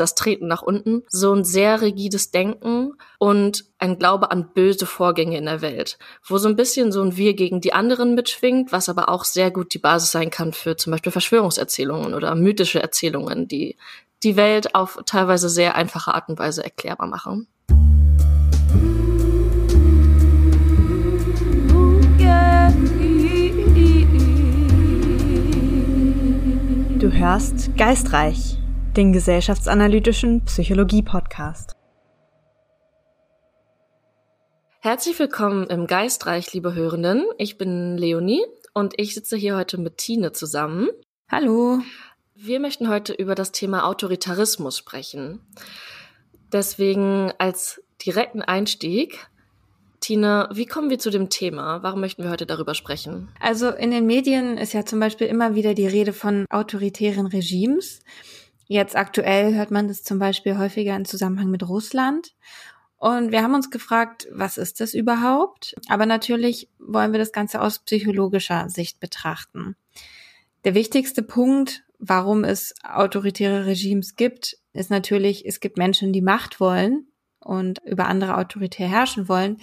das 0.00 0.14
Treten 0.14 0.46
nach 0.46 0.62
unten, 0.62 1.02
so 1.08 1.32
ein 1.32 1.44
sehr 1.44 1.80
rigides 1.80 2.30
Denken 2.30 2.94
und 3.18 3.66
ein 3.78 3.98
Glaube 3.98 4.30
an 4.30 4.52
böse 4.52 4.86
Vorgänge 4.86 5.38
in 5.38 5.44
der 5.44 5.60
Welt, 5.60 5.98
wo 6.26 6.38
so 6.38 6.48
ein 6.48 6.56
bisschen 6.56 6.90
so 6.90 7.02
ein 7.02 7.16
Wir 7.16 7.34
gegen 7.34 7.60
die 7.60 7.72
anderen 7.72 8.14
mitschwingt, 8.14 8.72
was 8.72 8.88
aber 8.88 9.08
auch 9.08 9.24
sehr 9.24 9.50
gut 9.50 9.74
die 9.74 9.78
Basis 9.78 10.10
sein 10.10 10.30
kann 10.30 10.52
für 10.52 10.76
zum 10.76 10.90
Beispiel 10.92 11.12
Verschwörungserzählungen 11.12 12.14
oder 12.14 12.34
mythische 12.34 12.82
Erzählungen, 12.82 13.46
die 13.46 13.76
die 14.22 14.36
Welt 14.36 14.74
auf 14.74 14.98
teilweise 15.06 15.48
sehr 15.48 15.74
einfache 15.74 16.14
Art 16.14 16.28
und 16.28 16.38
Weise 16.38 16.64
erklärbar 16.64 17.06
machen. 17.06 17.46
Du 26.98 27.10
hörst 27.10 27.74
Geistreich, 27.78 28.58
den 28.96 29.12
gesellschaftsanalytischen 29.12 30.44
Psychologie-Podcast. 30.44 31.76
Herzlich 34.80 35.18
willkommen 35.18 35.66
im 35.66 35.86
Geistreich, 35.86 36.52
liebe 36.52 36.74
Hörenden. 36.74 37.24
Ich 37.38 37.58
bin 37.58 37.96
Leonie 37.96 38.44
und 38.74 38.94
ich 38.96 39.14
sitze 39.14 39.36
hier 39.36 39.56
heute 39.56 39.78
mit 39.78 39.98
Tine 39.98 40.32
zusammen. 40.32 40.88
Hallo. 41.30 41.80
Wir 42.34 42.58
möchten 42.58 42.88
heute 42.88 43.12
über 43.12 43.34
das 43.34 43.52
Thema 43.52 43.86
Autoritarismus 43.86 44.78
sprechen. 44.78 45.40
Deswegen 46.52 47.32
als 47.38 47.82
direkten 48.04 48.42
Einstieg 48.42 49.30
Tina, 50.00 50.48
wie 50.52 50.64
kommen 50.64 50.88
wir 50.88 50.98
zu 50.98 51.10
dem 51.10 51.28
Thema? 51.28 51.82
Warum 51.82 52.00
möchten 52.00 52.22
wir 52.22 52.30
heute 52.30 52.46
darüber 52.46 52.74
sprechen? 52.74 53.28
Also 53.38 53.68
in 53.68 53.90
den 53.90 54.06
Medien 54.06 54.56
ist 54.56 54.72
ja 54.72 54.86
zum 54.86 54.98
Beispiel 54.98 55.26
immer 55.26 55.54
wieder 55.54 55.74
die 55.74 55.86
Rede 55.86 56.14
von 56.14 56.46
autoritären 56.48 57.26
Regimes. 57.26 58.00
Jetzt 58.72 58.94
aktuell 58.94 59.56
hört 59.56 59.72
man 59.72 59.88
das 59.88 60.04
zum 60.04 60.20
Beispiel 60.20 60.56
häufiger 60.56 60.94
im 60.94 61.04
Zusammenhang 61.04 61.50
mit 61.50 61.68
Russland. 61.68 62.36
Und 62.98 63.32
wir 63.32 63.42
haben 63.42 63.56
uns 63.56 63.72
gefragt, 63.72 64.28
was 64.30 64.58
ist 64.58 64.80
das 64.80 64.94
überhaupt? 64.94 65.74
Aber 65.88 66.06
natürlich 66.06 66.68
wollen 66.78 67.10
wir 67.10 67.18
das 67.18 67.32
Ganze 67.32 67.62
aus 67.62 67.80
psychologischer 67.80 68.68
Sicht 68.68 69.00
betrachten. 69.00 69.74
Der 70.62 70.76
wichtigste 70.76 71.24
Punkt, 71.24 71.82
warum 71.98 72.44
es 72.44 72.72
autoritäre 72.84 73.66
Regimes 73.66 74.14
gibt, 74.14 74.56
ist 74.72 74.88
natürlich, 74.88 75.44
es 75.44 75.58
gibt 75.58 75.76
Menschen, 75.76 76.12
die 76.12 76.22
Macht 76.22 76.60
wollen 76.60 77.08
und 77.40 77.80
über 77.84 78.06
andere 78.06 78.36
autoritär 78.36 78.88
herrschen 78.88 79.28
wollen. 79.28 79.56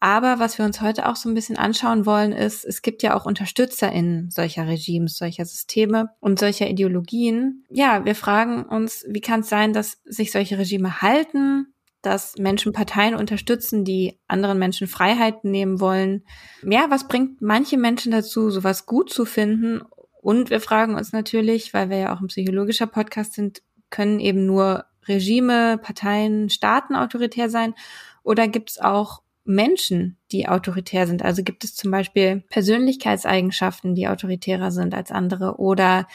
Aber 0.00 0.38
was 0.38 0.56
wir 0.56 0.64
uns 0.64 0.80
heute 0.80 1.06
auch 1.06 1.16
so 1.16 1.28
ein 1.28 1.34
bisschen 1.34 1.58
anschauen 1.58 2.06
wollen, 2.06 2.32
ist, 2.32 2.64
es 2.64 2.80
gibt 2.80 3.02
ja 3.02 3.14
auch 3.14 3.26
UnterstützerInnen 3.26 4.30
solcher 4.30 4.66
Regimes, 4.66 5.18
solcher 5.18 5.44
Systeme 5.44 6.10
und 6.20 6.38
solcher 6.38 6.68
Ideologien. 6.68 7.66
Ja, 7.68 8.04
wir 8.06 8.14
fragen 8.14 8.64
uns, 8.64 9.04
wie 9.06 9.20
kann 9.20 9.40
es 9.40 9.50
sein, 9.50 9.74
dass 9.74 10.00
sich 10.04 10.32
solche 10.32 10.56
Regime 10.56 11.02
halten, 11.02 11.74
dass 12.00 12.36
Menschen 12.38 12.72
Parteien 12.72 13.14
unterstützen, 13.14 13.84
die 13.84 14.18
anderen 14.26 14.58
Menschen 14.58 14.88
Freiheiten 14.88 15.50
nehmen 15.50 15.80
wollen. 15.80 16.24
Ja, 16.62 16.86
was 16.88 17.06
bringt 17.06 17.42
manche 17.42 17.76
Menschen 17.76 18.10
dazu, 18.10 18.50
sowas 18.50 18.86
gut 18.86 19.12
zu 19.12 19.26
finden? 19.26 19.82
Und 20.22 20.48
wir 20.48 20.60
fragen 20.60 20.94
uns 20.94 21.12
natürlich, 21.12 21.74
weil 21.74 21.90
wir 21.90 21.98
ja 21.98 22.14
auch 22.14 22.20
ein 22.20 22.28
psychologischer 22.28 22.86
Podcast 22.86 23.34
sind, 23.34 23.62
können 23.90 24.18
eben 24.18 24.46
nur 24.46 24.86
Regime, 25.06 25.76
Parteien, 25.76 26.48
Staaten 26.48 26.94
autoritär 26.94 27.50
sein? 27.50 27.74
Oder 28.22 28.48
gibt 28.48 28.70
es 28.70 28.80
auch 28.80 29.22
Menschen, 29.50 30.16
die 30.32 30.48
autoritär 30.48 31.06
sind? 31.06 31.22
Also 31.22 31.42
gibt 31.42 31.64
es 31.64 31.74
zum 31.74 31.90
Beispiel 31.90 32.42
Persönlichkeitseigenschaften, 32.50 33.94
die 33.94 34.08
autoritärer 34.08 34.70
sind 34.70 34.94
als 34.94 35.10
andere? 35.10 35.56
Oder 35.58 36.06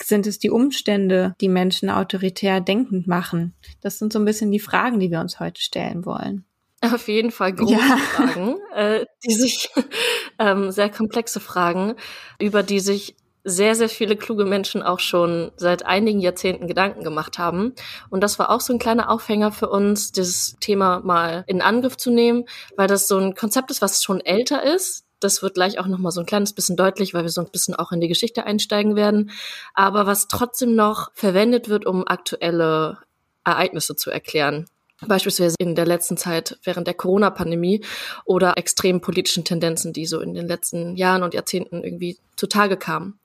sind 0.00 0.26
es 0.26 0.38
die 0.38 0.50
Umstände, 0.50 1.34
die 1.40 1.48
Menschen 1.48 1.90
autoritär 1.90 2.60
denkend 2.60 3.06
machen? 3.06 3.54
Das 3.80 3.98
sind 3.98 4.12
so 4.12 4.18
ein 4.18 4.24
bisschen 4.24 4.50
die 4.50 4.60
Fragen, 4.60 5.00
die 5.00 5.10
wir 5.10 5.20
uns 5.20 5.40
heute 5.40 5.60
stellen 5.60 6.04
wollen. 6.04 6.44
Auf 6.80 7.08
jeden 7.08 7.32
Fall 7.32 7.52
große 7.54 7.72
ja. 7.72 7.96
Fragen, 7.96 8.56
äh, 8.74 9.04
die 9.24 9.32
sich 9.32 9.68
ähm, 10.38 10.70
sehr 10.70 10.90
komplexe 10.90 11.40
Fragen, 11.40 11.94
über 12.38 12.62
die 12.62 12.80
sich 12.80 13.16
sehr, 13.44 13.74
sehr 13.74 13.88
viele 13.88 14.16
kluge 14.16 14.44
Menschen 14.44 14.82
auch 14.82 15.00
schon 15.00 15.52
seit 15.56 15.86
einigen 15.86 16.20
Jahrzehnten 16.20 16.66
Gedanken 16.66 17.04
gemacht 17.04 17.38
haben. 17.38 17.74
Und 18.10 18.22
das 18.22 18.38
war 18.38 18.50
auch 18.50 18.60
so 18.60 18.72
ein 18.72 18.78
kleiner 18.78 19.10
Aufhänger 19.10 19.52
für 19.52 19.68
uns, 19.68 20.12
dieses 20.12 20.56
Thema 20.60 21.00
mal 21.00 21.44
in 21.46 21.62
Angriff 21.62 21.96
zu 21.96 22.10
nehmen, 22.10 22.44
weil 22.76 22.88
das 22.88 23.08
so 23.08 23.18
ein 23.18 23.34
Konzept 23.34 23.70
ist, 23.70 23.82
was 23.82 24.02
schon 24.02 24.20
älter 24.20 24.62
ist. 24.62 25.04
Das 25.20 25.42
wird 25.42 25.54
gleich 25.54 25.78
auch 25.78 25.86
noch 25.86 25.98
mal 25.98 26.12
so 26.12 26.20
ein 26.20 26.26
kleines 26.26 26.52
bisschen 26.52 26.76
deutlich, 26.76 27.12
weil 27.12 27.22
wir 27.24 27.30
so 27.30 27.40
ein 27.40 27.50
bisschen 27.50 27.74
auch 27.74 27.90
in 27.90 28.00
die 28.00 28.08
Geschichte 28.08 28.44
einsteigen 28.44 28.94
werden. 28.94 29.30
Aber 29.74 30.06
was 30.06 30.28
trotzdem 30.28 30.74
noch 30.76 31.10
verwendet 31.14 31.68
wird, 31.68 31.86
um 31.86 32.06
aktuelle 32.06 32.98
Ereignisse 33.44 33.96
zu 33.96 34.10
erklären 34.10 34.66
beispielsweise 35.06 35.56
in 35.58 35.74
der 35.74 35.86
letzten 35.86 36.16
Zeit 36.16 36.58
während 36.64 36.86
der 36.86 36.94
Corona-Pandemie 36.94 37.84
oder 38.24 38.56
extremen 38.56 39.00
politischen 39.00 39.44
Tendenzen, 39.44 39.92
die 39.92 40.06
so 40.06 40.20
in 40.20 40.34
den 40.34 40.48
letzten 40.48 40.96
Jahren 40.96 41.22
und 41.22 41.34
Jahrzehnten 41.34 41.84
irgendwie 41.84 42.18
zutage 42.36 42.76
kamen. 42.76 43.20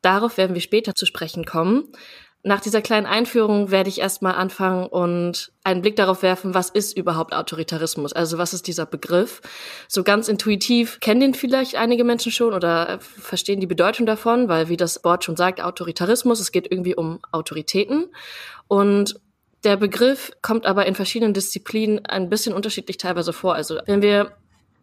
Darauf 0.00 0.36
werden 0.36 0.54
wir 0.54 0.60
später 0.60 0.94
zu 0.94 1.06
sprechen 1.06 1.44
kommen. 1.44 1.92
Nach 2.44 2.60
dieser 2.60 2.82
kleinen 2.82 3.06
Einführung 3.06 3.70
werde 3.70 3.88
ich 3.88 4.00
erstmal 4.00 4.34
anfangen 4.34 4.86
und 4.86 5.52
einen 5.62 5.80
Blick 5.80 5.94
darauf 5.94 6.24
werfen, 6.24 6.54
was 6.54 6.70
ist 6.70 6.96
überhaupt 6.96 7.32
Autoritarismus? 7.32 8.12
Also 8.12 8.36
was 8.36 8.52
ist 8.52 8.66
dieser 8.66 8.84
Begriff? 8.84 9.40
So 9.86 10.02
ganz 10.02 10.26
intuitiv 10.26 10.98
kennen 10.98 11.20
den 11.20 11.34
vielleicht 11.34 11.76
einige 11.76 12.02
Menschen 12.02 12.32
schon 12.32 12.52
oder 12.52 12.98
verstehen 13.00 13.60
die 13.60 13.68
Bedeutung 13.68 14.06
davon, 14.06 14.48
weil 14.48 14.68
wie 14.68 14.76
das 14.76 15.04
Wort 15.04 15.22
schon 15.22 15.36
sagt, 15.36 15.60
Autoritarismus, 15.60 16.40
es 16.40 16.50
geht 16.50 16.66
irgendwie 16.68 16.96
um 16.96 17.20
Autoritäten. 17.30 18.06
Und 18.66 19.20
der 19.64 19.76
Begriff 19.76 20.32
kommt 20.42 20.66
aber 20.66 20.86
in 20.86 20.94
verschiedenen 20.94 21.34
Disziplinen 21.34 22.04
ein 22.06 22.28
bisschen 22.28 22.54
unterschiedlich 22.54 22.96
teilweise 22.96 23.32
vor. 23.32 23.54
Also 23.54 23.78
wenn 23.86 24.02
wir 24.02 24.32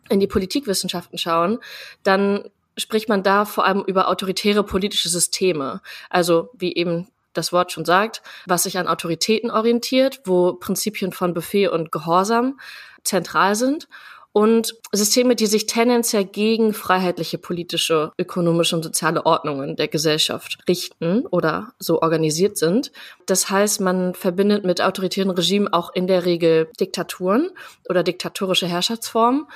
in 0.10 0.20
die 0.20 0.28
Politikwissenschaften 0.28 1.18
schauen, 1.18 1.60
dann 2.04 2.50
spricht 2.78 3.10
man 3.10 3.24
da 3.24 3.46
vor 3.46 3.66
allem 3.66 3.84
über 3.86 4.08
autoritäre 4.08 4.64
politische 4.64 5.10
Systeme. 5.10 5.82
Also 6.10 6.50
wie 6.54 6.76
eben 6.76 7.08
das 7.34 7.52
Wort 7.54 7.72
schon 7.72 7.86
sagt, 7.86 8.22
was 8.46 8.64
sich 8.64 8.78
an 8.78 8.88
Autoritäten 8.88 9.52
orientiert, 9.52 10.22
wo 10.26 10.54
Prinzipien 10.54 11.12
von 11.12 11.34
Befehl 11.34 11.70
und 11.70 11.92
Gehorsam 11.92 12.60
zentral 13.04 13.56
sind 13.56 13.88
und 14.32 14.76
Systeme, 14.92 15.36
die 15.36 15.48
sich 15.48 15.66
tendenziell 15.66 16.26
gegen 16.26 16.74
freiheitliche 16.74 17.38
politische, 17.38 18.12
ökonomische 18.18 18.76
und 18.76 18.84
soziale 18.84 19.26
Ordnungen 19.26 19.76
der 19.76 19.88
Gesellschaft 19.88 20.60
richten 20.68 21.26
oder 21.26 21.74
so 21.80 22.02
organisiert 22.02 22.58
sind. 22.58 22.92
Das 23.26 23.50
heißt, 23.50 23.82
man 23.82 24.14
verbindet 24.14 24.66
mit 24.66 24.82
autoritären 24.82 25.32
Regimen 25.32 25.68
auch 25.68 25.94
in 25.94 26.08
der 26.08 26.26
Regel 26.26 26.70
Diktaturen 26.80 27.50
oder 27.90 28.04
diktatorische 28.04 28.68
Herrschaftsformen. 28.68 29.48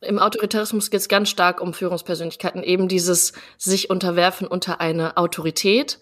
Im 0.00 0.18
Autoritarismus 0.18 0.90
geht 0.90 1.00
es 1.00 1.08
ganz 1.08 1.28
stark 1.28 1.60
um 1.60 1.74
Führungspersönlichkeiten, 1.74 2.62
eben 2.62 2.88
dieses 2.88 3.32
sich 3.58 3.90
unterwerfen 3.90 4.46
unter 4.46 4.80
eine 4.80 5.16
Autorität 5.16 5.98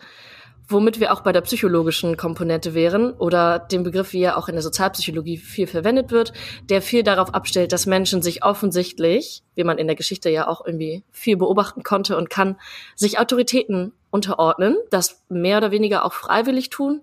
womit 0.68 1.00
wir 1.00 1.12
auch 1.12 1.20
bei 1.20 1.32
der 1.32 1.42
psychologischen 1.42 2.16
Komponente 2.16 2.74
wären 2.74 3.12
oder 3.12 3.58
dem 3.58 3.82
Begriff, 3.82 4.12
wie 4.12 4.22
er 4.22 4.38
auch 4.38 4.48
in 4.48 4.54
der 4.54 4.62
Sozialpsychologie 4.62 5.36
viel 5.36 5.66
verwendet 5.66 6.10
wird, 6.10 6.32
der 6.68 6.80
viel 6.80 7.02
darauf 7.02 7.34
abstellt, 7.34 7.72
dass 7.72 7.86
Menschen 7.86 8.22
sich 8.22 8.44
offensichtlich, 8.44 9.42
wie 9.54 9.64
man 9.64 9.78
in 9.78 9.86
der 9.86 9.96
Geschichte 9.96 10.30
ja 10.30 10.48
auch 10.48 10.64
irgendwie 10.64 11.04
viel 11.10 11.36
beobachten 11.36 11.82
konnte 11.82 12.16
und 12.16 12.30
kann, 12.30 12.56
sich 12.94 13.18
Autoritäten 13.18 13.92
unterordnen, 14.10 14.76
das 14.90 15.22
mehr 15.28 15.58
oder 15.58 15.70
weniger 15.70 16.04
auch 16.04 16.12
freiwillig 16.12 16.70
tun 16.70 17.02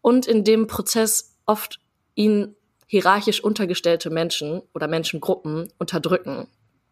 und 0.00 0.26
in 0.26 0.44
dem 0.44 0.66
Prozess 0.66 1.36
oft 1.46 1.80
ihnen 2.14 2.54
hierarchisch 2.86 3.42
untergestellte 3.42 4.10
Menschen 4.10 4.62
oder 4.74 4.88
Menschengruppen 4.88 5.68
unterdrücken. 5.78 6.48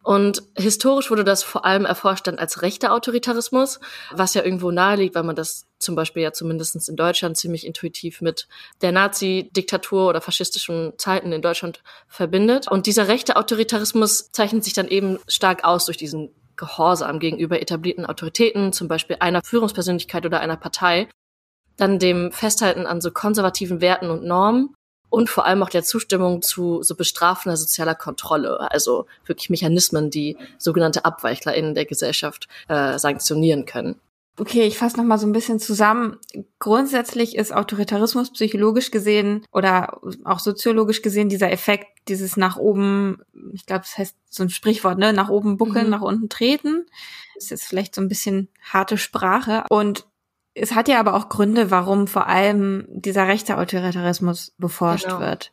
Und 0.06 0.44
historisch 0.56 1.10
wurde 1.10 1.24
das 1.24 1.42
vor 1.42 1.64
allem 1.64 1.84
erforscht 1.84 2.28
dann 2.28 2.38
als 2.38 2.62
rechter 2.62 2.92
Autoritarismus, 2.92 3.80
was 4.12 4.34
ja 4.34 4.44
irgendwo 4.44 4.70
naheliegt, 4.70 5.16
weil 5.16 5.24
man 5.24 5.34
das 5.34 5.66
zum 5.80 5.96
Beispiel 5.96 6.22
ja 6.22 6.32
zumindest 6.32 6.88
in 6.88 6.94
Deutschland 6.94 7.36
ziemlich 7.36 7.66
intuitiv 7.66 8.20
mit 8.20 8.46
der 8.82 8.92
Nazi-Diktatur 8.92 10.08
oder 10.08 10.20
faschistischen 10.20 10.92
Zeiten 10.96 11.32
in 11.32 11.42
Deutschland 11.42 11.82
verbindet. 12.06 12.70
Und 12.70 12.86
dieser 12.86 13.08
rechte 13.08 13.34
Autoritarismus 13.34 14.30
zeichnet 14.30 14.62
sich 14.62 14.74
dann 14.74 14.86
eben 14.86 15.18
stark 15.26 15.64
aus 15.64 15.86
durch 15.86 15.96
diesen 15.96 16.30
Gehorsam 16.54 17.18
gegenüber 17.18 17.60
etablierten 17.60 18.06
Autoritäten, 18.06 18.72
zum 18.72 18.86
Beispiel 18.86 19.16
einer 19.18 19.42
Führungspersönlichkeit 19.42 20.24
oder 20.24 20.38
einer 20.38 20.56
Partei, 20.56 21.08
dann 21.76 21.98
dem 21.98 22.30
Festhalten 22.30 22.86
an 22.86 23.00
so 23.00 23.10
konservativen 23.10 23.80
Werten 23.80 24.10
und 24.10 24.22
Normen 24.22 24.75
und 25.10 25.30
vor 25.30 25.46
allem 25.46 25.62
auch 25.62 25.70
der 25.70 25.84
Zustimmung 25.84 26.42
zu 26.42 26.82
so 26.82 26.94
bestrafender 26.94 27.56
sozialer 27.56 27.94
Kontrolle, 27.94 28.70
also 28.70 29.06
wirklich 29.24 29.50
Mechanismen, 29.50 30.10
die 30.10 30.36
sogenannte 30.58 31.04
AbweichlerInnen 31.04 31.74
der 31.74 31.86
Gesellschaft 31.86 32.48
äh, 32.68 32.98
sanktionieren 32.98 33.66
können. 33.66 34.00
Okay, 34.38 34.64
ich 34.66 34.76
fasse 34.76 34.98
noch 34.98 35.04
mal 35.04 35.18
so 35.18 35.26
ein 35.26 35.32
bisschen 35.32 35.58
zusammen. 35.58 36.18
Grundsätzlich 36.58 37.36
ist 37.36 37.54
Autoritarismus 37.54 38.32
psychologisch 38.32 38.90
gesehen 38.90 39.46
oder 39.50 39.98
auch 40.24 40.40
soziologisch 40.40 41.00
gesehen 41.00 41.30
dieser 41.30 41.50
Effekt, 41.50 41.86
dieses 42.08 42.36
nach 42.36 42.58
oben, 42.58 43.22
ich 43.54 43.64
glaube, 43.64 43.82
das 43.82 43.96
heißt 43.96 44.16
so 44.28 44.42
ein 44.42 44.50
Sprichwort, 44.50 44.98
ne, 44.98 45.14
nach 45.14 45.30
oben 45.30 45.56
buckeln, 45.56 45.86
mhm. 45.86 45.90
nach 45.90 46.02
unten 46.02 46.28
treten. 46.28 46.84
Das 47.34 47.44
ist 47.44 47.50
jetzt 47.50 47.64
vielleicht 47.64 47.94
so 47.94 48.02
ein 48.02 48.08
bisschen 48.08 48.48
harte 48.60 48.98
Sprache 48.98 49.64
und 49.70 50.04
Es 50.58 50.74
hat 50.74 50.88
ja 50.88 50.98
aber 50.98 51.14
auch 51.14 51.28
Gründe, 51.28 51.70
warum 51.70 52.06
vor 52.06 52.26
allem 52.28 52.86
dieser 52.88 53.28
rechte 53.28 53.58
Autoritarismus 53.58 54.54
beforscht 54.58 55.04
genau. 55.04 55.20
wird. 55.20 55.52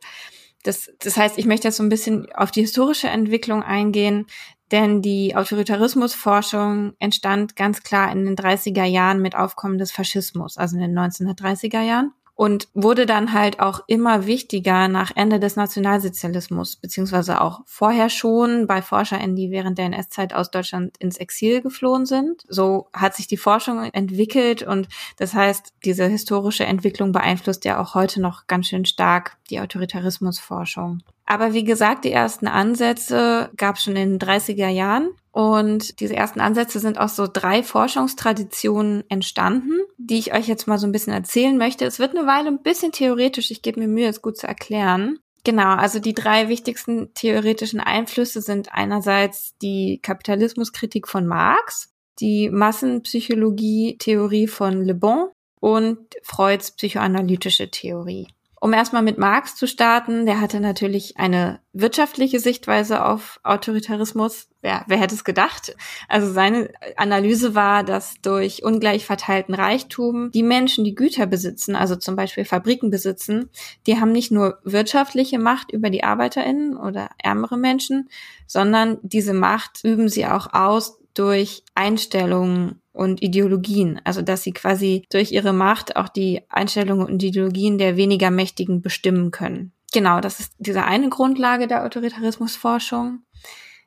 Das, 0.62 0.90
das 0.98 1.18
heißt, 1.18 1.36
ich 1.36 1.44
möchte 1.44 1.68
jetzt 1.68 1.76
so 1.76 1.82
ein 1.82 1.90
bisschen 1.90 2.26
auf 2.32 2.50
die 2.50 2.62
historische 2.62 3.08
Entwicklung 3.08 3.62
eingehen, 3.62 4.26
denn 4.72 5.02
die 5.02 5.36
Autoritarismusforschung 5.36 6.94
entstand 6.98 7.54
ganz 7.54 7.82
klar 7.82 8.10
in 8.10 8.24
den 8.24 8.34
30er 8.34 8.84
Jahren 8.84 9.20
mit 9.20 9.36
Aufkommen 9.36 9.76
des 9.76 9.92
Faschismus, 9.92 10.56
also 10.56 10.76
in 10.76 10.82
den 10.82 10.98
1930er 10.98 11.82
Jahren 11.82 12.12
und 12.34 12.68
wurde 12.74 13.06
dann 13.06 13.32
halt 13.32 13.60
auch 13.60 13.80
immer 13.86 14.26
wichtiger 14.26 14.88
nach 14.88 15.12
Ende 15.14 15.38
des 15.38 15.56
Nationalsozialismus, 15.56 16.76
beziehungsweise 16.76 17.40
auch 17.40 17.60
vorher 17.64 18.10
schon 18.10 18.66
bei 18.66 18.82
ForscherInnen, 18.82 19.36
die 19.36 19.50
während 19.50 19.78
der 19.78 19.86
NS-Zeit 19.86 20.34
aus 20.34 20.50
Deutschland 20.50 20.96
ins 20.98 21.16
Exil 21.16 21.62
geflohen 21.62 22.06
sind. 22.06 22.44
So 22.48 22.88
hat 22.92 23.14
sich 23.14 23.26
die 23.26 23.36
Forschung 23.36 23.84
entwickelt 23.84 24.62
und 24.62 24.88
das 25.16 25.34
heißt, 25.34 25.74
diese 25.84 26.06
historische 26.06 26.64
Entwicklung 26.64 27.12
beeinflusst 27.12 27.64
ja 27.64 27.80
auch 27.80 27.94
heute 27.94 28.20
noch 28.20 28.46
ganz 28.46 28.66
schön 28.66 28.84
stark 28.84 29.36
die 29.50 29.60
Autoritarismusforschung. 29.60 31.02
Aber 31.26 31.52
wie 31.54 31.64
gesagt, 31.64 32.04
die 32.04 32.12
ersten 32.12 32.46
Ansätze 32.46 33.50
gab 33.56 33.76
es 33.76 33.84
schon 33.84 33.96
in 33.96 34.18
den 34.18 34.28
30er 34.28 34.68
Jahren. 34.68 35.10
Und 35.32 35.98
diese 35.98 36.14
ersten 36.14 36.40
Ansätze 36.40 36.78
sind 36.78 36.98
aus 36.98 37.16
so 37.16 37.26
drei 37.26 37.62
Forschungstraditionen 37.64 39.02
entstanden, 39.08 39.80
die 39.98 40.18
ich 40.18 40.32
euch 40.32 40.46
jetzt 40.46 40.68
mal 40.68 40.78
so 40.78 40.86
ein 40.86 40.92
bisschen 40.92 41.12
erzählen 41.12 41.58
möchte. 41.58 41.86
Es 41.86 41.98
wird 41.98 42.16
eine 42.16 42.26
Weile 42.28 42.48
ein 42.48 42.62
bisschen 42.62 42.92
theoretisch. 42.92 43.50
Ich 43.50 43.62
gebe 43.62 43.80
mir 43.80 43.88
Mühe, 43.88 44.08
es 44.08 44.22
gut 44.22 44.36
zu 44.36 44.46
erklären. 44.46 45.18
Genau, 45.42 45.74
also 45.74 45.98
die 45.98 46.14
drei 46.14 46.48
wichtigsten 46.48 47.12
theoretischen 47.14 47.80
Einflüsse 47.80 48.40
sind 48.40 48.72
einerseits 48.72 49.58
die 49.58 49.98
Kapitalismuskritik 50.02 51.08
von 51.08 51.26
Marx, 51.26 51.92
die 52.20 52.48
Massenpsychologie-Theorie 52.48 54.46
von 54.46 54.84
Le 54.84 54.94
Bon 54.94 55.28
und 55.60 55.98
Freuds 56.22 56.70
psychoanalytische 56.70 57.70
Theorie. 57.70 58.28
Um 58.64 58.72
erstmal 58.72 59.02
mit 59.02 59.18
Marx 59.18 59.56
zu 59.56 59.66
starten, 59.66 60.24
der 60.24 60.40
hatte 60.40 60.58
natürlich 60.58 61.18
eine 61.18 61.60
wirtschaftliche 61.74 62.40
Sichtweise 62.40 63.04
auf 63.04 63.38
Autoritarismus. 63.42 64.48
Wer, 64.62 64.86
wer 64.86 64.96
hätte 64.96 65.14
es 65.14 65.22
gedacht? 65.22 65.76
Also 66.08 66.32
seine 66.32 66.70
Analyse 66.96 67.54
war, 67.54 67.84
dass 67.84 68.14
durch 68.22 68.64
ungleich 68.64 69.04
verteilten 69.04 69.52
Reichtum 69.52 70.30
die 70.30 70.42
Menschen, 70.42 70.82
die 70.82 70.94
Güter 70.94 71.26
besitzen, 71.26 71.76
also 71.76 71.94
zum 71.96 72.16
Beispiel 72.16 72.46
Fabriken 72.46 72.88
besitzen, 72.88 73.50
die 73.86 74.00
haben 74.00 74.12
nicht 74.12 74.30
nur 74.30 74.60
wirtschaftliche 74.64 75.38
Macht 75.38 75.70
über 75.70 75.90
die 75.90 76.02
ArbeiterInnen 76.02 76.78
oder 76.78 77.10
ärmere 77.18 77.58
Menschen, 77.58 78.08
sondern 78.46 78.96
diese 79.02 79.34
Macht 79.34 79.84
üben 79.84 80.08
sie 80.08 80.24
auch 80.24 80.54
aus 80.54 80.98
durch 81.12 81.64
Einstellungen 81.74 82.80
und 82.94 83.22
Ideologien. 83.22 84.00
Also 84.04 84.22
dass 84.22 84.42
sie 84.42 84.52
quasi 84.52 85.04
durch 85.10 85.32
ihre 85.32 85.52
Macht 85.52 85.96
auch 85.96 86.08
die 86.08 86.42
Einstellungen 86.48 87.06
und 87.06 87.22
Ideologien 87.22 87.76
der 87.76 87.96
weniger 87.98 88.30
Mächtigen 88.30 88.80
bestimmen 88.80 89.30
können. 89.30 89.72
Genau, 89.92 90.20
das 90.20 90.40
ist 90.40 90.54
diese 90.58 90.84
eine 90.84 91.08
Grundlage 91.10 91.66
der 91.66 91.84
Autoritarismusforschung. 91.84 93.20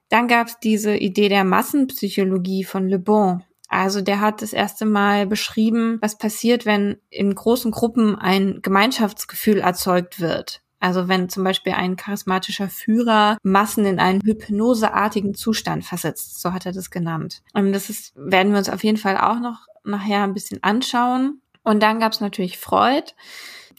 Dann 0.10 0.28
gab 0.28 0.48
es 0.48 0.60
diese 0.60 0.96
Idee 0.96 1.30
der 1.30 1.44
Massenpsychologie 1.44 2.64
von 2.64 2.88
Le 2.88 3.00
Bon. 3.00 3.44
Also 3.68 4.02
der 4.02 4.22
hat 4.22 4.42
das 4.42 4.54
erste 4.54 4.86
Mal 4.86 5.28
beschrieben, 5.28 5.98
was 6.02 6.18
passiert, 6.18 6.66
wenn 6.66 6.98
in 7.10 7.34
großen 7.34 7.72
Gruppen 7.72 8.16
ein 8.16 8.60
Gemeinschaftsgefühl 8.62 9.60
erzeugt 9.60 10.22
wird. 10.22 10.62
Also 10.80 11.08
wenn 11.08 11.30
zum 11.30 11.44
Beispiel 11.44 11.74
ein 11.74 11.96
charismatischer 11.96 12.70
Führer 12.70 13.38
Massen 13.44 13.86
in 13.86 14.00
einen 14.00 14.22
hypnoseartigen 14.22 15.34
Zustand 15.34 15.84
versetzt, 15.84 16.42
so 16.42 16.54
hat 16.54 16.66
er 16.66 16.72
das 16.72 16.92
genannt. 16.92 17.42
Und 17.54 17.74
das 17.74 17.90
ist, 17.90 18.14
werden 18.16 18.52
wir 18.52 18.60
uns 18.60 18.70
auf 18.70 18.84
jeden 18.84 18.98
Fall 18.98 19.18
auch 19.18 19.40
noch 19.40 19.68
nachher 19.84 20.24
ein 20.24 20.34
bisschen 20.34 20.62
anschauen. 20.64 21.42
Und 21.64 21.82
dann 21.82 22.00
gab 22.00 22.14
es 22.14 22.22
natürlich 22.22 22.58
Freud, 22.58 23.14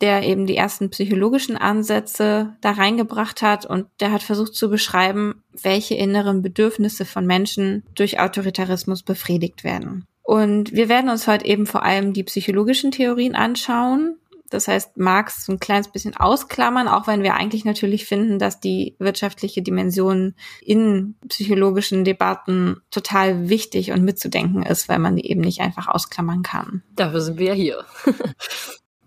der 0.00 0.22
eben 0.22 0.46
die 0.46 0.56
ersten 0.56 0.90
psychologischen 0.90 1.56
Ansätze 1.56 2.56
da 2.60 2.72
reingebracht 2.72 3.42
hat 3.42 3.66
und 3.66 3.86
der 4.00 4.12
hat 4.12 4.22
versucht 4.22 4.54
zu 4.54 4.68
beschreiben, 4.70 5.42
welche 5.62 5.94
inneren 5.94 6.42
Bedürfnisse 6.42 7.04
von 7.04 7.26
Menschen 7.26 7.84
durch 7.94 8.20
Autoritarismus 8.20 9.02
befriedigt 9.02 9.64
werden. 9.64 10.06
Und 10.22 10.72
wir 10.72 10.88
werden 10.88 11.10
uns 11.10 11.26
heute 11.26 11.46
eben 11.46 11.66
vor 11.66 11.82
allem 11.82 12.12
die 12.12 12.22
psychologischen 12.22 12.90
Theorien 12.90 13.34
anschauen, 13.34 14.18
das 14.50 14.68
heißt, 14.68 14.96
Marx 14.96 15.44
so 15.44 15.52
ein 15.52 15.60
kleines 15.60 15.88
bisschen 15.88 16.16
ausklammern, 16.16 16.88
auch 16.88 17.06
wenn 17.06 17.22
wir 17.22 17.34
eigentlich 17.34 17.64
natürlich 17.64 18.06
finden, 18.06 18.38
dass 18.38 18.60
die 18.60 18.96
wirtschaftliche 18.98 19.62
Dimension 19.62 20.34
in 20.60 21.16
psychologischen 21.28 22.04
Debatten 22.04 22.80
total 22.90 23.48
wichtig 23.48 23.92
und 23.92 24.02
mitzudenken 24.04 24.62
ist, 24.62 24.88
weil 24.88 24.98
man 24.98 25.16
die 25.16 25.30
eben 25.30 25.40
nicht 25.40 25.60
einfach 25.60 25.88
ausklammern 25.88 26.42
kann. 26.42 26.82
Dafür 26.94 27.20
sind 27.20 27.38
wir 27.38 27.48
ja 27.48 27.54
hier. 27.54 27.84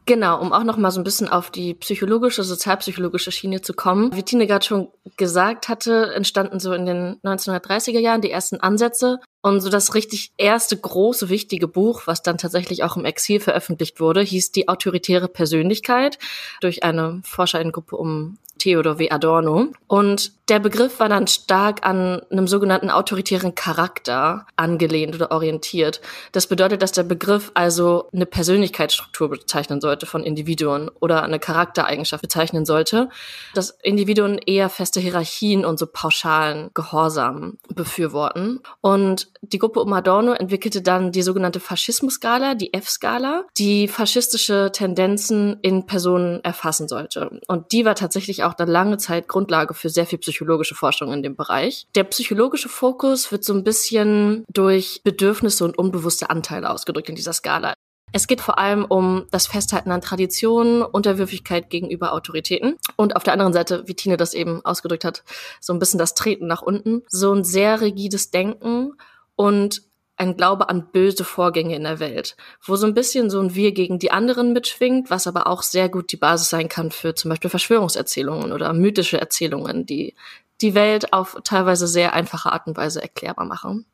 Genau, 0.06 0.42
um 0.42 0.52
auch 0.52 0.64
noch 0.64 0.78
mal 0.78 0.92
so 0.92 1.00
ein 1.00 1.04
bisschen 1.04 1.30
auf 1.30 1.52
die 1.52 1.76
psychologische, 1.76 2.44
sozialpsychologische 2.44 3.32
Schiene 3.32 3.62
zu 3.62 3.74
kommen. 3.74 4.16
Wie 4.16 4.24
Tine 4.24 4.48
gerade 4.48 4.66
schon 4.66 4.88
gesagt 5.16 5.70
hatte, 5.70 6.14
entstanden 6.16 6.60
so 6.60 6.74
in 6.74 6.86
den 6.86 7.20
1930er 7.24 8.00
Jahren 8.00 8.22
die 8.22 8.32
ersten 8.32 8.60
Ansätze 8.60 9.20
und 9.42 9.62
so 9.62 9.70
das 9.70 9.94
richtig 9.94 10.32
erste 10.38 10.76
große 10.76 11.30
wichtige 11.30 11.68
Buch, 11.68 12.04
was 12.06 12.24
dann 12.24 12.38
tatsächlich 12.38 12.84
auch 12.84 12.98
im 12.98 13.06
Exil 13.06 13.40
veröffentlicht 13.40 14.00
wurde, 14.00 14.22
hieß 14.22 14.52
Die 14.52 14.68
autoritäre 14.68 15.28
Persönlichkeit 15.28 16.18
durch 16.62 16.84
eine 16.84 17.22
Forscherinnengruppe 17.24 17.96
um 17.96 18.38
Theodor 18.58 19.00
W. 19.00 19.10
Adorno. 19.10 19.68
Und 19.88 20.34
der 20.52 20.60
Begriff 20.60 21.00
war 21.00 21.08
dann 21.08 21.28
stark 21.28 21.88
an 21.88 22.24
einem 22.30 22.46
sogenannten 22.46 22.90
autoritären 22.90 23.56
Charakter 23.56 24.46
angelehnt 24.58 25.16
oder 25.16 25.32
orientiert. 25.32 26.02
Das 26.34 26.46
bedeutet, 26.46 26.82
dass 26.82 26.92
der 26.92 27.04
Begriff 27.04 27.52
also 27.54 28.10
eine 28.12 28.26
Persönlichkeitsstruktur 28.26 29.30
bezeichnen 29.30 29.80
sollte 29.80 30.06
von 30.06 30.26
Individuen 30.26 30.92
oder 31.00 31.24
eine 31.24 31.40
Charaktereigenschaft 31.40 32.22
bezeichnen 32.22 32.66
sollte, 32.66 33.08
dass 33.54 33.78
Individuen 33.82 34.40
eher 34.40 34.68
feste 34.68 35.00
Hierarchien 35.00 35.64
und 35.64 35.80
so 35.80 35.88
pauschalen 35.88 36.70
Gehorsam 36.74 37.58
befürworten. 37.74 38.60
Und 38.82 39.30
die 39.42 39.58
Gruppe 39.58 39.80
um 39.80 39.94
Adorno 39.94 40.34
entwickelte 40.34 40.82
dann 40.82 41.14
die 41.14 41.22
sogenannte 41.22 41.62
Faschismus-Skala, 41.62 42.56
die 42.56 42.74
F-Skala, 42.74 43.46
die 43.58 43.88
faschistische 43.88 44.72
Tendenzen 44.74 45.60
in 45.62 45.86
Personen 45.86 46.44
erfassen 46.44 46.90
sollte. 46.90 47.40
Und 47.48 47.72
die 47.72 47.86
war 47.86 47.96
tatsächlich 47.96 48.44
auch 48.44 48.54
dann 48.54 48.68
lange 48.68 48.98
Zeit 48.98 49.30
Grundlage 49.30 49.74
für 49.74 49.90
sehr 49.90 50.06
viel 50.06 50.20
Psychologie 50.20 50.41
psychologische 50.42 50.74
Forschung 50.74 51.14
in 51.14 51.22
dem 51.22 51.36
Bereich. 51.36 51.86
Der 51.94 52.04
psychologische 52.04 52.68
Fokus 52.68 53.32
wird 53.32 53.44
so 53.44 53.54
ein 53.54 53.64
bisschen 53.64 54.44
durch 54.52 55.02
Bedürfnisse 55.04 55.64
und 55.64 55.78
unbewusste 55.78 56.32
Anteile 56.32 56.72
ausgedrückt 56.72 57.10
in 57.10 57.16
dieser 57.16 57.34
Skala. 57.34 57.76
Es 58.12 58.26
geht 58.26 58.42
vor 58.42 58.58
allem 58.58 58.84
um 58.84 59.28
das 59.30 59.46
Festhalten 59.46 59.92
an 59.92 60.02
Traditionen, 60.02 60.82
Unterwürfigkeit 60.82 61.70
gegenüber 61.70 62.12
Autoritäten 62.14 62.76
und 62.96 63.16
auf 63.16 63.22
der 63.22 63.34
anderen 63.34 63.54
Seite, 63.54 63.84
wie 63.86 63.94
Tine 63.94 64.18
das 64.18 64.34
eben 64.34 64.66
ausgedrückt 64.66 65.06
hat, 65.06 65.24
so 65.60 65.74
ein 65.74 65.80
bisschen 65.80 66.00
das 66.00 66.16
Treten 66.16 66.48
nach 66.48 66.64
unten, 66.64 67.04
so 67.08 67.32
ein 67.32 67.44
sehr 67.44 67.80
rigides 67.80 68.32
Denken 68.32 68.94
und 69.36 69.84
ein 70.22 70.38
Glaube 70.38 70.70
an 70.70 70.88
böse 70.92 71.24
Vorgänge 71.24 71.76
in 71.76 71.84
der 71.84 72.00
Welt, 72.00 72.38
wo 72.64 72.76
so 72.76 72.86
ein 72.86 72.94
bisschen 72.94 73.32
so 73.32 73.42
ein 73.42 73.56
Wir 73.56 73.72
gegen 73.72 73.98
die 73.98 74.12
anderen 74.12 74.54
mitschwingt, 74.54 75.10
was 75.10 75.26
aber 75.26 75.48
auch 75.48 75.64
sehr 75.64 75.90
gut 75.90 76.12
die 76.12 76.18
Basis 76.18 76.50
sein 76.50 76.70
kann 76.70 76.92
für 76.92 77.16
zum 77.16 77.30
Beispiel 77.30 77.50
Verschwörungserzählungen 77.50 78.54
oder 78.54 78.72
mythische 78.74 79.20
Erzählungen, 79.20 79.86
die 79.88 80.16
die 80.62 80.76
Welt 80.76 81.12
auf 81.12 81.38
teilweise 81.44 81.88
sehr 81.88 82.14
einfache 82.14 82.52
Art 82.52 82.68
und 82.68 82.78
Weise 82.78 83.02
erklärbar 83.02 83.46
machen. 83.46 83.86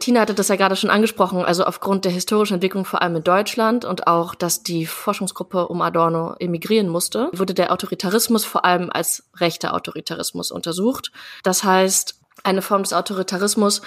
Tina 0.00 0.20
hatte 0.20 0.34
das 0.34 0.48
ja 0.48 0.56
gerade 0.56 0.76
schon 0.76 0.90
angesprochen, 0.90 1.44
also 1.44 1.64
aufgrund 1.64 2.04
der 2.04 2.12
historischen 2.12 2.54
Entwicklung 2.54 2.84
vor 2.84 3.02
allem 3.02 3.16
in 3.16 3.22
Deutschland 3.22 3.84
und 3.84 4.06
auch, 4.06 4.34
dass 4.34 4.62
die 4.62 4.86
Forschungsgruppe 4.86 5.68
um 5.68 5.82
Adorno 5.82 6.34
emigrieren 6.38 6.88
musste, 6.88 7.30
wurde 7.32 7.54
der 7.54 7.70
Autoritarismus 7.70 8.44
vor 8.44 8.64
allem 8.64 8.90
als 8.90 9.28
rechter 9.36 9.74
Autoritarismus 9.74 10.50
untersucht. 10.50 11.12
Das 11.44 11.62
heißt, 11.64 12.19
eine 12.44 12.62
Form 12.62 12.82
des 12.82 12.92
Autoritarismus, 12.92 13.82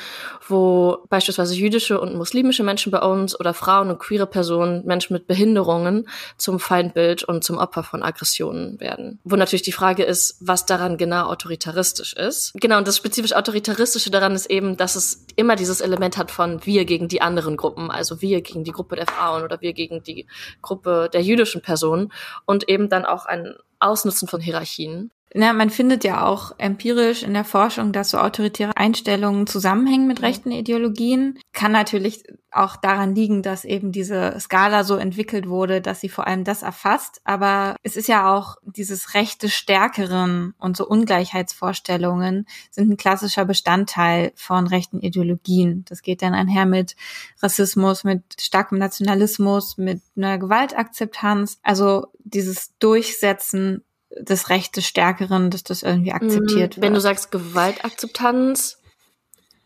wo 0.47 1.05
beispielsweise 1.09 1.55
jüdische 1.55 1.99
und 1.99 2.15
muslimische 2.15 2.63
Menschen 2.63 2.91
bei 2.91 2.99
uns 2.99 3.39
oder 3.39 3.53
Frauen 3.53 3.89
und 3.89 3.99
queere 3.99 4.27
Personen, 4.27 4.85
Menschen 4.85 5.13
mit 5.13 5.27
Behinderungen 5.27 6.07
zum 6.37 6.59
Feindbild 6.59 7.23
und 7.23 7.43
zum 7.43 7.57
Opfer 7.57 7.83
von 7.83 8.03
Aggressionen 8.03 8.79
werden. 8.79 9.19
Wo 9.23 9.35
natürlich 9.35 9.63
die 9.63 9.71
Frage 9.71 10.03
ist, 10.03 10.37
was 10.39 10.65
daran 10.65 10.97
genau 10.97 11.27
autoritaristisch 11.27 12.13
ist. 12.13 12.53
Genau, 12.55 12.77
und 12.77 12.87
das 12.87 12.97
spezifisch 12.97 13.33
Autoritaristische 13.33 14.11
daran 14.11 14.33
ist 14.33 14.49
eben, 14.49 14.77
dass 14.77 14.95
es 14.95 15.25
immer 15.35 15.55
dieses 15.55 15.81
Element 15.81 16.17
hat 16.17 16.31
von 16.31 16.65
wir 16.65 16.85
gegen 16.85 17.07
die 17.07 17.21
anderen 17.21 17.57
Gruppen, 17.57 17.89
also 17.91 18.21
wir 18.21 18.41
gegen 18.41 18.63
die 18.63 18.71
Gruppe 18.71 18.95
der 18.95 19.07
Frauen 19.07 19.43
oder 19.43 19.61
wir 19.61 19.73
gegen 19.73 20.03
die 20.03 20.27
Gruppe 20.61 21.09
der 21.11 21.21
jüdischen 21.21 21.61
Personen 21.61 22.11
und 22.45 22.69
eben 22.69 22.89
dann 22.89 23.05
auch 23.05 23.25
ein 23.25 23.55
Ausnutzen 23.79 24.27
von 24.27 24.41
Hierarchien. 24.41 25.11
Na, 25.35 25.51
man 25.53 25.69
findet 25.69 26.03
ja 26.03 26.25
auch 26.25 26.53
empirisch 26.59 27.23
in 27.23 27.33
der 27.33 27.43
Forschung, 27.43 27.91
dass 27.91 28.11
so 28.11 28.19
autoritäre 28.19 28.77
Einstellungen 28.77 29.47
zusammenhängen 29.47 30.07
mit 30.07 30.21
rechten 30.21 30.51
Ideologien. 30.51 31.39
Kann 31.53 31.71
natürlich 31.71 32.23
auch 32.51 32.75
daran 32.75 33.15
liegen, 33.15 33.41
dass 33.41 33.65
eben 33.65 33.91
diese 33.91 34.39
Skala 34.39 34.83
so 34.83 34.95
entwickelt 34.95 35.49
wurde, 35.49 35.81
dass 35.81 36.01
sie 36.01 36.09
vor 36.09 36.27
allem 36.27 36.43
das 36.43 36.61
erfasst. 36.61 37.21
Aber 37.23 37.75
es 37.81 37.95
ist 37.95 38.07
ja 38.07 38.31
auch 38.31 38.57
dieses 38.63 39.15
rechte 39.15 39.49
Stärkeren 39.49 40.53
und 40.59 40.77
so 40.77 40.87
Ungleichheitsvorstellungen 40.87 42.45
sind 42.69 42.91
ein 42.91 42.97
klassischer 42.97 43.45
Bestandteil 43.45 44.33
von 44.35 44.67
rechten 44.67 44.99
Ideologien. 44.99 45.83
Das 45.89 46.03
geht 46.03 46.21
dann 46.21 46.35
einher 46.35 46.67
mit 46.67 46.95
Rassismus, 47.41 48.03
mit 48.03 48.21
starkem 48.39 48.77
Nationalismus, 48.77 49.77
mit 49.77 50.01
einer 50.15 50.37
Gewaltakzeptanz. 50.37 51.57
Also 51.63 52.07
dieses 52.23 52.77
Durchsetzen 52.77 53.83
des 54.17 54.49
Recht 54.49 54.75
des 54.77 54.85
Stärkeren, 54.85 55.49
dass 55.49 55.63
das 55.63 55.83
irgendwie 55.83 56.11
mhm. 56.11 56.17
akzeptiert 56.17 56.75
wird. 56.75 56.81
Wenn 56.81 56.93
du 56.93 57.01
sagst 57.01 57.31
Gewaltakzeptanz, 57.31 58.79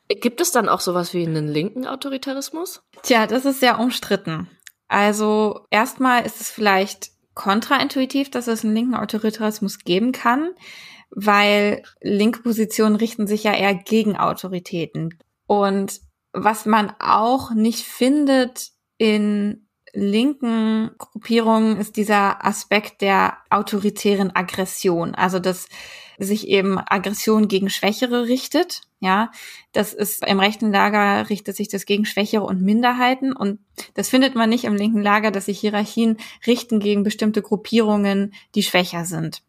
gibt 0.08 0.42
es 0.42 0.52
dann 0.52 0.70
auch 0.70 0.80
sowas 0.80 1.14
wie 1.14 1.26
einen 1.26 1.48
linken 1.48 1.86
Autoritarismus? 1.86 2.82
Tja, 3.04 3.28
das 3.28 3.46
ist 3.46 3.60
sehr 3.60 3.80
umstritten. 3.80 4.50
Also 4.88 5.66
erstmal 5.70 6.26
ist 6.26 6.40
es 6.40 6.50
vielleicht 6.50 7.10
kontraintuitiv, 7.34 8.32
dass 8.32 8.48
es 8.48 8.64
einen 8.64 8.74
linken 8.74 8.96
Autoritarismus 8.96 9.80
geben 9.80 10.12
kann, 10.12 10.52
weil 11.10 11.84
linke 12.02 12.42
Positionen 12.42 12.96
richten 12.96 13.28
sich 13.28 13.44
ja 13.44 13.54
eher 13.54 13.76
gegen 13.76 14.18
Autoritäten. 14.18 15.20
Und 15.46 16.02
was 16.34 16.66
man 16.66 16.94
auch 17.00 17.52
nicht 17.52 17.86
findet 17.86 18.72
in 18.98 19.67
linken 19.98 20.92
Gruppierungen 21.00 21.78
ist 21.78 21.98
dieser 21.98 22.46
Aspekt 22.46 23.02
der 23.02 23.38
autoritären 23.50 24.36
Aggression, 24.36 25.16
also 25.16 25.40
dass 25.40 25.68
sich 26.20 26.48
eben 26.48 26.78
Aggression 26.78 27.48
gegen 27.48 27.70
Schwächere 27.70 28.28
richtet. 28.28 28.82
Ja, 29.00 29.32
das 29.72 29.94
ist 29.94 30.26
im 30.26 30.40
rechten 30.40 30.72
Lager 30.72 31.30
richtet 31.30 31.56
sich 31.56 31.68
das 31.68 31.86
gegen 31.86 32.06
Schwächere 32.06 32.44
und 32.44 32.62
Minderheiten 32.62 33.34
und 33.34 33.60
das 33.96 34.10
findet 34.10 34.36
man 34.36 34.50
nicht 34.50 34.66
im 34.66 34.76
linken 34.76 35.02
Lager, 35.02 35.32
dass 35.32 35.46
sich 35.46 35.60
Hierarchien 35.60 36.18
richten 36.46 36.80
gegen 36.80 37.04
bestimmte 37.04 37.42
Gruppierungen, 37.42 38.34
die 38.54 38.64
schwächer 38.64 39.06
sind. 39.06 39.42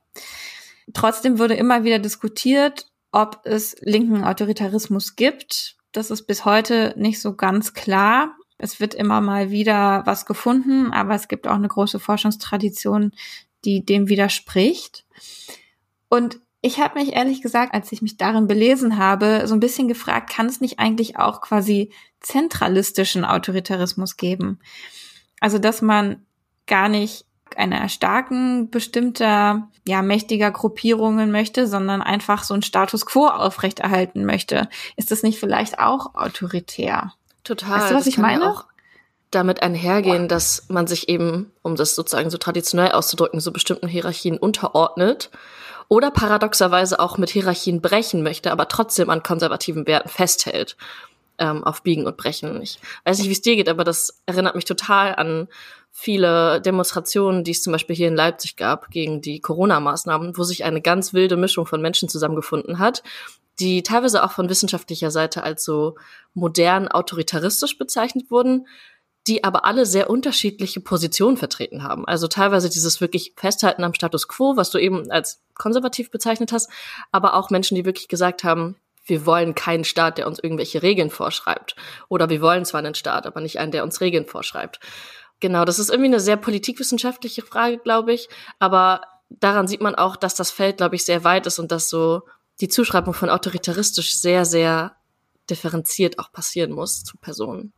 Trotzdem 0.95 1.38
wurde 1.38 1.55
immer 1.55 1.85
wieder 1.85 1.99
diskutiert, 1.99 2.87
ob 3.12 3.40
es 3.45 3.76
linken 3.81 4.25
Autoritarismus 4.25 5.14
gibt. 5.14 5.76
Das 5.93 6.11
ist 6.11 6.23
bis 6.26 6.47
heute 6.47 6.95
nicht 6.97 7.21
so 7.21 7.35
ganz 7.35 7.75
klar. 7.75 8.35
Es 8.59 8.81
wird 8.81 8.95
immer 8.95 9.21
mal 9.21 9.50
wieder 9.50 10.03
was 10.05 10.27
gefunden, 10.27 10.93
aber 10.93 11.15
es 11.15 11.29
gibt 11.29 11.47
auch 11.47 11.55
eine 11.55 11.69
große 11.69 12.00
Forschungstradition, 12.00 13.12
die 13.65 13.85
dem 13.85 14.09
widerspricht. 14.09 15.05
Und 16.09 16.41
ich 16.61 16.81
habe 16.81 16.99
mich 16.99 17.12
ehrlich 17.12 17.41
gesagt, 17.41 17.73
als 17.73 17.93
ich 17.93 18.03
mich 18.03 18.17
darin 18.17 18.49
belesen 18.49 18.99
habe, 18.99 19.47
so 19.47 19.55
ein 19.55 19.61
bisschen 19.61 19.87
gefragt, 19.87 20.31
kann 20.31 20.47
es 20.47 20.61
nicht 20.61 20.81
eigentlich 20.81 21.17
auch 21.17 21.41
quasi 21.41 21.93
zentralistischen 22.21 23.25
Autoritarismus 23.25 24.17
geben? 24.17 24.59
Also, 25.41 25.59
dass 25.59 25.83
man 25.83 26.27
gar 26.67 26.88
nicht 26.88 27.27
einer 27.57 27.88
starken 27.88 28.71
bestimmter, 28.71 29.69
ja, 29.87 30.03
mächtiger 30.03 30.50
Gruppierungen 30.50 31.31
möchte, 31.31 31.67
sondern 31.67 32.03
einfach 32.03 32.43
so 32.43 32.55
einen 32.55 32.62
Status 32.62 33.07
quo 33.07 33.27
aufrechterhalten 33.27 34.25
möchte. 34.25 34.69
Ist 34.97 35.11
das 35.11 35.23
nicht 35.23 35.38
vielleicht 35.38 35.79
auch 35.79 36.15
autoritär? 36.15 37.15
Total. 37.49 37.81
Weißt 37.81 37.90
du, 37.90 37.95
was 37.95 38.05
das 38.05 38.12
ich 38.12 38.19
meine? 38.19 38.47
auch 38.47 38.67
damit 39.31 39.62
einhergehen, 39.62 40.25
Boah. 40.25 40.28
dass 40.28 40.67
man 40.69 40.87
sich 40.87 41.09
eben, 41.09 41.50
um 41.62 41.76
das 41.76 41.95
sozusagen 41.95 42.28
so 42.28 42.37
traditionell 42.37 42.93
auszudrücken, 42.93 43.40
so 43.40 43.52
bestimmten 43.52 43.88
Hierarchien 43.88 44.37
unterordnet 44.37 45.31
oder 45.88 46.11
paradoxerweise 46.11 47.00
auch 47.00 47.17
mit 47.17 47.31
Hierarchien 47.31 47.81
brechen 47.81 48.23
möchte, 48.23 48.52
aber 48.52 48.69
trotzdem 48.69 49.09
an 49.09 49.23
konservativen 49.23 49.87
Werten 49.87 50.11
festhält. 50.11 50.76
Ähm, 51.40 51.62
auf 51.62 51.83
Biegen 51.83 52.05
und 52.05 52.17
Brechen. 52.17 52.61
Ich 52.61 52.81
weiß 53.05 53.19
nicht, 53.19 53.28
wie 53.28 53.33
es 53.33 53.40
dir 53.40 53.55
geht, 53.55 53.69
aber 53.69 53.85
das 53.85 54.21
erinnert 54.26 54.57
mich 54.57 54.64
total 54.64 55.14
an 55.14 55.47
viele 56.00 56.61
Demonstrationen, 56.61 57.43
die 57.43 57.50
es 57.50 57.62
zum 57.62 57.73
Beispiel 57.73 57.97
hier 57.97 58.07
in 58.07 58.14
Leipzig 58.14 58.55
gab 58.55 58.88
gegen 58.93 59.21
die 59.21 59.40
Corona-Maßnahmen, 59.40 60.38
wo 60.38 60.45
sich 60.45 60.62
eine 60.62 60.81
ganz 60.81 61.12
wilde 61.12 61.37
Mischung 61.37 61.67
von 61.67 61.83
Menschen 61.83 62.09
zusammengefunden 62.09 62.78
hat, 62.78 63.02
die 63.59 63.83
teilweise 63.83 64.23
auch 64.23 64.31
von 64.31 64.49
wissenschaftlicher 64.49 65.11
Seite 65.11 65.43
als 65.43 65.64
so 65.64 65.97
modern 66.35 66.87
autoritaristisch 66.87 67.78
bezeichnet 67.78 68.31
wurden, 68.31 68.69
die 69.26 69.43
aber 69.43 69.64
alle 69.64 69.87
sehr 69.87 70.09
unterschiedliche 70.09 70.78
Positionen 70.78 71.37
vertreten 71.37 71.83
haben. 71.83 72.07
Also 72.07 72.28
teilweise 72.28 72.71
dieses 72.71 73.00
wirklich 73.00 73.33
Festhalten 73.37 73.83
am 73.83 73.93
Status 73.93 74.28
quo, 74.28 74.57
was 74.57 74.71
du 74.71 74.78
eben 74.78 75.11
als 75.11 75.43
konservativ 75.55 76.12
bezeichnet 76.12 76.52
hast, 76.52 76.71
aber 77.11 77.35
auch 77.35 77.50
Menschen, 77.50 77.75
die 77.75 77.85
wirklich 77.85 78.07
gesagt 78.07 78.45
haben, 78.45 78.76
wir 79.05 79.26
wollen 79.26 79.57
keinen 79.57 79.85
Staat, 79.85 80.19
der 80.19 80.28
uns 80.28 80.38
irgendwelche 80.38 80.83
Regeln 80.83 81.11
vorschreibt. 81.11 81.75
Oder 82.09 82.28
wir 82.31 82.40
wollen 82.40 82.64
zwar 82.64 82.78
einen 82.78 82.95
Staat, 82.95 83.26
aber 83.26 83.40
nicht 83.40 83.59
einen, 83.59 83.73
der 83.73 83.83
uns 83.83 84.00
Regeln 84.00 84.26
vorschreibt. 84.26 84.78
Genau, 85.40 85.64
das 85.64 85.78
ist 85.78 85.90
irgendwie 85.90 86.09
eine 86.09 86.21
sehr 86.21 86.37
politikwissenschaftliche 86.37 87.42
Frage, 87.42 87.78
glaube 87.78 88.12
ich. 88.12 88.28
Aber 88.59 89.02
daran 89.30 89.68
sieht 89.68 89.80
man 89.80 89.95
auch, 89.95 90.16
dass 90.16 90.35
das 90.35 90.50
Feld, 90.50 90.78
glaube 90.78 90.97
ich, 90.97 91.04
sehr 91.04 91.25
weit 91.25 91.47
ist 91.47 91.59
und 91.59 91.71
dass 91.71 91.88
so 91.88 92.23
die 92.61 92.68
Zuschreibung 92.68 93.14
von 93.14 93.30
autoritaristisch 93.30 94.16
sehr, 94.16 94.45
sehr 94.45 94.97
differenziert 95.49 96.18
auch 96.18 96.33
passieren 96.33 96.73
muss 96.73 97.04
zu 97.04 97.16
Personen. 97.18 97.73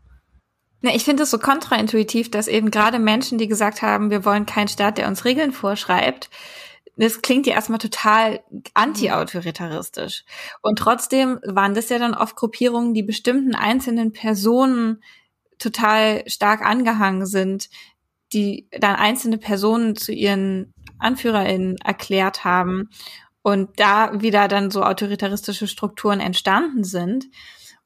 Ne, 0.82 0.96
ich 0.96 1.04
finde 1.04 1.24
es 1.24 1.30
so 1.30 1.38
kontraintuitiv, 1.38 2.30
dass 2.30 2.48
eben 2.48 2.70
gerade 2.70 2.98
Menschen, 2.98 3.36
die 3.36 3.48
gesagt 3.48 3.82
haben, 3.82 4.10
wir 4.10 4.24
wollen 4.24 4.46
keinen 4.46 4.68
Staat, 4.68 4.96
der 4.96 5.08
uns 5.08 5.26
Regeln 5.26 5.52
vorschreibt, 5.52 6.30
das 6.96 7.22
klingt 7.22 7.46
ja 7.46 7.54
erstmal 7.54 7.78
total 7.78 8.40
anti-autoritaristisch. 8.74 10.24
Und 10.60 10.78
trotzdem 10.78 11.40
waren 11.44 11.74
das 11.74 11.88
ja 11.88 11.98
dann 11.98 12.14
oft 12.14 12.36
Gruppierungen, 12.36 12.94
die 12.94 13.02
bestimmten 13.02 13.54
einzelnen 13.54 14.12
Personen 14.12 15.02
total 15.60 16.28
stark 16.28 16.62
angehangen 16.62 17.26
sind, 17.26 17.70
die 18.32 18.68
dann 18.72 18.96
einzelne 18.96 19.38
Personen 19.38 19.94
zu 19.94 20.12
ihren 20.12 20.72
AnführerInnen 20.98 21.76
erklärt 21.78 22.44
haben 22.44 22.88
und 23.42 23.78
da 23.78 24.20
wieder 24.20 24.48
dann 24.48 24.70
so 24.70 24.82
autoritaristische 24.82 25.66
Strukturen 25.66 26.20
entstanden 26.20 26.84
sind. 26.84 27.26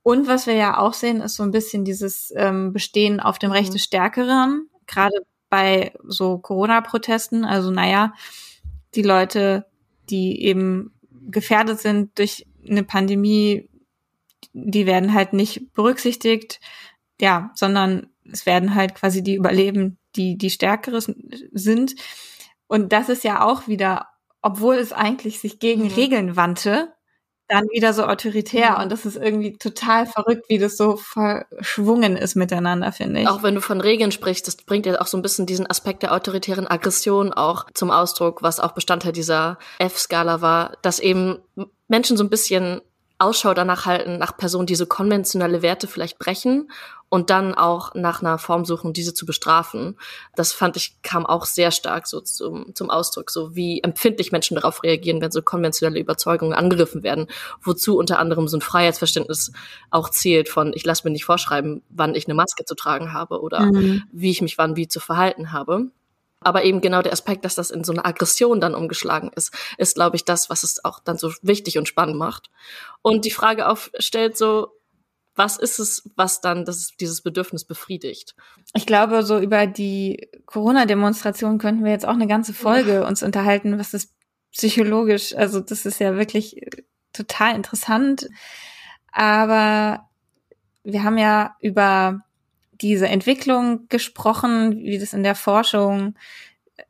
Und 0.02 0.26
was 0.26 0.46
wir 0.46 0.54
ja 0.54 0.78
auch 0.78 0.92
sehen, 0.92 1.20
ist 1.20 1.36
so 1.36 1.42
ein 1.42 1.50
bisschen 1.50 1.84
dieses 1.84 2.32
ähm, 2.36 2.72
Bestehen 2.72 3.20
auf 3.20 3.38
dem 3.38 3.52
Recht 3.52 3.72
des 3.72 3.82
mhm. 3.82 3.84
Stärkeren, 3.84 4.68
gerade 4.86 5.16
bei 5.48 5.94
so 6.06 6.38
Corona-Protesten. 6.38 7.44
Also 7.44 7.70
naja, 7.70 8.12
die 8.94 9.02
Leute, 9.02 9.66
die 10.10 10.42
eben 10.42 10.92
gefährdet 11.30 11.80
sind 11.80 12.18
durch 12.18 12.46
eine 12.68 12.84
Pandemie, 12.84 13.68
die 14.52 14.86
werden 14.86 15.14
halt 15.14 15.32
nicht 15.32 15.72
berücksichtigt, 15.72 16.60
ja, 17.20 17.50
sondern 17.54 18.08
es 18.30 18.46
werden 18.46 18.74
halt 18.74 18.94
quasi 18.94 19.22
die 19.22 19.34
überleben, 19.34 19.98
die 20.16 20.38
die 20.38 20.50
Stärkere 20.50 21.00
sind. 21.00 21.94
Und 22.66 22.92
das 22.92 23.08
ist 23.08 23.24
ja 23.24 23.44
auch 23.44 23.68
wieder 23.68 24.08
obwohl 24.44 24.74
es 24.74 24.92
eigentlich 24.92 25.40
sich 25.40 25.58
gegen 25.58 25.84
mhm. 25.84 25.94
Regeln 25.94 26.36
wandte, 26.36 26.92
dann 27.48 27.64
wieder 27.72 27.94
so 27.94 28.04
autoritär. 28.04 28.72
Mhm. 28.72 28.82
Und 28.82 28.92
das 28.92 29.06
ist 29.06 29.16
irgendwie 29.16 29.54
total 29.54 30.04
verrückt, 30.06 30.44
wie 30.48 30.58
das 30.58 30.76
so 30.76 30.96
verschwungen 30.96 32.14
ist 32.14 32.34
miteinander, 32.34 32.92
finde 32.92 33.22
ich. 33.22 33.28
Auch 33.28 33.42
wenn 33.42 33.54
du 33.54 33.62
von 33.62 33.80
Regeln 33.80 34.12
sprichst, 34.12 34.46
das 34.46 34.56
bringt 34.56 34.84
ja 34.84 35.00
auch 35.00 35.06
so 35.06 35.16
ein 35.16 35.22
bisschen 35.22 35.46
diesen 35.46 35.68
Aspekt 35.68 36.02
der 36.02 36.12
autoritären 36.12 36.66
Aggression 36.66 37.32
auch 37.32 37.64
zum 37.72 37.90
Ausdruck, 37.90 38.42
was 38.42 38.60
auch 38.60 38.72
Bestandteil 38.72 39.12
dieser 39.12 39.58
F-Skala 39.78 40.42
war, 40.42 40.76
dass 40.82 40.98
eben 40.98 41.38
Menschen 41.88 42.18
so 42.18 42.24
ein 42.24 42.30
bisschen 42.30 42.82
Ausschau 43.18 43.54
danach 43.54 43.86
halten, 43.86 44.18
nach 44.18 44.36
Personen, 44.36 44.66
die 44.66 44.74
so 44.74 44.84
konventionelle 44.84 45.62
Werte 45.62 45.86
vielleicht 45.86 46.18
brechen 46.18 46.70
und 47.14 47.30
dann 47.30 47.54
auch 47.54 47.94
nach 47.94 48.22
einer 48.22 48.38
Form 48.38 48.64
suchen, 48.64 48.92
diese 48.92 49.14
zu 49.14 49.24
bestrafen. 49.24 49.96
Das 50.34 50.52
fand 50.52 50.76
ich, 50.76 51.00
kam 51.02 51.24
auch 51.24 51.44
sehr 51.44 51.70
stark 51.70 52.08
so 52.08 52.20
zum, 52.20 52.74
zum 52.74 52.90
Ausdruck, 52.90 53.30
so 53.30 53.54
wie 53.54 53.80
empfindlich 53.84 54.32
Menschen 54.32 54.56
darauf 54.56 54.82
reagieren, 54.82 55.20
wenn 55.20 55.30
so 55.30 55.40
konventionelle 55.40 56.00
Überzeugungen 56.00 56.54
angegriffen 56.54 57.04
werden, 57.04 57.28
wozu 57.62 57.96
unter 57.96 58.18
anderem 58.18 58.48
so 58.48 58.56
ein 58.56 58.62
Freiheitsverständnis 58.62 59.52
auch 59.92 60.08
zählt 60.08 60.48
von, 60.48 60.72
ich 60.74 60.84
lasse 60.84 61.06
mir 61.06 61.12
nicht 61.12 61.24
vorschreiben, 61.24 61.84
wann 61.88 62.16
ich 62.16 62.26
eine 62.26 62.34
Maske 62.34 62.64
zu 62.64 62.74
tragen 62.74 63.12
habe 63.12 63.40
oder 63.40 63.60
mhm. 63.60 64.02
wie 64.10 64.32
ich 64.32 64.42
mich 64.42 64.58
wann 64.58 64.74
wie 64.74 64.88
zu 64.88 64.98
verhalten 64.98 65.52
habe. 65.52 65.92
Aber 66.40 66.64
eben 66.64 66.80
genau 66.80 67.00
der 67.00 67.12
Aspekt, 67.12 67.44
dass 67.44 67.54
das 67.54 67.70
in 67.70 67.84
so 67.84 67.92
eine 67.92 68.04
Aggression 68.04 68.60
dann 68.60 68.74
umgeschlagen 68.74 69.30
ist, 69.36 69.54
ist, 69.78 69.94
glaube 69.94 70.16
ich, 70.16 70.24
das, 70.24 70.50
was 70.50 70.64
es 70.64 70.84
auch 70.84 70.98
dann 70.98 71.16
so 71.16 71.32
wichtig 71.42 71.78
und 71.78 71.86
spannend 71.86 72.16
macht. 72.16 72.50
Und 73.02 73.24
die 73.24 73.30
Frage 73.30 73.68
aufstellt 73.68 74.36
so, 74.36 74.72
was 75.34 75.56
ist 75.56 75.78
es, 75.78 76.10
was 76.16 76.40
dann 76.40 76.64
das, 76.64 76.92
dieses 76.98 77.22
Bedürfnis 77.22 77.64
befriedigt? 77.64 78.34
Ich 78.74 78.86
glaube, 78.86 79.22
so 79.22 79.38
über 79.38 79.66
die 79.66 80.28
Corona-Demonstration 80.46 81.58
könnten 81.58 81.84
wir 81.84 81.92
jetzt 81.92 82.06
auch 82.06 82.14
eine 82.14 82.26
ganze 82.26 82.54
Folge 82.54 82.94
ja. 82.94 83.06
uns 83.06 83.22
unterhalten, 83.22 83.78
was 83.78 83.94
ist 83.94 84.12
psychologisch, 84.52 85.34
also 85.34 85.60
das 85.60 85.84
ist 85.84 85.98
ja 85.98 86.16
wirklich 86.16 86.60
total 87.12 87.56
interessant. 87.56 88.28
Aber 89.10 90.08
wir 90.84 91.02
haben 91.02 91.18
ja 91.18 91.56
über 91.60 92.20
diese 92.72 93.08
Entwicklung 93.08 93.88
gesprochen, 93.88 94.78
wie 94.78 94.98
das 94.98 95.12
in 95.12 95.22
der 95.22 95.34
Forschung 95.34 96.14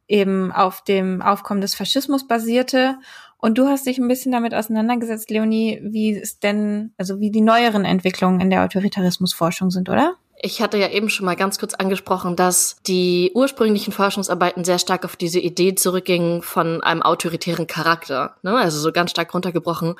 eben 0.08 0.52
auf 0.52 0.82
dem 0.82 1.22
Aufkommen 1.22 1.60
des 1.60 1.74
Faschismus 1.74 2.26
basierte. 2.26 2.98
Und 3.44 3.58
du 3.58 3.68
hast 3.68 3.84
dich 3.84 3.98
ein 3.98 4.08
bisschen 4.08 4.32
damit 4.32 4.54
auseinandergesetzt, 4.54 5.28
Leonie, 5.28 5.78
wie 5.82 6.16
es 6.16 6.38
denn, 6.38 6.94
also 6.96 7.20
wie 7.20 7.30
die 7.30 7.42
neueren 7.42 7.84
Entwicklungen 7.84 8.40
in 8.40 8.48
der 8.48 8.64
Autoritarismusforschung 8.64 9.70
sind, 9.70 9.90
oder? 9.90 10.14
Ich 10.40 10.62
hatte 10.62 10.78
ja 10.78 10.88
eben 10.88 11.10
schon 11.10 11.26
mal 11.26 11.36
ganz 11.36 11.58
kurz 11.58 11.74
angesprochen, 11.74 12.36
dass 12.36 12.78
die 12.86 13.32
ursprünglichen 13.34 13.92
Forschungsarbeiten 13.92 14.64
sehr 14.64 14.78
stark 14.78 15.04
auf 15.04 15.16
diese 15.16 15.40
Idee 15.40 15.74
zurückgingen 15.74 16.40
von 16.40 16.82
einem 16.82 17.02
autoritären 17.02 17.66
Charakter. 17.66 18.36
Ne? 18.42 18.56
Also 18.56 18.80
so 18.80 18.92
ganz 18.92 19.10
stark 19.10 19.34
runtergebrochen. 19.34 19.96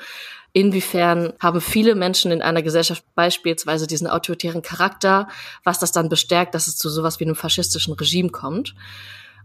Inwiefern 0.51 1.33
haben 1.39 1.61
viele 1.61 1.93
Menschen 1.93 2.31
in 2.31 2.41
einer 2.41 2.63
Gesellschaft 2.63 3.03
beispielsweise 3.13 3.85
diesen 3.85 4.07
autoritären 4.07 4.63
Charakter, 4.63 5.27
was 5.63 5.77
das 5.77 5.91
dann 5.91 6.09
bestärkt, 6.09 6.55
dass 6.55 6.65
es 6.65 6.77
zu 6.77 6.89
sowas 6.89 7.19
wie 7.19 7.25
einem 7.25 7.35
faschistischen 7.35 7.93
Regime 7.93 8.29
kommt. 8.29 8.73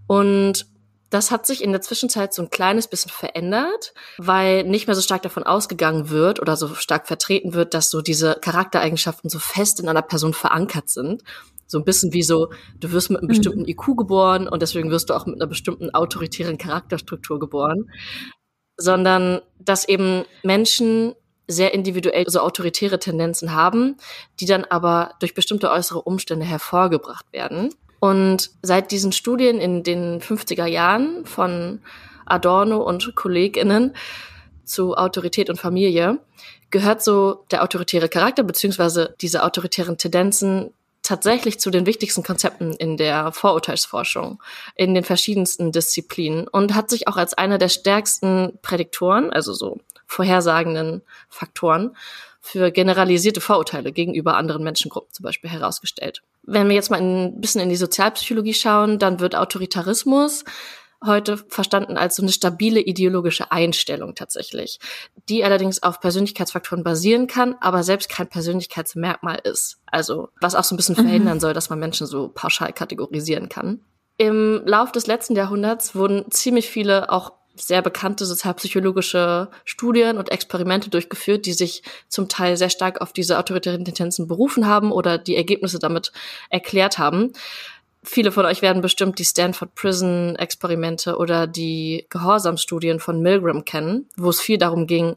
Und 0.07 0.65
das 1.11 1.33
hat 1.33 1.45
sich 1.45 1.63
in 1.63 1.73
der 1.73 1.81
Zwischenzeit 1.81 2.33
so 2.33 2.43
ein 2.43 2.51
kleines 2.51 2.87
bisschen 2.87 3.11
verändert, 3.11 3.93
weil 4.17 4.63
nicht 4.65 4.87
mehr 4.87 4.95
so 4.95 5.03
stark 5.03 5.23
davon 5.23 5.43
ausgegangen 5.43 6.09
wird 6.09 6.41
oder 6.41 6.57
so 6.57 6.75
stark 6.75 7.09
vertreten 7.09 7.53
wird, 7.53 7.75
dass 7.75 7.91
so 7.91 8.01
diese 8.01 8.37
Charaktereigenschaften 8.41 9.29
so 9.29 9.41
fest 9.41 9.81
in 9.81 9.89
einer 9.89 10.03
Person 10.03 10.33
verankert 10.33 10.89
sind. 10.89 11.23
So 11.67 11.79
ein 11.79 11.85
bisschen 11.85 12.13
wie 12.13 12.23
so, 12.23 12.51
du 12.79 12.93
wirst 12.93 13.11
mit 13.11 13.19
einem 13.19 13.27
mhm. 13.27 13.29
bestimmten 13.29 13.69
IQ 13.69 13.97
geboren 13.97 14.49
und 14.49 14.63
deswegen 14.63 14.91
wirst 14.91 15.11
du 15.11 15.15
auch 15.15 15.27
mit 15.27 15.37
einer 15.37 15.49
bestimmten 15.49 15.91
autoritären 15.91 16.59
Charakterstruktur 16.59 17.41
geboren. 17.41 17.91
Sondern, 18.77 19.41
dass 19.59 19.87
eben 19.87 20.25
Menschen 20.43 21.15
sehr 21.49 21.75
individuell 21.75 22.25
so 22.29 22.41
autoritäre 22.41 22.99
Tendenzen 22.99 23.53
haben, 23.53 23.97
die 24.39 24.47
dann 24.47 24.65
aber 24.65 25.15
durch 25.19 25.35
bestimmte 25.35 25.71
äußere 25.71 26.03
Umstände 26.03 26.47
hervorgebracht 26.47 27.33
werden. 27.33 27.75
Und 28.01 28.51
seit 28.63 28.91
diesen 28.91 29.13
Studien 29.13 29.61
in 29.61 29.83
den 29.83 30.21
50er 30.21 30.67
Jahren 30.67 31.25
von 31.27 31.81
Adorno 32.25 32.79
und 32.79 33.15
KollegInnen 33.15 33.95
zu 34.65 34.97
Autorität 34.97 35.51
und 35.51 35.61
Familie 35.61 36.19
gehört 36.71 37.03
so 37.03 37.45
der 37.51 37.63
autoritäre 37.63 38.09
Charakter 38.09 38.43
beziehungsweise 38.43 39.15
diese 39.21 39.43
autoritären 39.43 39.99
Tendenzen 39.99 40.73
tatsächlich 41.03 41.59
zu 41.59 41.71
den 41.71 41.87
wichtigsten 41.87 42.23
Konzepten 42.23 42.73
in 42.75 42.97
der 42.97 43.33
Vorurteilsforschung 43.33 44.41
in 44.77 44.95
den 44.95 45.05
verschiedensten 45.05 45.73
Disziplinen 45.73 46.47
und 46.47 46.75
hat 46.75 46.89
sich 46.89 47.09
auch 47.09 47.17
als 47.17 47.35
einer 47.35 47.59
der 47.59 47.69
stärksten 47.69 48.59
Prädiktoren, 48.63 49.31
also 49.31 49.53
so 49.53 49.81
vorhersagenden 50.07 51.03
Faktoren 51.29 51.97
für 52.41 52.71
generalisierte 52.71 53.41
Vorurteile 53.41 53.93
gegenüber 53.93 54.37
anderen 54.37 54.63
Menschengruppen 54.63 55.13
zum 55.13 55.25
Beispiel 55.25 55.51
herausgestellt. 55.51 56.23
Wenn 56.43 56.69
wir 56.69 56.75
jetzt 56.75 56.91
mal 56.91 57.01
ein 57.01 57.41
bisschen 57.41 57.61
in 57.61 57.69
die 57.69 57.77
Sozialpsychologie 57.77 58.55
schauen, 58.55 58.99
dann 58.99 59.21
wird 59.21 59.37
Autoritarismus 59.37 60.45
heute 61.05 61.39
verstanden 61.39 61.97
als 61.97 62.17
so 62.17 62.23
eine 62.23 62.33
stabile 62.33 62.81
ideologische 62.81 63.51
Einstellung 63.51 64.15
tatsächlich, 64.15 64.79
die 65.29 65.45
allerdings 65.45 65.83
auf 65.83 66.01
Persönlichkeitsfaktoren 66.01 66.85
basieren 66.85 67.27
kann, 67.27 67.57
aber 67.61 67.83
selbst 67.83 68.11
kein 68.11 68.29
Persönlichkeitsmerkmal 68.29 69.41
ist. 69.45 69.81
Also 69.87 70.29
was 70.41 70.55
auch 70.55 70.65
so 70.65 70.75
ein 70.75 70.77
bisschen 70.77 70.97
mhm. 70.97 71.03
verhindern 71.03 71.41
soll, 71.41 71.55
dass 71.55 71.71
man 71.71 71.79
Menschen 71.79 72.07
so 72.07 72.29
pauschal 72.29 72.73
kategorisieren 72.73 73.49
kann. 73.49 73.81
Im 74.19 74.63
Lauf 74.67 74.93
des 74.93 75.07
letzten 75.07 75.35
Jahrhunderts 75.35 75.95
wurden 75.95 76.31
ziemlich 76.31 76.69
viele 76.69 77.11
auch 77.11 77.33
sehr 77.63 77.83
bekannte 77.83 78.27
sozialpsychologische 78.27 79.49
Studien 79.65 80.19
und 80.19 80.31
Experimente 80.31 80.91
durchgeführt, 80.91 81.47
die 81.47 81.53
sich 81.53 81.83
zum 82.09 82.29
Teil 82.29 82.57
sehr 82.57 82.71
stark 82.71 83.01
auf 83.01 83.13
diese 83.13 83.39
autoritären 83.39 83.85
Tendenzen 83.85 84.27
berufen 84.27 84.67
haben 84.67 84.93
oder 84.93 85.19
die 85.19 85.37
Ergebnisse 85.37 85.79
damit 85.79 86.13
erklärt 86.49 86.99
haben. 86.99 87.33
Viele 88.03 88.33
von 88.33 88.47
euch 88.47 88.63
werden 88.63 88.81
bestimmt 88.81 89.19
die 89.19 89.25
Stanford 89.25 89.75
Prison 89.75 90.35
Experimente 90.37 91.17
oder 91.17 91.47
die 91.47 92.07
Gehorsamstudien 92.09 92.99
von 92.99 93.21
Milgram 93.21 93.65
kennen, 93.65 94.09
wo 94.17 94.31
es 94.31 94.41
viel 94.41 94.57
darum 94.57 94.87
ging, 94.87 95.17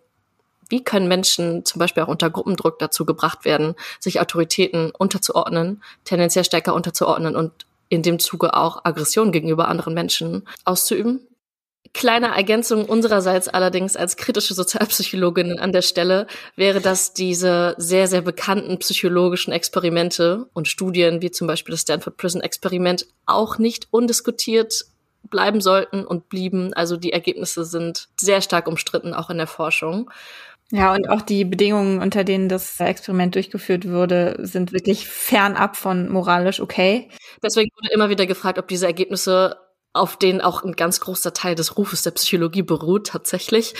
wie 0.69 0.83
können 0.83 1.07
Menschen 1.07 1.65
zum 1.65 1.79
Beispiel 1.79 2.03
auch 2.03 2.07
unter 2.07 2.29
Gruppendruck 2.29 2.79
dazu 2.79 3.05
gebracht 3.05 3.45
werden, 3.45 3.75
sich 3.99 4.19
Autoritäten 4.19 4.91
unterzuordnen, 4.91 5.83
tendenziell 6.03 6.43
stärker 6.43 6.73
unterzuordnen 6.73 7.35
und 7.35 7.65
in 7.89 8.01
dem 8.01 8.19
Zuge 8.19 8.55
auch 8.55 8.83
Aggression 8.83 9.31
gegenüber 9.31 9.67
anderen 9.67 9.93
Menschen 9.93 10.47
auszuüben. 10.65 11.27
Kleine 11.93 12.35
Ergänzung 12.35 12.85
unsererseits 12.85 13.47
allerdings 13.47 13.95
als 13.95 14.17
kritische 14.17 14.55
Sozialpsychologin 14.55 15.59
an 15.59 15.71
der 15.71 15.83
Stelle 15.83 16.25
wäre, 16.55 16.81
dass 16.81 17.13
diese 17.13 17.75
sehr, 17.77 18.07
sehr 18.07 18.21
bekannten 18.21 18.79
psychologischen 18.79 19.53
Experimente 19.53 20.47
und 20.53 20.67
Studien, 20.67 21.21
wie 21.21 21.29
zum 21.29 21.45
Beispiel 21.45 21.73
das 21.73 21.81
Stanford 21.81 22.17
Prison 22.17 22.41
Experiment, 22.41 23.05
auch 23.27 23.59
nicht 23.59 23.87
undiskutiert 23.91 24.85
bleiben 25.29 25.61
sollten 25.61 26.03
und 26.03 26.29
blieben. 26.29 26.73
Also 26.73 26.97
die 26.97 27.13
Ergebnisse 27.13 27.63
sind 27.63 28.09
sehr 28.19 28.41
stark 28.41 28.67
umstritten, 28.67 29.13
auch 29.13 29.29
in 29.29 29.37
der 29.37 29.47
Forschung. 29.47 30.09
Ja, 30.71 30.93
und 30.93 31.07
auch 31.09 31.21
die 31.21 31.45
Bedingungen, 31.45 32.01
unter 32.01 32.23
denen 32.23 32.49
das 32.49 32.79
Experiment 32.79 33.35
durchgeführt 33.35 33.87
wurde, 33.87 34.35
sind 34.39 34.73
wirklich 34.73 35.07
fernab 35.07 35.75
von 35.75 36.09
moralisch 36.09 36.59
okay. 36.59 37.09
Deswegen 37.43 37.69
wurde 37.75 37.93
immer 37.93 38.09
wieder 38.09 38.25
gefragt, 38.25 38.57
ob 38.57 38.67
diese 38.67 38.87
Ergebnisse 38.87 39.57
auf 39.93 40.17
denen 40.17 40.41
auch 40.41 40.63
ein 40.63 40.73
ganz 40.73 40.99
großer 40.99 41.33
Teil 41.33 41.53
des 41.53 41.77
Rufes 41.77 42.01
der 42.01 42.11
Psychologie 42.11 42.63
beruht, 42.63 43.07
tatsächlich, 43.07 43.75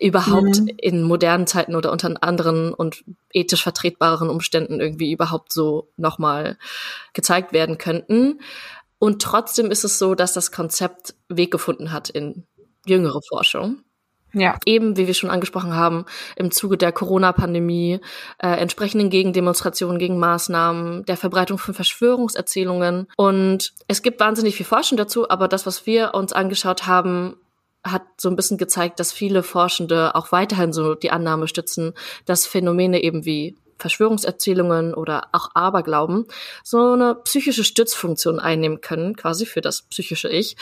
überhaupt 0.00 0.60
mhm. 0.60 0.68
in 0.78 1.02
modernen 1.02 1.46
Zeiten 1.46 1.76
oder 1.76 1.92
unter 1.92 2.22
anderen 2.22 2.72
und 2.72 3.04
ethisch 3.30 3.62
vertretbaren 3.62 4.30
Umständen 4.30 4.80
irgendwie 4.80 5.12
überhaupt 5.12 5.52
so 5.52 5.92
nochmal 5.96 6.56
gezeigt 7.12 7.52
werden 7.52 7.76
könnten. 7.76 8.40
Und 8.98 9.22
trotzdem 9.22 9.70
ist 9.70 9.84
es 9.84 9.98
so, 9.98 10.14
dass 10.14 10.32
das 10.32 10.50
Konzept 10.50 11.14
Weg 11.28 11.50
gefunden 11.50 11.92
hat 11.92 12.08
in 12.08 12.46
jüngere 12.86 13.20
Forschung. 13.28 13.82
Ja. 14.32 14.58
Eben, 14.66 14.96
wie 14.96 15.06
wir 15.06 15.14
schon 15.14 15.30
angesprochen 15.30 15.74
haben, 15.74 16.04
im 16.36 16.50
Zuge 16.50 16.76
der 16.76 16.92
Corona-Pandemie, 16.92 18.00
äh, 18.38 18.48
entsprechenden 18.48 19.10
Gegendemonstrationen, 19.10 19.98
gegen 19.98 20.18
Maßnahmen, 20.18 21.04
der 21.06 21.16
Verbreitung 21.16 21.58
von 21.58 21.74
Verschwörungserzählungen. 21.74 23.08
Und 23.16 23.72
es 23.86 24.02
gibt 24.02 24.20
wahnsinnig 24.20 24.56
viel 24.56 24.66
Forschung 24.66 24.98
dazu, 24.98 25.30
aber 25.30 25.48
das, 25.48 25.66
was 25.66 25.86
wir 25.86 26.14
uns 26.14 26.32
angeschaut 26.32 26.86
haben, 26.86 27.36
hat 27.84 28.02
so 28.18 28.28
ein 28.28 28.36
bisschen 28.36 28.58
gezeigt, 28.58 29.00
dass 29.00 29.12
viele 29.12 29.42
Forschende 29.42 30.14
auch 30.14 30.32
weiterhin 30.32 30.72
so 30.72 30.94
die 30.94 31.10
Annahme 31.10 31.48
stützen, 31.48 31.94
dass 32.26 32.46
Phänomene 32.46 33.02
eben 33.02 33.24
wie 33.24 33.56
Verschwörungserzählungen 33.78 34.92
oder 34.92 35.28
auch 35.32 35.50
Aberglauben 35.54 36.26
so 36.64 36.92
eine 36.92 37.14
psychische 37.14 37.64
Stützfunktion 37.64 38.40
einnehmen 38.40 38.80
können, 38.80 39.16
quasi 39.16 39.46
für 39.46 39.60
das 39.60 39.82
psychische 39.82 40.28
Ich, 40.28 40.56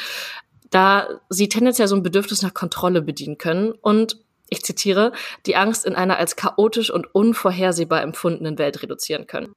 da 0.76 1.08
sie 1.30 1.48
tendenziell 1.48 1.88
so 1.88 1.96
ein 1.96 2.02
Bedürfnis 2.02 2.42
nach 2.42 2.52
Kontrolle 2.52 3.00
bedienen 3.00 3.38
können 3.38 3.72
und 3.72 4.22
ich 4.50 4.62
zitiere, 4.62 5.12
die 5.46 5.56
Angst 5.56 5.86
in 5.86 5.94
einer 5.94 6.18
als 6.18 6.36
chaotisch 6.36 6.90
und 6.90 7.14
unvorhersehbar 7.14 8.02
empfundenen 8.02 8.58
Welt 8.58 8.82
reduzieren 8.82 9.26
können. 9.26 9.54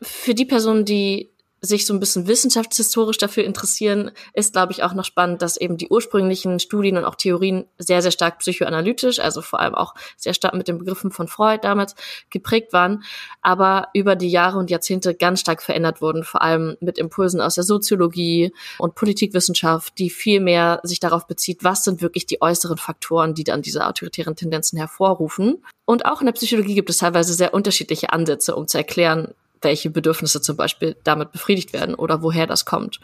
Für 0.00 0.32
die 0.32 0.46
Personen, 0.46 0.86
die 0.86 1.30
sich 1.66 1.86
so 1.86 1.92
ein 1.92 2.00
bisschen 2.00 2.26
wissenschaftshistorisch 2.26 3.18
dafür 3.18 3.44
interessieren, 3.44 4.10
ist, 4.32 4.52
glaube 4.52 4.72
ich, 4.72 4.82
auch 4.82 4.94
noch 4.94 5.04
spannend, 5.04 5.42
dass 5.42 5.56
eben 5.56 5.76
die 5.76 5.88
ursprünglichen 5.88 6.58
Studien 6.60 6.96
und 6.96 7.04
auch 7.04 7.14
Theorien 7.14 7.66
sehr, 7.78 8.02
sehr 8.02 8.10
stark 8.10 8.38
psychoanalytisch, 8.38 9.18
also 9.18 9.42
vor 9.42 9.60
allem 9.60 9.74
auch 9.74 9.94
sehr 10.16 10.34
stark 10.34 10.54
mit 10.54 10.68
den 10.68 10.78
Begriffen 10.78 11.10
von 11.10 11.28
Freud 11.28 11.60
damals 11.62 11.94
geprägt 12.30 12.72
waren, 12.72 13.04
aber 13.42 13.88
über 13.92 14.16
die 14.16 14.30
Jahre 14.30 14.58
und 14.58 14.70
Jahrzehnte 14.70 15.14
ganz 15.14 15.40
stark 15.40 15.62
verändert 15.62 16.00
wurden, 16.00 16.24
vor 16.24 16.42
allem 16.42 16.76
mit 16.80 16.98
Impulsen 16.98 17.40
aus 17.40 17.56
der 17.56 17.64
Soziologie 17.64 18.52
und 18.78 18.94
Politikwissenschaft, 18.94 19.98
die 19.98 20.10
viel 20.10 20.40
mehr 20.40 20.80
sich 20.82 21.00
darauf 21.00 21.26
bezieht, 21.26 21.64
was 21.64 21.84
sind 21.84 22.00
wirklich 22.00 22.26
die 22.26 22.40
äußeren 22.40 22.78
Faktoren, 22.78 23.34
die 23.34 23.44
dann 23.44 23.62
diese 23.62 23.86
autoritären 23.86 24.36
Tendenzen 24.36 24.78
hervorrufen. 24.78 25.62
Und 25.84 26.04
auch 26.06 26.20
in 26.20 26.26
der 26.26 26.32
Psychologie 26.32 26.74
gibt 26.74 26.90
es 26.90 26.98
teilweise 26.98 27.34
sehr 27.34 27.54
unterschiedliche 27.54 28.12
Ansätze, 28.12 28.56
um 28.56 28.66
zu 28.66 28.78
erklären, 28.78 29.34
welche 29.66 29.90
Bedürfnisse 29.90 30.40
zum 30.40 30.56
Beispiel 30.56 30.96
damit 31.04 31.32
befriedigt 31.32 31.72
werden 31.72 31.94
oder 31.94 32.22
woher 32.22 32.46
das 32.46 32.64
kommt. 32.64 33.00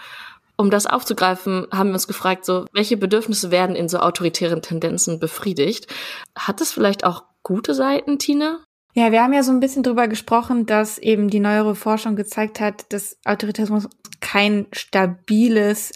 Um 0.57 0.71
das 0.71 0.87
aufzugreifen, 0.87 1.67
haben 1.73 1.89
wir 1.89 1.95
uns 1.95 2.07
gefragt, 2.07 2.45
so, 2.45 2.67
welche 2.73 2.97
Bedürfnisse 2.97 3.51
werden 3.51 3.75
in 3.75 3.89
so 3.89 3.99
autoritären 3.99 4.63
Tendenzen 4.63 5.19
befriedigt? 5.19 5.89
Hat 6.39 6.61
es 6.61 6.73
vielleicht 6.73 7.05
auch 7.05 7.25
gute 7.43 7.75
Seiten, 7.75 8.19
Tina? 8.19 8.61
Ja, 8.95 9.11
wir 9.11 9.23
haben 9.23 9.33
ja 9.33 9.43
so 9.43 9.51
ein 9.51 9.61
bisschen 9.61 9.83
drüber 9.83 10.07
gesprochen, 10.07 10.65
dass 10.67 10.99
eben 10.99 11.29
die 11.29 11.41
neuere 11.41 11.75
Forschung 11.75 12.15
gezeigt 12.15 12.61
hat, 12.61 12.93
dass 12.93 13.17
Autoritarismus 13.25 13.89
kein 14.21 14.67
stabiles, 14.73 15.93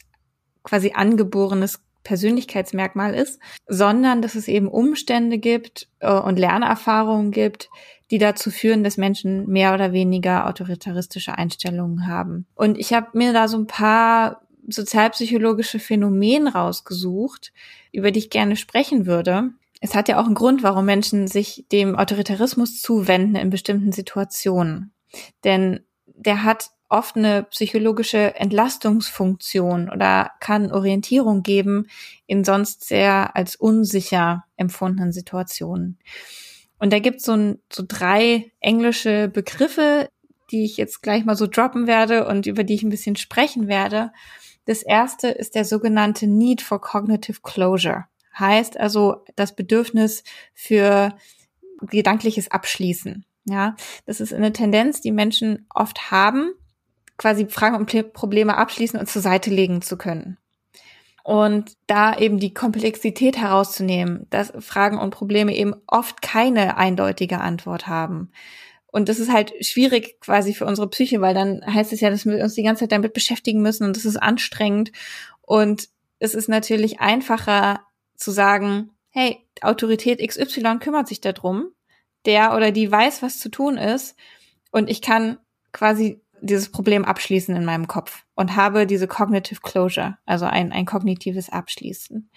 quasi 0.65 0.93
angeborenes 0.95 1.81
Persönlichkeitsmerkmal 2.03 3.15
ist, 3.15 3.41
sondern 3.67 4.23
dass 4.23 4.35
es 4.35 4.49
eben 4.49 4.69
Umstände 4.69 5.39
gibt 5.39 5.89
äh, 5.99 6.13
und 6.13 6.39
Lernerfahrungen 6.39 7.33
gibt, 7.33 7.69
die 8.11 8.19
dazu 8.19 8.51
führen, 8.51 8.85
dass 8.85 8.97
Menschen 8.97 9.49
mehr 9.49 9.75
oder 9.75 9.93
weniger 9.93 10.47
autoritaristische 10.47 11.37
Einstellungen 11.37 12.07
haben. 12.07 12.47
Und 12.55 12.79
ich 12.79 12.93
habe 12.93 13.09
mir 13.15 13.33
da 13.33 13.49
so 13.49 13.59
ein 13.59 13.67
paar 13.67 14.43
sozialpsychologische 14.69 15.79
Phänomene 15.79 16.53
rausgesucht, 16.53 17.53
über 17.93 18.11
die 18.11 18.21
ich 18.21 18.31
gerne 18.31 18.57
sprechen 18.57 19.07
würde. 19.07 19.51
Es 19.81 19.95
hat 19.95 20.09
ja 20.09 20.21
auch 20.21 20.27
einen 20.27 20.35
Grund, 20.35 20.63
warum 20.63 20.85
Menschen 20.85 21.27
sich 21.29 21.67
dem 21.71 21.97
Autoritarismus 21.97 22.81
zuwenden 22.81 23.37
in 23.37 23.51
bestimmten 23.51 23.93
Situationen. 23.93 24.93
Denn 25.45 25.81
der 26.07 26.45
hat 26.45 26.71
oft 26.89 27.17
eine 27.17 27.43
psychologische 27.45 28.35
Entlastungsfunktion 28.37 29.91
oder 29.91 30.31
kann 30.41 30.73
Orientierung 30.73 31.43
geben 31.43 31.89
in 32.27 32.45
sonst 32.45 32.85
sehr 32.87 33.35
als 33.35 33.57
unsicher 33.57 34.45
empfundenen 34.57 35.13
Situationen. 35.13 35.99
Und 36.79 36.93
da 36.93 36.99
gibt 36.99 37.21
so 37.21 37.57
so 37.73 37.85
drei 37.87 38.53
englische 38.61 39.29
Begriffe, 39.29 40.09
die 40.51 40.65
ich 40.65 40.77
jetzt 40.77 41.03
gleich 41.03 41.25
mal 41.25 41.37
so 41.37 41.47
droppen 41.47 41.87
werde 41.87 42.27
und 42.27 42.47
über 42.47 42.65
die 42.65 42.75
ich 42.75 42.83
ein 42.83 42.91
bisschen 42.91 43.17
sprechen 43.17 43.69
werde. 43.69 44.13
Das 44.67 44.83
erste 44.83 45.29
ist 45.29 45.55
der 45.55 45.65
sogenannte 45.65 46.27
Need 46.27 46.61
for 46.61 46.81
Cognitive 46.81 47.41
Closure. 47.43 48.07
Heißt 48.39 48.79
also 48.79 49.25
das 49.37 49.57
Bedürfnis 49.57 50.23
für 50.55 51.17
gedankliches 51.81 52.51
Abschließen. 52.51 53.25
Ja, 53.45 53.77
das 54.07 54.21
ist 54.21 54.35
eine 54.35 54.53
Tendenz, 54.53 55.01
die 55.01 55.13
Menschen 55.13 55.67
oft 55.73 56.11
haben, 56.11 56.53
quasi 57.17 57.47
Fragen 57.47 57.77
und 57.77 58.13
Probleme 58.13 58.57
abschließen 58.57 58.99
und 58.99 59.09
zur 59.09 59.23
Seite 59.23 59.51
legen 59.51 59.83
zu 59.83 59.97
können. 59.97 60.37
Und 61.27 61.73
da 61.89 62.17
eben 62.17 62.39
die 62.39 62.55
Komplexität 62.55 63.37
herauszunehmen, 63.37 64.29
dass 64.31 64.53
Fragen 64.61 64.97
und 64.97 65.11
Probleme 65.11 65.57
eben 65.57 65.75
oft 65.89 66.23
keine 66.23 66.77
eindeutige 66.77 67.41
Antwort 67.41 67.89
haben. 67.89 68.31
Und 68.87 69.09
das 69.09 69.19
ist 69.19 69.33
halt 69.33 69.53
schwierig 69.61 70.21
quasi 70.21 70.55
für 70.55 70.67
unsere 70.67 70.89
Psyche, 70.89 71.21
weil 71.21 71.35
dann 71.35 71.63
heißt 71.67 71.93
es 71.93 72.01
ja, 72.01 72.11
dass 72.11 72.27
wir 72.27 72.41
uns 72.41 72.55
die 72.55 72.63
ganze 72.63 72.85
Zeit 72.85 72.93
damit 72.93 73.13
beschäftigen 73.13 73.61
müssen 73.61 73.83
und 73.83 73.97
das 73.97 74.05
ist 74.05 74.19
anstrengend. 74.19 74.93
Und 75.43 75.89
es 76.21 76.37
ist 76.37 76.49
natürlich 76.49 77.01
einfacher 77.01 77.81
zu 78.15 78.31
sagen, 78.31 78.93
hey, 79.11 79.39
Autorität 79.63 80.25
XY 80.25 80.79
kümmert 80.79 81.09
sich 81.09 81.21
darum, 81.21 81.73
der 82.25 82.55
oder 82.55 82.71
die 82.71 82.93
weiß, 82.93 83.23
was 83.23 83.41
zu 83.41 83.49
tun 83.49 83.79
ist 83.79 84.15
und 84.71 84.89
ich 84.89 85.03
kann 85.03 85.39
quasi 85.73 86.21
dieses 86.47 86.71
Problem 86.71 87.05
abschließen 87.05 87.55
in 87.55 87.65
meinem 87.65 87.87
Kopf 87.87 88.25
und 88.35 88.57
habe 88.57 88.87
diese 88.87 89.07
Cognitive 89.07 89.61
Closure, 89.63 90.19
also 90.27 90.47
ein, 90.47 90.73
ein 90.73 90.87
kognitives 90.87 91.51
Abschließen. 91.51 92.31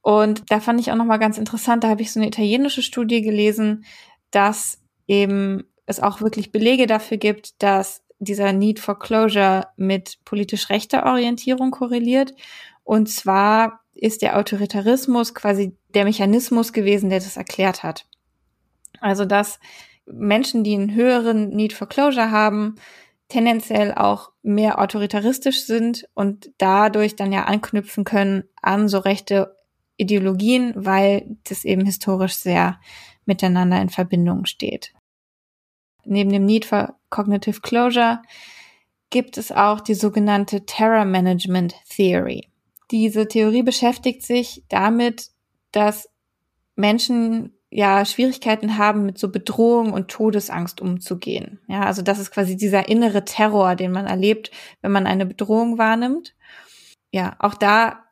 Und 0.00 0.50
da 0.50 0.60
fand 0.60 0.80
ich 0.80 0.90
auch 0.90 0.96
nochmal 0.96 1.18
ganz 1.18 1.38
interessant, 1.38 1.84
da 1.84 1.88
habe 1.88 2.02
ich 2.02 2.12
so 2.12 2.18
eine 2.18 2.28
italienische 2.28 2.82
Studie 2.82 3.22
gelesen, 3.22 3.84
dass 4.30 4.80
eben 5.06 5.64
es 5.86 6.00
auch 6.00 6.20
wirklich 6.20 6.52
Belege 6.52 6.86
dafür 6.86 7.16
gibt, 7.16 7.62
dass 7.62 8.02
dieser 8.18 8.52
Need 8.52 8.80
for 8.80 8.98
Closure 8.98 9.68
mit 9.76 10.18
politisch 10.24 10.70
rechter 10.70 11.06
Orientierung 11.06 11.70
korreliert. 11.70 12.34
Und 12.84 13.08
zwar 13.08 13.80
ist 13.94 14.22
der 14.22 14.38
Autoritarismus 14.38 15.34
quasi 15.34 15.76
der 15.94 16.04
Mechanismus 16.04 16.72
gewesen, 16.72 17.10
der 17.10 17.18
das 17.20 17.36
erklärt 17.36 17.82
hat. 17.82 18.06
Also 19.00 19.24
dass 19.24 19.58
Menschen, 20.12 20.64
die 20.64 20.74
einen 20.74 20.94
höheren 20.94 21.48
Need 21.50 21.72
for 21.72 21.88
Closure 21.88 22.30
haben, 22.30 22.76
tendenziell 23.28 23.94
auch 23.94 24.30
mehr 24.42 24.78
autoritaristisch 24.78 25.64
sind 25.64 26.06
und 26.14 26.50
dadurch 26.58 27.16
dann 27.16 27.32
ja 27.32 27.44
anknüpfen 27.44 28.04
können 28.04 28.44
an 28.60 28.88
so 28.88 28.98
rechte 28.98 29.56
Ideologien, 29.96 30.72
weil 30.74 31.36
das 31.44 31.64
eben 31.64 31.84
historisch 31.86 32.34
sehr 32.34 32.78
miteinander 33.24 33.80
in 33.80 33.88
Verbindung 33.88 34.44
steht. 34.44 34.92
Neben 36.04 36.30
dem 36.30 36.44
Need 36.44 36.64
for 36.64 36.98
Cognitive 37.10 37.60
Closure 37.60 38.20
gibt 39.10 39.38
es 39.38 39.52
auch 39.52 39.80
die 39.80 39.94
sogenannte 39.94 40.66
Terror 40.66 41.04
Management 41.04 41.74
Theory. 41.88 42.48
Diese 42.90 43.28
Theorie 43.28 43.62
beschäftigt 43.62 44.22
sich 44.22 44.64
damit, 44.68 45.30
dass 45.70 46.08
Menschen 46.74 47.54
ja 47.72 48.04
Schwierigkeiten 48.04 48.76
haben, 48.76 49.06
mit 49.06 49.18
so 49.18 49.30
Bedrohung 49.30 49.92
und 49.92 50.08
Todesangst 50.08 50.80
umzugehen. 50.80 51.58
Ja, 51.68 51.84
also 51.84 52.02
das 52.02 52.18
ist 52.18 52.30
quasi 52.30 52.56
dieser 52.56 52.88
innere 52.88 53.24
Terror, 53.24 53.74
den 53.76 53.92
man 53.92 54.06
erlebt, 54.06 54.50
wenn 54.82 54.92
man 54.92 55.06
eine 55.06 55.26
Bedrohung 55.26 55.78
wahrnimmt. 55.78 56.34
Ja, 57.10 57.34
auch 57.38 57.54
da 57.54 58.04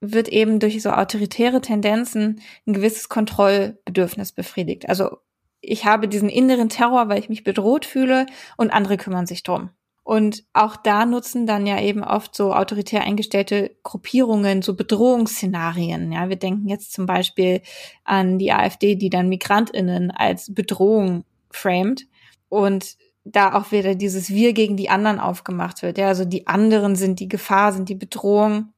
wird 0.00 0.28
eben 0.28 0.58
durch 0.58 0.82
so 0.82 0.90
autoritäre 0.90 1.60
Tendenzen 1.60 2.40
ein 2.66 2.72
gewisses 2.74 3.08
Kontrollbedürfnis 3.08 4.32
befriedigt. 4.32 4.88
Also 4.88 5.18
ich 5.60 5.84
habe 5.84 6.08
diesen 6.08 6.28
inneren 6.28 6.68
Terror, 6.68 7.08
weil 7.08 7.18
ich 7.18 7.28
mich 7.28 7.44
bedroht 7.44 7.86
fühle 7.86 8.26
und 8.56 8.70
andere 8.70 8.96
kümmern 8.96 9.26
sich 9.26 9.42
drum. 9.42 9.70
Und 10.06 10.44
auch 10.52 10.76
da 10.76 11.04
nutzen 11.04 11.48
dann 11.48 11.66
ja 11.66 11.80
eben 11.80 12.04
oft 12.04 12.36
so 12.36 12.54
autoritär 12.54 13.02
eingestellte 13.02 13.72
Gruppierungen, 13.82 14.62
so 14.62 14.76
Bedrohungsszenarien. 14.76 16.12
Ja, 16.12 16.28
wir 16.28 16.36
denken 16.36 16.68
jetzt 16.68 16.92
zum 16.92 17.06
Beispiel 17.06 17.60
an 18.04 18.38
die 18.38 18.52
AfD, 18.52 18.94
die 18.94 19.10
dann 19.10 19.28
MigrantInnen 19.28 20.12
als 20.12 20.54
Bedrohung 20.54 21.24
framed 21.50 22.06
und 22.48 22.94
da 23.24 23.54
auch 23.54 23.72
wieder 23.72 23.96
dieses 23.96 24.30
Wir 24.30 24.52
gegen 24.52 24.76
die 24.76 24.90
anderen 24.90 25.18
aufgemacht 25.18 25.82
wird. 25.82 25.98
Ja, 25.98 26.06
also 26.06 26.24
die 26.24 26.46
anderen 26.46 26.94
sind 26.94 27.18
die 27.18 27.28
Gefahr, 27.28 27.72
sind 27.72 27.88
die 27.88 27.96
Bedrohung. 27.96 28.72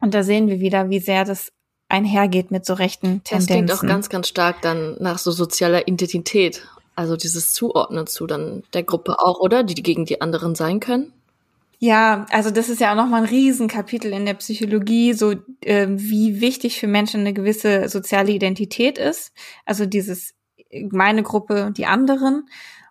Und 0.00 0.12
da 0.12 0.24
sehen 0.24 0.48
wir 0.48 0.58
wieder, 0.58 0.90
wie 0.90 0.98
sehr 0.98 1.24
das 1.24 1.52
einhergeht 1.88 2.50
mit 2.50 2.66
so 2.66 2.74
rechten 2.74 3.22
Tendenzen. 3.22 3.36
Das 3.36 3.46
klingt 3.46 3.72
auch 3.72 3.82
ganz, 3.82 4.08
ganz 4.08 4.26
stark 4.26 4.60
dann 4.62 4.96
nach 4.98 5.18
so 5.18 5.30
sozialer 5.30 5.86
Identität 5.86 6.66
also 6.98 7.16
dieses 7.16 7.52
Zuordnen 7.54 8.08
zu 8.08 8.26
dann 8.26 8.64
der 8.74 8.82
Gruppe 8.82 9.20
auch, 9.20 9.38
oder? 9.38 9.62
Die, 9.62 9.80
gegen 9.80 10.04
die 10.04 10.20
anderen 10.20 10.56
sein 10.56 10.80
können? 10.80 11.12
Ja, 11.78 12.26
also 12.30 12.50
das 12.50 12.68
ist 12.68 12.80
ja 12.80 12.90
auch 12.90 12.96
nochmal 12.96 13.22
ein 13.22 13.28
Riesenkapitel 13.28 14.12
in 14.12 14.26
der 14.26 14.34
Psychologie, 14.34 15.12
so 15.12 15.34
äh, 15.60 15.86
wie 15.90 16.40
wichtig 16.40 16.80
für 16.80 16.88
Menschen 16.88 17.20
eine 17.20 17.32
gewisse 17.32 17.88
soziale 17.88 18.32
Identität 18.32 18.98
ist. 18.98 19.32
Also 19.64 19.86
dieses 19.86 20.34
meine 20.90 21.22
Gruppe 21.22 21.66
und 21.66 21.78
die 21.78 21.86
anderen. 21.86 22.48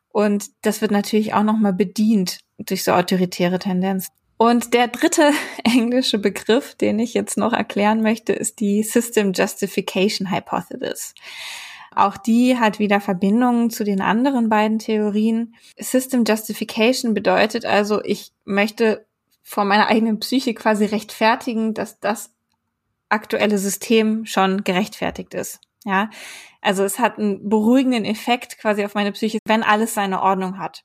Und 0.07 0.51
das 0.61 0.79
wird 0.79 0.91
natürlich 0.91 1.33
auch 1.33 1.43
nochmal 1.43 1.73
bedient 1.73 2.39
durch 2.57 2.85
so 2.85 2.93
autoritäre 2.93 3.59
Tendenzen. 3.59 4.13
Und 4.37 4.73
der 4.73 4.87
dritte 4.87 5.31
englische 5.65 6.17
Begriff, 6.17 6.75
den 6.75 6.97
ich 6.99 7.13
jetzt 7.13 7.37
noch 7.37 7.51
erklären 7.51 8.01
möchte, 8.01 8.31
ist 8.31 8.61
die 8.61 8.83
System 8.83 9.33
Justification 9.33 10.31
Hypothesis. 10.31 11.13
Auch 11.97 12.15
die 12.15 12.59
hat 12.59 12.77
wieder 12.77 13.01
Verbindungen 13.01 13.71
zu 13.71 13.83
den 13.83 14.01
anderen 14.01 14.49
beiden 14.49 14.77
Theorien. 14.77 15.55
System 15.79 16.25
Justification 16.25 17.15
bedeutet 17.15 17.65
also, 17.65 18.03
ich 18.03 18.33
möchte 18.45 19.07
vor 19.41 19.65
meiner 19.65 19.87
eigenen 19.87 20.19
Psyche 20.19 20.53
quasi 20.53 20.85
rechtfertigen, 20.85 21.73
dass 21.73 21.99
das 21.99 22.35
aktuelle 23.09 23.57
System 23.57 24.27
schon 24.27 24.63
gerechtfertigt 24.63 25.33
ist. 25.33 25.59
Ja, 25.85 26.11
also 26.61 26.83
es 26.83 26.99
hat 26.99 27.17
einen 27.17 27.49
beruhigenden 27.49 28.05
Effekt 28.05 28.59
quasi 28.59 28.85
auf 28.85 28.93
meine 28.93 29.13
Psyche, 29.13 29.39
wenn 29.45 29.63
alles 29.63 29.95
seine 29.95 30.21
Ordnung 30.21 30.59
hat. 30.59 30.83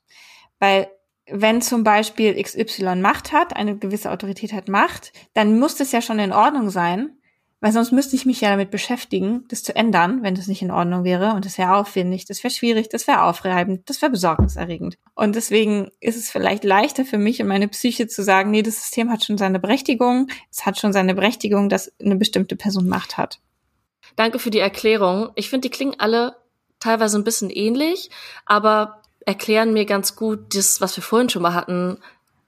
Weil 0.61 0.89
wenn 1.27 1.61
zum 1.61 1.85
Beispiel 1.85 2.43
XY 2.43 2.97
Macht 2.97 3.33
hat, 3.33 3.55
eine 3.55 3.77
gewisse 3.77 4.13
Autorität 4.13 4.55
hat 4.55 4.69
Macht, 4.69 5.13
dann 5.35 5.59
muss 5.59 5.77
das 5.77 5.93
ja 5.93 6.01
schon 6.01 6.19
in 6.19 6.33
Ordnung 6.33 6.71
sein, 6.71 7.19
weil 7.63 7.71
sonst 7.71 7.93
müsste 7.93 8.17
ich 8.17 8.27
mich 8.27 8.41
ja 8.41 8.51
damit 8.51 8.73
beschäftigen, 8.73 9.45
das 9.47 9.63
zu 9.63 9.75
ändern, 9.77 10.25
wenn 10.25 10.35
das 10.35 10.49
nicht 10.49 10.63
in 10.63 10.73
Ordnung 10.73 11.05
wäre. 11.05 11.33
Und 11.35 11.45
das 11.45 11.59
wäre 11.59 11.77
aufwendig, 11.77 12.25
das 12.25 12.43
wäre 12.43 12.53
schwierig, 12.53 12.89
das 12.89 13.07
wäre 13.07 13.23
aufreibend, 13.23 13.89
das 13.89 14.03
wäre 14.03 14.11
besorgniserregend. 14.11 14.99
Und 15.15 15.37
deswegen 15.37 15.89
ist 16.01 16.17
es 16.17 16.29
vielleicht 16.29 16.65
leichter 16.65 17.05
für 17.05 17.19
mich 17.19 17.41
und 17.41 17.47
meine 17.47 17.69
Psyche 17.69 18.09
zu 18.09 18.25
sagen, 18.25 18.51
nee, 18.51 18.63
das 18.63 18.83
System 18.83 19.13
hat 19.13 19.25
schon 19.25 19.39
seine 19.39 19.61
Berechtigung. 19.61 20.27
Es 20.51 20.67
hat 20.67 20.81
schon 20.81 20.93
seine 20.93 21.15
Berechtigung, 21.15 21.69
dass 21.69 21.93
eine 22.01 22.17
bestimmte 22.17 22.57
Person 22.57 22.89
Macht 22.89 23.17
hat. 23.17 23.39
Danke 24.17 24.41
für 24.41 24.51
die 24.51 24.59
Erklärung. 24.59 25.31
Ich 25.37 25.49
finde, 25.49 25.69
die 25.69 25.75
klingen 25.75 25.95
alle 25.99 26.35
teilweise 26.81 27.17
ein 27.17 27.25
bisschen 27.25 27.49
ähnlich, 27.49 28.11
aber 28.45 29.03
erklären 29.25 29.73
mir 29.73 29.87
ganz 29.87 30.17
gut 30.17 30.57
das, 30.57 30.81
was 30.81 30.97
wir 30.97 31.05
vorhin 31.05 31.29
schon 31.29 31.43
mal 31.43 31.55
hatten, 31.55 31.99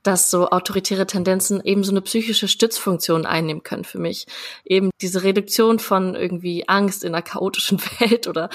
dass 0.04 0.30
so 0.30 0.50
autoritäre 0.50 1.06
Tendenzen 1.06 1.60
eben 1.64 1.82
so 1.82 1.90
eine 1.90 2.02
psychische 2.02 2.46
Stützfunktion 2.46 3.26
einnehmen 3.26 3.62
können 3.64 3.84
für 3.84 3.98
mich. 3.98 4.26
Eben 4.64 4.90
diese 5.00 5.24
Reduktion 5.24 5.80
von 5.80 6.14
irgendwie 6.14 6.68
Angst 6.68 7.02
in 7.02 7.14
einer 7.14 7.22
chaotischen 7.22 7.80
Welt 7.98 8.28
oder 8.28 8.50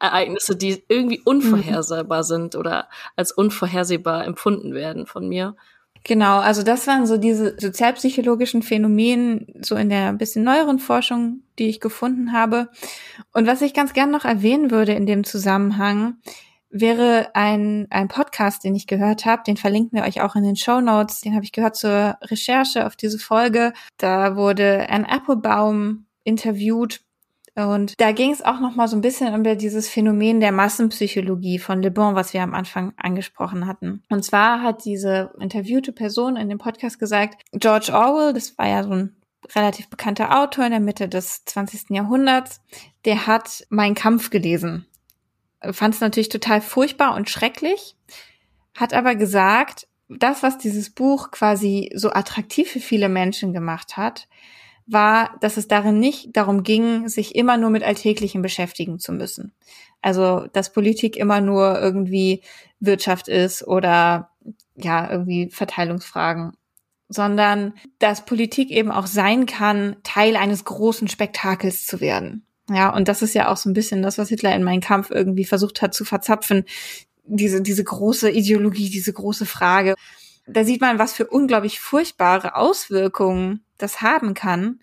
Ereignisse, 0.00 0.56
die 0.56 0.82
irgendwie 0.88 1.20
unvorhersehbar 1.24 2.22
mhm. 2.22 2.26
sind 2.26 2.56
oder 2.56 2.88
als 3.16 3.32
unvorhersehbar 3.32 4.24
empfunden 4.24 4.74
werden 4.74 5.06
von 5.06 5.28
mir. 5.28 5.54
Genau, 6.06 6.38
also 6.38 6.62
das 6.62 6.86
waren 6.86 7.06
so 7.06 7.16
diese 7.16 7.56
sozialpsychologischen 7.58 8.62
Phänomene, 8.62 9.46
so 9.62 9.74
in 9.74 9.88
der 9.88 10.12
bisschen 10.12 10.44
neueren 10.44 10.78
Forschung, 10.78 11.40
die 11.58 11.68
ich 11.68 11.80
gefunden 11.80 12.32
habe. 12.32 12.68
Und 13.32 13.46
was 13.46 13.62
ich 13.62 13.72
ganz 13.72 13.94
gern 13.94 14.10
noch 14.10 14.26
erwähnen 14.26 14.70
würde 14.70 14.92
in 14.92 15.06
dem 15.06 15.24
Zusammenhang, 15.24 16.16
wäre 16.74 17.30
ein, 17.34 17.86
ein 17.90 18.08
Podcast, 18.08 18.64
den 18.64 18.74
ich 18.74 18.88
gehört 18.88 19.24
habe. 19.24 19.44
Den 19.46 19.56
verlinken 19.56 19.96
wir 19.96 20.06
euch 20.06 20.20
auch 20.20 20.34
in 20.34 20.42
den 20.42 20.56
Show 20.56 20.80
Notes. 20.80 21.20
Den 21.20 21.34
habe 21.34 21.44
ich 21.44 21.52
gehört 21.52 21.76
zur 21.76 22.18
Recherche 22.22 22.84
auf 22.84 22.96
diese 22.96 23.18
Folge. 23.18 23.72
Da 23.96 24.36
wurde 24.36 24.88
Anne 24.90 25.08
Applebaum 25.08 26.06
interviewt. 26.24 27.00
Und 27.54 28.00
da 28.00 28.10
ging 28.10 28.32
es 28.32 28.42
auch 28.42 28.58
noch 28.58 28.74
mal 28.74 28.88
so 28.88 28.96
ein 28.96 29.00
bisschen 29.00 29.32
über 29.38 29.54
dieses 29.54 29.88
Phänomen 29.88 30.40
der 30.40 30.50
Massenpsychologie 30.50 31.60
von 31.60 31.80
Le 31.80 31.92
Bon, 31.92 32.16
was 32.16 32.34
wir 32.34 32.42
am 32.42 32.54
Anfang 32.54 32.92
angesprochen 32.96 33.68
hatten. 33.68 34.02
Und 34.10 34.24
zwar 34.24 34.60
hat 34.60 34.84
diese 34.84 35.32
interviewte 35.38 35.92
Person 35.92 36.34
in 36.34 36.48
dem 36.48 36.58
Podcast 36.58 36.98
gesagt, 36.98 37.42
George 37.52 37.92
Orwell, 37.92 38.32
das 38.32 38.58
war 38.58 38.66
ja 38.66 38.82
so 38.82 38.90
ein 38.90 39.16
relativ 39.54 39.88
bekannter 39.88 40.36
Autor 40.40 40.64
in 40.64 40.72
der 40.72 40.80
Mitte 40.80 41.08
des 41.08 41.44
20. 41.44 41.90
Jahrhunderts, 41.90 42.60
der 43.04 43.28
hat 43.28 43.64
Mein 43.70 43.94
Kampf 43.94 44.30
gelesen 44.30 44.88
fand 45.72 45.94
es 45.94 46.00
natürlich 46.00 46.28
total 46.28 46.60
furchtbar 46.60 47.14
und 47.14 47.30
schrecklich, 47.30 47.96
hat 48.74 48.94
aber 48.94 49.14
gesagt, 49.14 49.86
das, 50.08 50.42
was 50.42 50.58
dieses 50.58 50.90
Buch 50.90 51.30
quasi 51.30 51.90
so 51.94 52.10
attraktiv 52.10 52.70
für 52.70 52.80
viele 52.80 53.08
Menschen 53.08 53.52
gemacht 53.52 53.96
hat, 53.96 54.28
war, 54.86 55.36
dass 55.40 55.56
es 55.56 55.66
darin 55.66 55.98
nicht 55.98 56.36
darum 56.36 56.62
ging, 56.62 57.08
sich 57.08 57.34
immer 57.34 57.56
nur 57.56 57.70
mit 57.70 57.82
Alltäglichen 57.82 58.42
beschäftigen 58.42 58.98
zu 58.98 59.12
müssen. 59.12 59.54
Also, 60.02 60.46
dass 60.52 60.72
Politik 60.72 61.16
immer 61.16 61.40
nur 61.40 61.80
irgendwie 61.80 62.42
Wirtschaft 62.80 63.28
ist 63.28 63.66
oder 63.66 64.30
ja, 64.74 65.10
irgendwie 65.10 65.48
Verteilungsfragen, 65.50 66.52
sondern 67.08 67.74
dass 67.98 68.26
Politik 68.26 68.70
eben 68.70 68.90
auch 68.90 69.06
sein 69.06 69.46
kann, 69.46 69.96
Teil 70.02 70.36
eines 70.36 70.64
großen 70.64 71.08
Spektakels 71.08 71.86
zu 71.86 72.00
werden. 72.00 72.46
Ja, 72.70 72.94
und 72.94 73.08
das 73.08 73.22
ist 73.22 73.34
ja 73.34 73.48
auch 73.48 73.56
so 73.56 73.68
ein 73.68 73.74
bisschen 73.74 74.02
das, 74.02 74.16
was 74.16 74.28
Hitler 74.30 74.54
in 74.54 74.62
meinem 74.62 74.80
Kampf 74.80 75.10
irgendwie 75.10 75.44
versucht 75.44 75.82
hat 75.82 75.94
zu 75.94 76.04
verzapfen. 76.04 76.64
Diese, 77.24 77.62
diese 77.62 77.84
große 77.84 78.30
Ideologie, 78.30 78.90
diese 78.90 79.12
große 79.12 79.46
Frage. 79.46 79.94
Da 80.46 80.64
sieht 80.64 80.80
man, 80.80 80.98
was 80.98 81.12
für 81.12 81.26
unglaublich 81.26 81.80
furchtbare 81.80 82.54
Auswirkungen 82.54 83.64
das 83.78 84.02
haben 84.02 84.34
kann. 84.34 84.80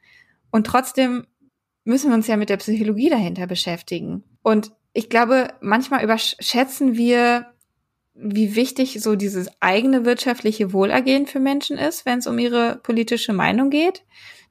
Und 0.52 0.68
trotzdem 0.68 1.26
müssen 1.84 2.10
wir 2.10 2.16
uns 2.16 2.28
ja 2.28 2.38
mit 2.38 2.50
der 2.50 2.58
Psychologie 2.58 3.10
dahinter 3.10 3.48
beschäftigen. 3.48 4.24
Und 4.44 4.72
ich 4.94 5.10
glaube, 5.10 5.54
manchmal 5.62 6.04
überschätzen 6.04 6.96
wir, 6.96 7.48
wie 8.14 8.56
wichtig 8.56 9.00
so 9.02 9.16
dieses 9.16 9.50
eigene 9.62 10.06
wirtschaftliche 10.06 10.74
Wohlergehen 10.74 11.26
für 11.28 11.40
Menschen 11.40 11.78
ist, 11.78 12.06
wenn 12.06 12.20
es 12.20 12.28
um 12.28 12.38
ihre 12.38 12.78
politische 12.84 13.34
Meinung 13.34 13.70
geht. 13.70 14.04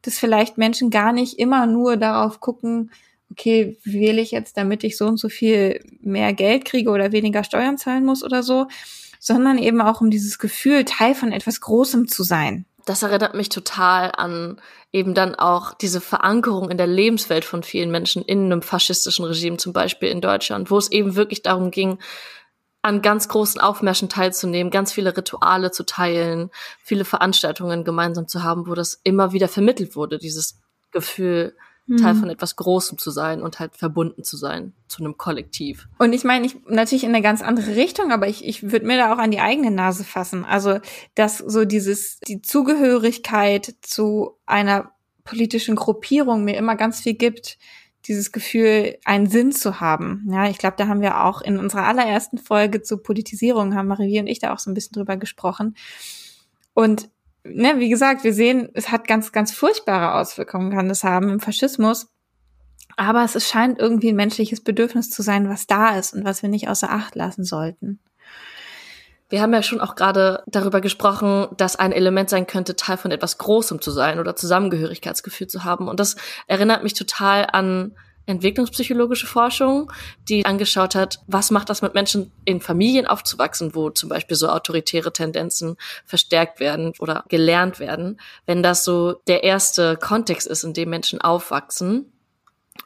Dass 0.03 0.19
vielleicht 0.19 0.57
Menschen 0.57 0.91
gar 0.91 1.13
nicht 1.13 1.39
immer 1.39 1.67
nur 1.67 1.97
darauf 1.97 2.41
gucken, 2.41 2.91
okay, 3.31 3.79
wähle 3.85 4.21
ich 4.21 4.31
jetzt, 4.31 4.57
damit 4.57 4.85
ich 4.85 4.97
so 4.97 5.07
und 5.07 5.19
so 5.19 5.29
viel 5.29 5.85
mehr 6.01 6.33
Geld 6.33 6.65
kriege 6.65 6.91
oder 6.91 7.13
weniger 7.13 7.45
Steuern 7.45 7.79
zahlen 7.79 8.05
muss 8.05 8.25
oder 8.25 8.43
so, 8.43 8.67
sondern 9.19 9.59
eben 9.59 9.81
auch 9.81 10.01
um 10.01 10.11
dieses 10.11 10.39
Gefühl, 10.39 10.85
Teil 10.85 11.15
von 11.15 11.33
etwas 11.33 11.61
Großem 11.61 12.09
zu 12.09 12.23
sein. 12.23 12.65
Das 12.87 13.03
erinnert 13.03 13.35
mich 13.35 13.51
total 13.51 14.13
an 14.17 14.61
eben 14.93 15.15
dann 15.15 15.35
auch 15.35 15.75
diese 15.75 16.01
Verankerung 16.01 16.71
in 16.71 16.77
der 16.77 16.87
Lebenswelt 16.87 17.45
von 17.45 17.63
vielen 17.63 17.91
Menschen 17.91 18.23
in 18.23 18.47
einem 18.47 18.63
faschistischen 18.63 19.25
Regime, 19.25 19.57
zum 19.57 19.73
Beispiel 19.73 20.09
in 20.09 20.21
Deutschland, 20.21 20.71
wo 20.71 20.79
es 20.79 20.91
eben 20.91 21.15
wirklich 21.15 21.43
darum 21.43 21.71
ging, 21.71 21.99
an 22.83 23.03
ganz 23.03 23.29
großen 23.29 23.61
Aufmärschen 23.61 24.09
teilzunehmen, 24.09 24.71
ganz 24.71 24.93
viele 24.93 25.17
Rituale 25.17 25.71
zu 25.71 25.85
teilen, 25.85 26.51
viele 26.83 27.05
Veranstaltungen 27.05 27.85
gemeinsam 27.85 28.27
zu 28.27 28.43
haben, 28.43 28.67
wo 28.67 28.75
das 28.75 29.01
immer 29.05 29.33
wieder 29.33 29.49
vermittelt 29.49 29.97
wurde, 29.97 30.19
dieses 30.19 30.59
Gefühl, 30.91 31.55
Teil 31.99 32.15
mhm. 32.15 32.21
von 32.21 32.31
etwas 32.31 32.55
Großem 32.57 32.99
zu 32.99 33.11
sein 33.11 33.43
und 33.43 33.59
halt 33.59 33.77
verbunden 33.77 34.23
zu 34.23 34.37
sein 34.37 34.75
zu 34.87 35.03
einem 35.03 35.17
Kollektiv. 35.17 35.89
Und 35.99 36.13
ich 36.13 36.23
meine, 36.23 36.47
ich 36.47 36.57
natürlich 36.69 37.05
in 37.05 37.15
eine 37.15 37.23
ganz 37.23 37.43
andere 37.43 37.75
Richtung, 37.75 38.13
aber 38.13 38.29
ich, 38.29 38.45
ich 38.45 38.71
würde 38.71 38.87
mir 38.87 38.97
da 38.97 39.13
auch 39.13 39.19
an 39.19 39.33
die 39.33 39.41
eigene 39.41 39.71
Nase 39.71 40.05
fassen. 40.05 40.45
Also, 40.45 40.79
dass 41.15 41.39
so 41.39 41.65
dieses, 41.65 42.21
die 42.21 42.43
Zugehörigkeit 42.43 43.75
zu 43.83 44.37
einer 44.47 44.93
politischen 45.25 45.77
Gruppierung 45.77 46.45
mir 46.45 46.57
immer 46.57 46.77
ganz 46.77 47.01
viel 47.01 47.15
gibt, 47.15 47.59
dieses 48.07 48.33
Gefühl, 48.33 48.97
einen 49.05 49.27
Sinn 49.29 49.53
zu 49.53 49.81
haben. 49.81 50.27
Ja, 50.31 50.49
ich 50.49 50.59
glaube, 50.59 50.77
da 50.79 50.87
haben 50.87 51.03
wir 51.03 51.25
auch 51.25 51.41
in 51.43 51.59
unserer 51.59 51.87
allerersten 51.87 52.39
Folge 52.39 52.83
zur 52.83 53.03
Politisierung, 53.03 53.75
haben 53.75 53.89
Marie 53.89 54.21
und 54.21 54.27
ich 54.27 54.39
da 54.39 54.55
auch 54.55 54.59
so 54.59 54.71
ein 54.71 54.75
bisschen 54.75 54.95
drüber 54.95 55.17
gesprochen. 55.17 55.77
Und 56.73 57.11
ne, 57.45 57.79
wie 57.79 57.89
gesagt, 57.89 58.25
wir 58.25 58.33
sehen, 58.33 58.69
es 58.75 58.91
hat 58.91 59.07
ganz, 59.07 59.33
ganz 59.33 59.53
furchtbare 59.53 60.15
Auswirkungen, 60.15 60.73
kann 60.73 60.89
das 60.89 61.05
haben 61.05 61.31
im 61.31 61.41
Faschismus. 61.41 62.09
Aber 62.97 63.25
es 63.25 63.49
scheint 63.49 63.79
irgendwie 63.79 64.11
ein 64.11 64.17
menschliches 64.17 64.63
Bedürfnis 64.63 65.11
zu 65.11 65.23
sein, 65.23 65.49
was 65.49 65.67
da 65.67 65.97
ist 65.97 66.13
und 66.13 66.25
was 66.25 66.43
wir 66.43 66.49
nicht 66.49 66.69
außer 66.69 66.91
Acht 66.91 67.15
lassen 67.15 67.45
sollten. 67.45 68.01
Wir 69.31 69.41
haben 69.41 69.55
ja 69.55 69.63
schon 69.63 69.81
auch 69.81 69.95
gerade 69.95 70.43
darüber 70.49 70.81
gesprochen, 70.81 71.47
dass 71.57 71.77
ein 71.77 71.93
Element 71.93 72.29
sein 72.29 72.49
könnte, 72.49 72.75
Teil 72.75 72.97
von 72.97 73.13
etwas 73.13 73.39
Großem 73.39 73.81
zu 73.81 73.93
sein 73.93 74.19
oder 74.19 74.35
Zusammengehörigkeitsgefühl 74.35 75.47
zu 75.47 75.63
haben. 75.63 75.89
Und 75.89 76.01
das 76.01 76.17
erinnert 76.49 76.83
mich 76.83 76.95
total 76.95 77.47
an 77.51 77.95
entwicklungspsychologische 78.31 79.27
Forschung, 79.27 79.93
die 80.29 80.45
angeschaut 80.45 80.95
hat, 80.95 81.21
was 81.27 81.51
macht 81.51 81.69
das 81.69 81.83
mit 81.83 81.95
Menschen 81.95 82.33
in 82.45 82.61
Familien 82.61 83.07
aufzuwachsen, 83.07 83.75
wo 83.75 83.91
zum 83.91 84.09
Beispiel 84.09 84.37
so 84.37 84.49
autoritäre 84.49 85.13
Tendenzen 85.13 85.77
verstärkt 86.05 86.61
werden 86.61 86.93
oder 86.99 87.25
gelernt 87.29 87.79
werden, 87.81 88.21
wenn 88.47 88.63
das 88.63 88.85
so 88.85 89.21
der 89.27 89.45
erste 89.45 89.97
Kontext 89.97 90.47
ist, 90.47 90.65
in 90.65 90.73
dem 90.73 90.91
Menschen 90.91 91.21
aufwachsen. 91.21 92.13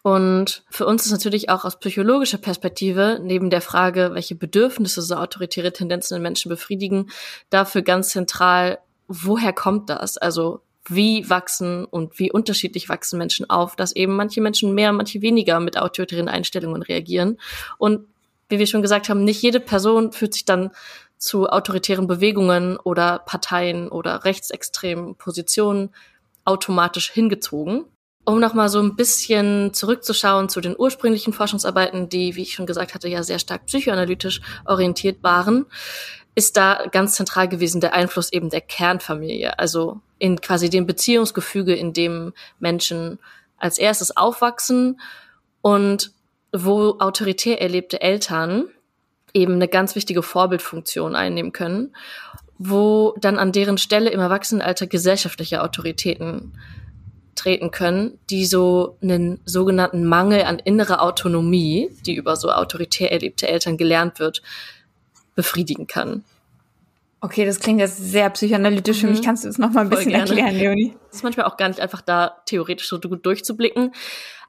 Und 0.02 0.64
für 0.70 0.86
uns 0.86 1.06
ist 1.06 1.12
natürlich 1.12 1.48
auch 1.48 1.64
aus 1.64 1.78
psychologischer 1.78 2.38
Perspektive, 2.38 3.20
neben 3.22 3.50
der 3.50 3.60
Frage, 3.60 4.10
welche 4.12 4.34
Bedürfnisse 4.34 5.02
so 5.02 5.14
autoritäre 5.14 5.72
Tendenzen 5.72 6.16
in 6.16 6.22
Menschen 6.22 6.48
befriedigen, 6.48 7.10
dafür 7.50 7.82
ganz 7.82 8.10
zentral, 8.10 8.78
woher 9.08 9.52
kommt 9.52 9.90
das? 9.90 10.18
Also 10.18 10.60
wie 10.88 11.28
wachsen 11.30 11.84
und 11.84 12.18
wie 12.18 12.30
unterschiedlich 12.30 12.88
wachsen 12.88 13.18
Menschen 13.18 13.48
auf, 13.48 13.76
dass 13.76 13.96
eben 13.96 14.16
manche 14.16 14.40
Menschen 14.40 14.74
mehr, 14.74 14.92
manche 14.92 15.22
weniger 15.22 15.60
mit 15.60 15.78
autoritären 15.78 16.28
Einstellungen 16.28 16.82
reagieren. 16.82 17.38
Und 17.78 18.06
wie 18.48 18.58
wir 18.58 18.66
schon 18.66 18.82
gesagt 18.82 19.08
haben, 19.08 19.24
nicht 19.24 19.42
jede 19.42 19.60
Person 19.60 20.12
fühlt 20.12 20.34
sich 20.34 20.44
dann 20.44 20.70
zu 21.16 21.48
autoritären 21.48 22.06
Bewegungen 22.06 22.76
oder 22.76 23.20
Parteien 23.20 23.88
oder 23.88 24.24
rechtsextremen 24.24 25.16
Positionen 25.16 25.90
automatisch 26.44 27.10
hingezogen. 27.10 27.86
Um 28.26 28.40
nochmal 28.40 28.68
so 28.68 28.80
ein 28.80 28.96
bisschen 28.96 29.74
zurückzuschauen 29.74 30.48
zu 30.48 30.60
den 30.60 30.74
ursprünglichen 30.78 31.32
Forschungsarbeiten, 31.34 32.08
die, 32.08 32.36
wie 32.36 32.42
ich 32.42 32.54
schon 32.54 32.66
gesagt 32.66 32.94
hatte, 32.94 33.08
ja 33.08 33.22
sehr 33.22 33.38
stark 33.38 33.66
psychoanalytisch 33.66 34.40
orientiert 34.64 35.22
waren, 35.22 35.66
ist 36.34 36.56
da 36.56 36.86
ganz 36.90 37.14
zentral 37.14 37.48
gewesen 37.48 37.80
der 37.80 37.94
Einfluss 37.94 38.32
eben 38.32 38.50
der 38.50 38.60
Kernfamilie, 38.60 39.58
also 39.58 40.00
in 40.18 40.40
quasi 40.40 40.68
dem 40.68 40.86
Beziehungsgefüge, 40.86 41.74
in 41.74 41.92
dem 41.92 42.32
Menschen 42.58 43.18
als 43.56 43.78
erstes 43.78 44.16
aufwachsen 44.16 45.00
und 45.62 46.12
wo 46.52 46.96
autoritär 46.98 47.60
erlebte 47.60 48.00
Eltern 48.00 48.66
eben 49.32 49.54
eine 49.54 49.68
ganz 49.68 49.94
wichtige 49.96 50.22
Vorbildfunktion 50.22 51.16
einnehmen 51.16 51.52
können, 51.52 51.94
wo 52.58 53.14
dann 53.20 53.38
an 53.38 53.52
deren 53.52 53.78
Stelle 53.78 54.10
im 54.10 54.20
Erwachsenenalter 54.20 54.86
gesellschaftliche 54.86 55.62
Autoritäten 55.62 56.52
treten 57.34 57.72
können, 57.72 58.18
die 58.30 58.46
so 58.46 58.96
einen 59.02 59.40
sogenannten 59.44 60.04
Mangel 60.04 60.44
an 60.44 60.60
innerer 60.60 61.02
Autonomie, 61.02 61.90
die 62.06 62.14
über 62.14 62.36
so 62.36 62.50
autoritär 62.50 63.10
erlebte 63.10 63.48
Eltern 63.48 63.76
gelernt 63.76 64.20
wird, 64.20 64.42
befriedigen 65.34 65.86
kann. 65.86 66.24
Okay, 67.24 67.46
das 67.46 67.58
klingt 67.58 67.80
jetzt 67.80 67.96
sehr 67.96 68.28
psychoanalytisch. 68.28 69.00
Für 69.00 69.06
mich 69.06 69.20
mhm. 69.20 69.24
kannst 69.24 69.44
du 69.44 69.48
das 69.48 69.56
noch 69.56 69.70
mal 69.70 69.80
ein 69.80 69.88
bisschen 69.88 70.12
erklären, 70.12 70.54
Leonie. 70.54 70.94
Es 71.10 71.16
ist 71.16 71.22
manchmal 71.22 71.46
auch 71.46 71.56
gar 71.56 71.68
nicht 71.68 71.80
einfach 71.80 72.02
da 72.02 72.36
theoretisch 72.44 72.86
so 72.86 73.00
gut 73.00 73.24
durchzublicken. 73.24 73.92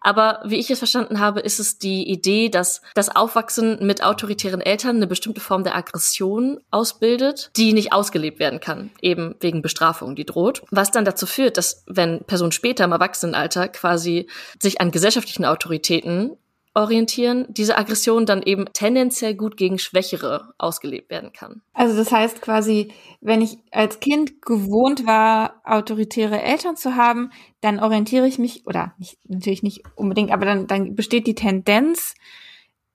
Aber 0.06 0.42
wie 0.46 0.60
ich 0.60 0.70
es 0.70 0.78
verstanden 0.78 1.20
habe, 1.20 1.40
ist 1.40 1.60
es 1.60 1.80
die 1.80 2.08
Idee, 2.08 2.50
dass 2.50 2.82
das 2.94 3.16
Aufwachsen 3.16 3.84
mit 3.88 4.04
autoritären 4.04 4.62
Eltern 4.62 4.98
eine 4.98 5.08
bestimmte 5.08 5.42
Form 5.42 5.64
der 5.64 5.76
Aggression 5.76 6.60
ausbildet, 6.70 7.50
die 7.56 7.74
nicht 7.74 7.92
ausgelebt 7.92 8.40
werden 8.40 8.60
kann, 8.60 8.92
eben 9.02 9.36
wegen 9.40 9.64
Bestrafung, 9.64 10.16
die 10.16 10.26
droht. 10.26 10.62
Was 10.70 10.92
dann 10.92 11.06
dazu 11.06 11.26
führt, 11.26 11.58
dass 11.58 11.84
wenn 11.88 12.26
Personen 12.26 12.52
später 12.52 12.84
im 12.84 12.92
Erwachsenenalter 12.92 13.68
quasi 13.70 14.28
sich 14.62 14.80
an 14.80 14.92
gesellschaftlichen 14.92 15.46
Autoritäten 15.46 16.38
orientieren, 16.76 17.46
diese 17.50 17.78
Aggression 17.78 18.26
dann 18.26 18.44
eben 18.44 18.66
tendenziell 18.74 19.34
gut 19.34 19.56
gegen 19.56 19.80
Schwächere 19.80 20.54
ausgelebt 20.58 21.10
werden 21.10 21.32
kann. 21.32 21.62
Also 21.74 21.96
das 21.96 22.12
heißt 22.12 22.42
quasi, 22.42 22.92
wenn 23.22 23.42
ich 23.42 23.58
als 23.72 24.02
Kind 24.02 24.42
gewohnt 24.42 25.08
war, 25.08 25.62
autoritäre 25.64 26.42
Eltern 26.42 26.76
zu 26.76 26.96
haben, 26.96 27.32
dann 27.62 27.80
orientiere 27.80 28.28
ich 28.28 28.38
mich, 28.38 28.68
oder 28.68 28.94
nicht, 28.98 29.18
natürlich 29.28 29.64
nicht 29.64 29.84
unbedingt, 29.96 30.32
aber 30.32 30.46
dann, 30.46 30.68
dann 30.68 30.96
besteht 30.96 31.28
die 31.28 31.36
Tendenz, 31.36 32.14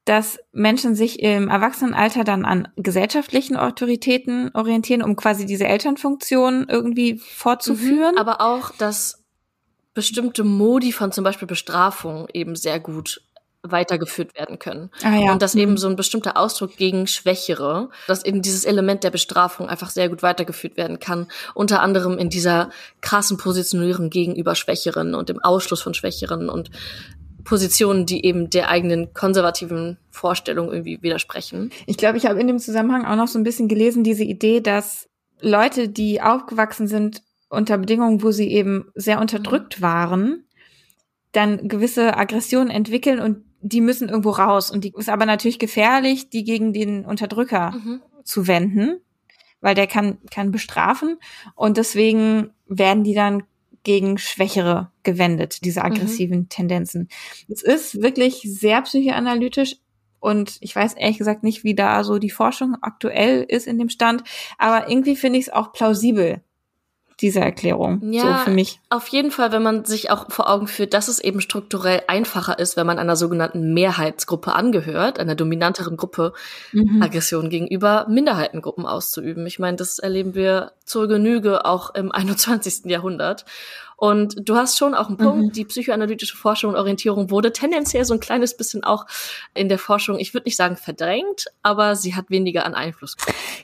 dass 0.04 0.38
Menschen 0.52 0.94
sich 0.94 1.22
im 1.22 1.48
Erwachsenenalter 1.48 2.24
dann 2.24 2.44
an 2.44 2.68
gesellschaftlichen 2.76 3.56
Autoritäten 3.56 4.50
orientieren, 4.54 5.02
um 5.02 5.16
quasi 5.16 5.46
diese 5.46 5.66
Elternfunktion 5.66 6.66
irgendwie 6.68 7.18
fortzuführen. 7.18 8.14
Mhm, 8.14 8.18
aber 8.18 8.40
auch, 8.42 8.72
dass 8.76 9.24
bestimmte 9.94 10.44
Modi 10.44 10.92
von 10.92 11.12
zum 11.12 11.24
Beispiel 11.24 11.48
Bestrafung 11.48 12.28
eben 12.32 12.56
sehr 12.56 12.78
gut 12.78 13.22
weitergeführt 13.62 14.34
werden 14.34 14.58
können. 14.58 14.90
Ah, 15.02 15.16
ja. 15.16 15.32
Und 15.32 15.42
dass 15.42 15.54
eben 15.54 15.72
mhm. 15.72 15.76
so 15.76 15.88
ein 15.88 15.96
bestimmter 15.96 16.36
Ausdruck 16.36 16.76
gegen 16.76 17.06
Schwächere, 17.06 17.90
dass 18.06 18.24
eben 18.24 18.42
dieses 18.42 18.64
Element 18.64 19.04
der 19.04 19.10
Bestrafung 19.10 19.68
einfach 19.68 19.90
sehr 19.90 20.08
gut 20.08 20.22
weitergeführt 20.22 20.76
werden 20.76 20.98
kann. 20.98 21.28
Unter 21.54 21.80
anderem 21.80 22.18
in 22.18 22.30
dieser 22.30 22.70
krassen 23.02 23.36
Positionierung 23.36 24.08
gegenüber 24.08 24.54
Schwächeren 24.54 25.14
und 25.14 25.28
dem 25.28 25.40
Ausschluss 25.40 25.82
von 25.82 25.94
Schwächeren 25.94 26.48
und 26.48 26.70
Positionen, 27.44 28.06
die 28.06 28.24
eben 28.24 28.50
der 28.50 28.68
eigenen 28.68 29.12
konservativen 29.12 29.98
Vorstellung 30.10 30.72
irgendwie 30.72 31.02
widersprechen. 31.02 31.70
Ich 31.86 31.96
glaube, 31.96 32.18
ich 32.18 32.26
habe 32.26 32.40
in 32.40 32.46
dem 32.46 32.58
Zusammenhang 32.58 33.04
auch 33.04 33.16
noch 33.16 33.28
so 33.28 33.38
ein 33.38 33.44
bisschen 33.44 33.68
gelesen, 33.68 34.04
diese 34.04 34.24
Idee, 34.24 34.60
dass 34.60 35.08
Leute, 35.40 35.88
die 35.88 36.20
aufgewachsen 36.20 36.86
sind 36.86 37.22
unter 37.48 37.78
Bedingungen, 37.78 38.22
wo 38.22 38.30
sie 38.30 38.50
eben 38.50 38.90
sehr 38.94 39.20
unterdrückt 39.20 39.82
waren, 39.82 40.44
dann 41.32 41.68
gewisse 41.68 42.16
Aggressionen 42.16 42.70
entwickeln 42.70 43.20
und 43.20 43.44
die 43.60 43.80
müssen 43.80 44.08
irgendwo 44.08 44.30
raus. 44.30 44.70
Und 44.70 44.84
die 44.84 44.92
ist 44.96 45.08
aber 45.08 45.26
natürlich 45.26 45.58
gefährlich, 45.58 46.30
die 46.30 46.44
gegen 46.44 46.72
den 46.72 47.04
Unterdrücker 47.04 47.72
mhm. 47.72 48.00
zu 48.24 48.46
wenden, 48.46 49.00
weil 49.60 49.74
der 49.74 49.86
kann, 49.86 50.18
kann 50.30 50.50
bestrafen 50.50 51.18
und 51.54 51.76
deswegen 51.76 52.50
werden 52.66 53.04
die 53.04 53.14
dann 53.14 53.42
gegen 53.82 54.18
Schwächere 54.18 54.90
gewendet, 55.02 55.64
diese 55.64 55.80
mhm. 55.80 55.86
aggressiven 55.86 56.38
mhm. 56.40 56.48
Tendenzen. 56.48 57.08
Es 57.48 57.62
ist 57.62 58.02
wirklich 58.02 58.42
sehr 58.44 58.82
psychoanalytisch 58.82 59.76
und 60.18 60.58
ich 60.60 60.76
weiß 60.76 60.94
ehrlich 60.94 61.18
gesagt 61.18 61.42
nicht, 61.42 61.64
wie 61.64 61.74
da 61.74 62.04
so 62.04 62.18
die 62.18 62.30
Forschung 62.30 62.76
aktuell 62.82 63.42
ist 63.42 63.66
in 63.66 63.78
dem 63.78 63.88
Stand, 63.88 64.22
aber 64.58 64.88
irgendwie 64.88 65.16
finde 65.16 65.38
ich 65.38 65.46
es 65.46 65.52
auch 65.52 65.72
plausibel, 65.72 66.42
diese 67.20 67.40
Erklärung. 67.40 68.12
Ja, 68.12 68.38
so 68.38 68.44
für 68.44 68.50
mich. 68.50 68.80
Auf 68.88 69.08
jeden 69.08 69.30
Fall, 69.30 69.52
wenn 69.52 69.62
man 69.62 69.84
sich 69.84 70.10
auch 70.10 70.30
vor 70.30 70.48
Augen 70.48 70.66
führt, 70.66 70.94
dass 70.94 71.08
es 71.08 71.18
eben 71.18 71.40
strukturell 71.40 72.02
einfacher 72.06 72.58
ist, 72.58 72.76
wenn 72.76 72.86
man 72.86 72.98
einer 72.98 73.16
sogenannten 73.16 73.74
Mehrheitsgruppe 73.74 74.54
angehört, 74.54 75.18
einer 75.18 75.34
dominanteren 75.34 75.96
Gruppe, 75.96 76.32
mhm. 76.72 77.02
Aggression 77.02 77.50
gegenüber 77.50 78.06
Minderheitengruppen 78.08 78.86
auszuüben. 78.86 79.46
Ich 79.46 79.58
meine, 79.58 79.76
das 79.76 79.98
erleben 79.98 80.34
wir 80.34 80.72
zur 80.84 81.08
Genüge 81.08 81.64
auch 81.64 81.94
im 81.94 82.10
21. 82.12 82.86
Jahrhundert. 82.86 83.44
Und 84.00 84.48
du 84.48 84.56
hast 84.56 84.78
schon 84.78 84.94
auch 84.94 85.08
einen 85.08 85.18
Punkt, 85.18 85.48
mhm. 85.48 85.52
die 85.52 85.66
psychoanalytische 85.66 86.34
Forschung 86.34 86.70
und 86.70 86.76
Orientierung 86.78 87.30
wurde 87.30 87.52
tendenziell 87.52 88.06
so 88.06 88.14
ein 88.14 88.20
kleines 88.20 88.56
bisschen 88.56 88.82
auch 88.82 89.04
in 89.52 89.68
der 89.68 89.78
Forschung, 89.78 90.18
ich 90.18 90.32
würde 90.32 90.46
nicht 90.46 90.56
sagen 90.56 90.76
verdrängt, 90.76 91.48
aber 91.62 91.94
sie 91.96 92.14
hat 92.14 92.30
weniger 92.30 92.64
an 92.64 92.74
Einfluss. 92.74 93.14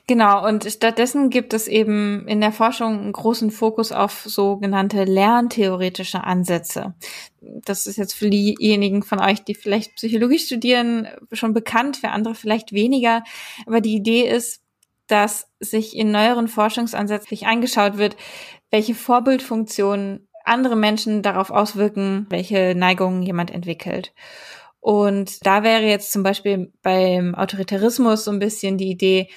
Genau, 0.05 0.45
und 0.47 0.63
stattdessen 0.65 1.31
gibt 1.31 1.55
es 1.55 1.67
eben 1.67 2.27
in 2.27 2.39
der 2.39 2.51
Forschung 2.51 2.99
einen 2.99 3.13
großen 3.13 3.49
Fokus 3.49 3.91
auf 3.91 4.25
sogenannte 4.27 5.05
lerntheoretische 5.05 6.23
Ansätze. 6.23 6.93
Das 7.41 7.87
ist 7.87 7.97
jetzt 7.97 8.13
für 8.13 8.29
diejenigen 8.29 9.01
von 9.01 9.19
euch, 9.19 9.43
die 9.43 9.55
vielleicht 9.55 9.95
Psychologie 9.95 10.37
studieren, 10.37 11.07
schon 11.31 11.55
bekannt, 11.55 11.97
für 11.97 12.09
andere 12.09 12.35
vielleicht 12.35 12.73
weniger. 12.73 13.23
Aber 13.65 13.81
die 13.81 13.95
Idee 13.95 14.29
ist, 14.29 14.61
dass 15.07 15.47
sich 15.59 15.95
in 15.95 16.11
neueren 16.11 16.47
Forschungsansätzen 16.47 17.47
angeschaut 17.47 17.97
wird, 17.97 18.17
welche 18.71 18.95
Vorbildfunktionen 18.95 20.26
andere 20.47 20.75
Menschen 20.75 21.21
darauf 21.21 21.51
auswirken, 21.51 22.25
welche 22.29 22.73
Neigungen 22.75 23.21
jemand 23.21 23.51
entwickelt. 23.51 24.13
Und 24.79 25.45
da 25.45 25.63
wäre 25.63 25.83
jetzt 25.83 26.11
zum 26.11 26.23
Beispiel 26.23 26.71
beim 26.81 27.35
Autoritarismus 27.35 28.23
so 28.23 28.31
ein 28.31 28.39
bisschen 28.39 28.77
die 28.77 28.89
Idee, 28.89 29.29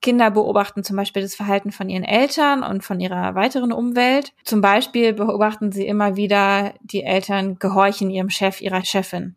Kinder 0.00 0.30
beobachten 0.30 0.84
zum 0.84 0.96
Beispiel 0.96 1.22
das 1.22 1.34
Verhalten 1.34 1.72
von 1.72 1.88
ihren 1.88 2.04
Eltern 2.04 2.62
und 2.62 2.84
von 2.84 3.00
ihrer 3.00 3.34
weiteren 3.34 3.72
Umwelt. 3.72 4.34
Zum 4.44 4.60
Beispiel 4.60 5.14
beobachten 5.14 5.72
sie 5.72 5.86
immer 5.86 6.16
wieder, 6.16 6.74
die 6.82 7.04
Eltern 7.04 7.58
gehorchen 7.58 8.10
ihrem 8.10 8.28
Chef, 8.28 8.60
ihrer 8.60 8.84
Chefin 8.84 9.34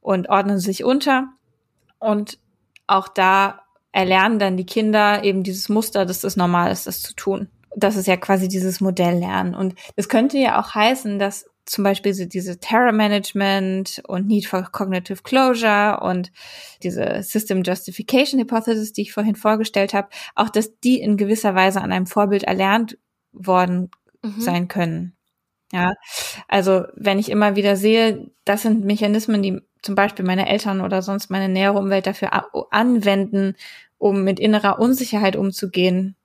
und 0.00 0.28
ordnen 0.28 0.58
sich 0.58 0.82
unter. 0.82 1.28
Und 2.00 2.38
auch 2.88 3.06
da 3.06 3.60
erlernen 3.92 4.40
dann 4.40 4.56
die 4.56 4.66
Kinder 4.66 5.22
eben 5.22 5.44
dieses 5.44 5.68
Muster, 5.68 6.04
dass 6.04 6.20
das 6.20 6.36
normal 6.36 6.72
ist, 6.72 6.88
das 6.88 7.00
zu 7.00 7.14
tun 7.14 7.48
das 7.78 7.96
ist 7.96 8.06
ja 8.06 8.16
quasi 8.16 8.48
dieses 8.48 8.80
Modelllernen. 8.80 9.54
Und 9.54 9.74
das 9.96 10.08
könnte 10.08 10.38
ja 10.38 10.60
auch 10.60 10.74
heißen, 10.74 11.18
dass 11.18 11.46
zum 11.68 11.84
Beispiel 11.84 12.14
so 12.14 12.24
diese 12.24 12.58
Terror 12.58 12.92
Management 12.92 14.02
und 14.06 14.26
Need 14.26 14.46
for 14.46 14.62
Cognitive 14.62 15.22
Closure 15.22 16.00
und 16.00 16.32
diese 16.82 17.22
System 17.22 17.62
Justification 17.62 18.40
Hypothesis, 18.40 18.92
die 18.92 19.02
ich 19.02 19.12
vorhin 19.12 19.36
vorgestellt 19.36 19.92
habe, 19.92 20.08
auch 20.34 20.48
dass 20.48 20.78
die 20.80 21.00
in 21.00 21.16
gewisser 21.16 21.54
Weise 21.54 21.82
an 21.82 21.92
einem 21.92 22.06
Vorbild 22.06 22.44
erlernt 22.44 22.98
worden 23.32 23.90
mhm. 24.22 24.40
sein 24.40 24.68
können. 24.68 25.14
Ja, 25.70 25.92
also 26.48 26.84
wenn 26.94 27.18
ich 27.18 27.30
immer 27.30 27.54
wieder 27.54 27.76
sehe, 27.76 28.30
das 28.46 28.62
sind 28.62 28.86
Mechanismen, 28.86 29.42
die 29.42 29.60
zum 29.82 29.94
Beispiel 29.94 30.24
meine 30.24 30.48
Eltern 30.48 30.80
oder 30.80 31.02
sonst 31.02 31.30
meine 31.30 31.50
nähere 31.50 31.78
Umwelt 31.78 32.06
dafür 32.06 32.30
anwenden, 32.70 33.54
um 33.98 34.24
mit 34.24 34.40
innerer 34.40 34.78
Unsicherheit 34.78 35.36
umzugehen, 35.36 36.16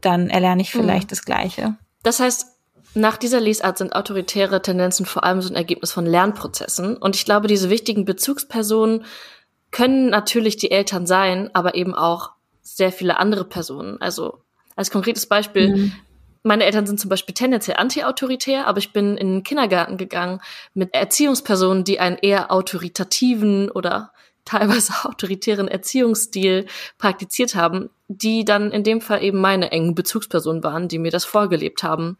dann 0.00 0.28
erlerne 0.30 0.62
ich 0.62 0.70
vielleicht 0.70 1.08
mhm. 1.08 1.10
das 1.10 1.24
Gleiche. 1.24 1.76
Das 2.02 2.20
heißt, 2.20 2.46
nach 2.94 3.16
dieser 3.16 3.40
Lesart 3.40 3.78
sind 3.78 3.94
autoritäre 3.94 4.62
Tendenzen 4.62 5.06
vor 5.06 5.24
allem 5.24 5.42
so 5.42 5.52
ein 5.52 5.56
Ergebnis 5.56 5.92
von 5.92 6.06
Lernprozessen. 6.06 6.96
Und 6.96 7.16
ich 7.16 7.24
glaube, 7.24 7.46
diese 7.46 7.70
wichtigen 7.70 8.04
Bezugspersonen 8.04 9.04
können 9.70 10.08
natürlich 10.08 10.56
die 10.56 10.70
Eltern 10.70 11.06
sein, 11.06 11.50
aber 11.54 11.74
eben 11.74 11.94
auch 11.94 12.32
sehr 12.62 12.92
viele 12.92 13.18
andere 13.18 13.44
Personen. 13.44 14.00
Also 14.00 14.42
als 14.76 14.90
konkretes 14.90 15.26
Beispiel, 15.26 15.76
mhm. 15.76 15.92
meine 16.42 16.64
Eltern 16.64 16.86
sind 16.86 16.98
zum 16.98 17.10
Beispiel 17.10 17.34
tendenziell 17.34 17.76
anti-autoritär, 17.76 18.66
aber 18.66 18.78
ich 18.78 18.92
bin 18.92 19.16
in 19.16 19.34
den 19.34 19.42
Kindergarten 19.42 19.96
gegangen 19.96 20.40
mit 20.74 20.94
Erziehungspersonen, 20.94 21.84
die 21.84 22.00
einen 22.00 22.16
eher 22.16 22.50
autoritativen 22.50 23.70
oder 23.70 24.12
teilweise 24.44 24.92
autoritären 25.04 25.68
Erziehungsstil 25.68 26.66
praktiziert 26.96 27.54
haben, 27.54 27.90
die 28.08 28.44
dann 28.44 28.72
in 28.72 28.82
dem 28.82 29.00
Fall 29.00 29.22
eben 29.22 29.40
meine 29.40 29.70
engen 29.70 29.94
Bezugspersonen 29.94 30.64
waren, 30.64 30.88
die 30.88 30.98
mir 30.98 31.10
das 31.10 31.26
vorgelebt 31.26 31.82
haben 31.82 32.16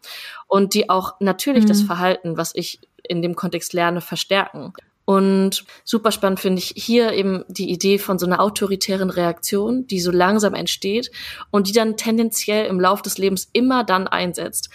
und 0.47 0.75
die 0.75 0.89
auch 0.89 1.15
natürlich 1.19 1.63
mhm. 1.63 1.69
das 1.69 1.81
Verhalten, 1.81 2.37
was 2.37 2.53
ich 2.55 2.79
in 3.03 3.21
dem 3.21 3.35
Kontext 3.35 3.73
lerne, 3.73 3.99
verstärken. 4.01 4.73
Und 5.05 5.65
super 5.83 6.11
spannend 6.11 6.39
finde 6.39 6.59
ich 6.59 6.73
hier 6.75 7.13
eben 7.13 7.43
die 7.47 7.71
Idee 7.71 7.97
von 7.97 8.19
so 8.19 8.27
einer 8.27 8.39
autoritären 8.39 9.09
Reaktion, 9.09 9.87
die 9.87 9.99
so 9.99 10.11
langsam 10.11 10.53
entsteht 10.53 11.09
und 11.49 11.67
die 11.67 11.73
dann 11.73 11.97
tendenziell 11.97 12.67
im 12.67 12.79
Lauf 12.79 13.01
des 13.01 13.17
Lebens 13.17 13.49
immer 13.51 13.83
dann 13.83 14.07
einsetzt, 14.07 14.69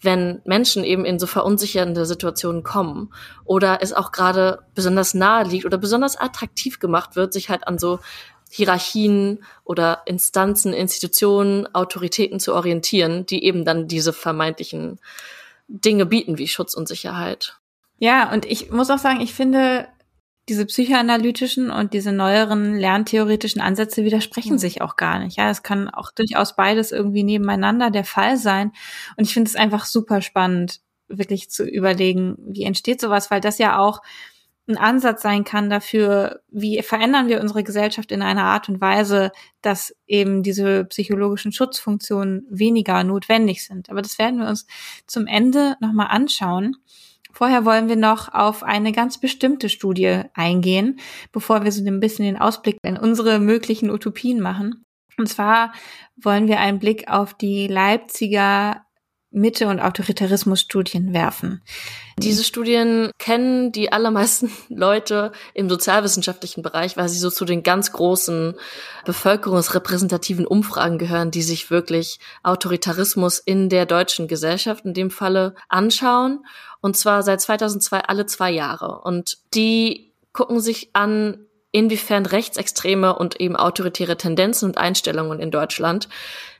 wenn 0.00 0.42
Menschen 0.44 0.82
eben 0.82 1.04
in 1.04 1.20
so 1.20 1.28
verunsichernde 1.28 2.04
Situationen 2.04 2.64
kommen 2.64 3.12
oder 3.44 3.78
es 3.80 3.92
auch 3.92 4.10
gerade 4.10 4.58
besonders 4.74 5.14
nahe 5.14 5.44
liegt 5.44 5.64
oder 5.64 5.78
besonders 5.78 6.16
attraktiv 6.16 6.80
gemacht 6.80 7.14
wird, 7.14 7.32
sich 7.32 7.48
halt 7.48 7.68
an 7.68 7.78
so 7.78 8.00
Hierarchien 8.56 9.44
oder 9.64 10.02
Instanzen, 10.06 10.72
Institutionen, 10.72 11.72
Autoritäten 11.74 12.40
zu 12.40 12.54
orientieren, 12.54 13.26
die 13.26 13.44
eben 13.44 13.66
dann 13.66 13.86
diese 13.86 14.14
vermeintlichen 14.14 14.98
Dinge 15.68 16.06
bieten 16.06 16.38
wie 16.38 16.48
Schutz 16.48 16.72
und 16.72 16.88
Sicherheit. 16.88 17.58
Ja, 17.98 18.32
und 18.32 18.46
ich 18.46 18.70
muss 18.70 18.88
auch 18.88 18.98
sagen, 18.98 19.20
ich 19.20 19.34
finde, 19.34 19.88
diese 20.48 20.64
psychoanalytischen 20.64 21.70
und 21.70 21.92
diese 21.92 22.12
neueren 22.12 22.78
lerntheoretischen 22.78 23.60
Ansätze 23.60 24.04
widersprechen 24.04 24.52
mhm. 24.54 24.58
sich 24.58 24.80
auch 24.80 24.96
gar 24.96 25.18
nicht. 25.18 25.36
Ja, 25.36 25.50
es 25.50 25.62
kann 25.62 25.90
auch 25.90 26.10
durchaus 26.10 26.56
beides 26.56 26.92
irgendwie 26.92 27.24
nebeneinander 27.24 27.90
der 27.90 28.04
Fall 28.04 28.38
sein. 28.38 28.72
Und 29.18 29.24
ich 29.24 29.34
finde 29.34 29.50
es 29.50 29.56
einfach 29.56 29.84
super 29.84 30.22
spannend, 30.22 30.80
wirklich 31.08 31.50
zu 31.50 31.64
überlegen, 31.64 32.36
wie 32.38 32.64
entsteht 32.64 33.02
sowas, 33.02 33.30
weil 33.30 33.42
das 33.42 33.58
ja 33.58 33.78
auch 33.78 34.00
ein 34.68 34.76
Ansatz 34.76 35.22
sein 35.22 35.44
kann 35.44 35.70
dafür, 35.70 36.40
wie 36.50 36.82
verändern 36.82 37.28
wir 37.28 37.40
unsere 37.40 37.62
Gesellschaft 37.62 38.10
in 38.10 38.22
einer 38.22 38.44
Art 38.44 38.68
und 38.68 38.80
Weise, 38.80 39.30
dass 39.62 39.94
eben 40.06 40.42
diese 40.42 40.84
psychologischen 40.86 41.52
Schutzfunktionen 41.52 42.46
weniger 42.50 43.04
notwendig 43.04 43.64
sind. 43.64 43.90
Aber 43.90 44.02
das 44.02 44.18
werden 44.18 44.40
wir 44.40 44.48
uns 44.48 44.66
zum 45.06 45.26
Ende 45.26 45.76
nochmal 45.80 46.08
anschauen. 46.08 46.76
Vorher 47.32 47.64
wollen 47.66 47.88
wir 47.88 47.96
noch 47.96 48.32
auf 48.32 48.62
eine 48.62 48.92
ganz 48.92 49.18
bestimmte 49.18 49.68
Studie 49.68 50.22
eingehen, 50.32 50.98
bevor 51.32 51.64
wir 51.64 51.70
so 51.70 51.84
ein 51.84 52.00
bisschen 52.00 52.24
den 52.24 52.38
Ausblick 52.38 52.78
in 52.82 52.96
unsere 52.96 53.38
möglichen 53.38 53.90
Utopien 53.90 54.40
machen. 54.40 54.86
Und 55.18 55.28
zwar 55.28 55.72
wollen 56.16 56.48
wir 56.48 56.60
einen 56.60 56.78
Blick 56.78 57.08
auf 57.08 57.34
die 57.34 57.68
Leipziger 57.68 58.85
Mitte- 59.36 59.68
und 59.68 59.80
Autoritarismus-Studien 59.80 61.12
werfen. 61.12 61.62
Diese 62.18 62.42
Studien 62.42 63.10
kennen 63.18 63.70
die 63.70 63.92
allermeisten 63.92 64.50
Leute 64.68 65.32
im 65.52 65.68
sozialwissenschaftlichen 65.68 66.62
Bereich, 66.62 66.96
weil 66.96 67.10
sie 67.10 67.18
so 67.18 67.30
zu 67.30 67.44
den 67.44 67.62
ganz 67.62 67.92
großen 67.92 68.54
bevölkerungsrepräsentativen 69.04 70.46
Umfragen 70.46 70.96
gehören, 70.96 71.30
die 71.30 71.42
sich 71.42 71.70
wirklich 71.70 72.18
Autoritarismus 72.42 73.38
in 73.38 73.68
der 73.68 73.84
deutschen 73.84 74.26
Gesellschaft 74.26 74.86
in 74.86 74.94
dem 74.94 75.10
Falle 75.10 75.54
anschauen. 75.68 76.44
Und 76.80 76.96
zwar 76.96 77.22
seit 77.22 77.42
2002 77.42 78.00
alle 78.00 78.24
zwei 78.24 78.50
Jahre. 78.50 79.02
Und 79.02 79.36
die 79.52 80.14
gucken 80.32 80.60
sich 80.60 80.90
an, 80.94 81.46
inwiefern 81.72 82.24
rechtsextreme 82.24 83.14
und 83.14 83.38
eben 83.38 83.54
autoritäre 83.54 84.16
Tendenzen 84.16 84.70
und 84.70 84.78
Einstellungen 84.78 85.40
in 85.40 85.50
Deutschland 85.50 86.08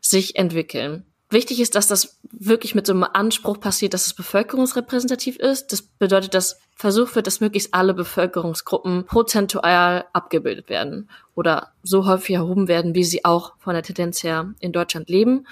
sich 0.03 0.37
entwickeln. 0.37 1.07
Wichtig 1.29 1.61
ist, 1.61 1.75
dass 1.75 1.89
das 1.89 2.21
wirklich 2.31 2.75
mit 2.75 2.87
so 2.87 2.93
einem 2.93 3.03
Anspruch 3.05 3.59
passiert, 3.59 3.95
dass 3.95 4.07
es 4.07 4.15
bevölkerungsrepräsentativ 4.15 5.37
ist. 5.37 5.73
Das 5.73 5.83
bedeutet, 5.83 6.35
dass 6.35 6.61
versucht 6.77 7.17
wird, 7.17 7.27
dass 7.27 7.41
möglichst 7.41 7.73
alle 7.75 7.95
Bevölkerungsgruppen 7.95 9.07
prozentual 9.07 10.05
abgebildet 10.13 10.69
werden 10.69 11.09
oder 11.35 11.73
so 11.83 12.07
häufig 12.07 12.37
erhoben 12.37 12.69
werden, 12.69 12.95
wie 12.95 13.03
sie 13.03 13.25
auch 13.25 13.55
von 13.59 13.73
der 13.73 13.83
Tendenz 13.83 14.23
her 14.23 14.55
in 14.61 14.73
Deutschland 14.73 15.09
leben. 15.09 15.47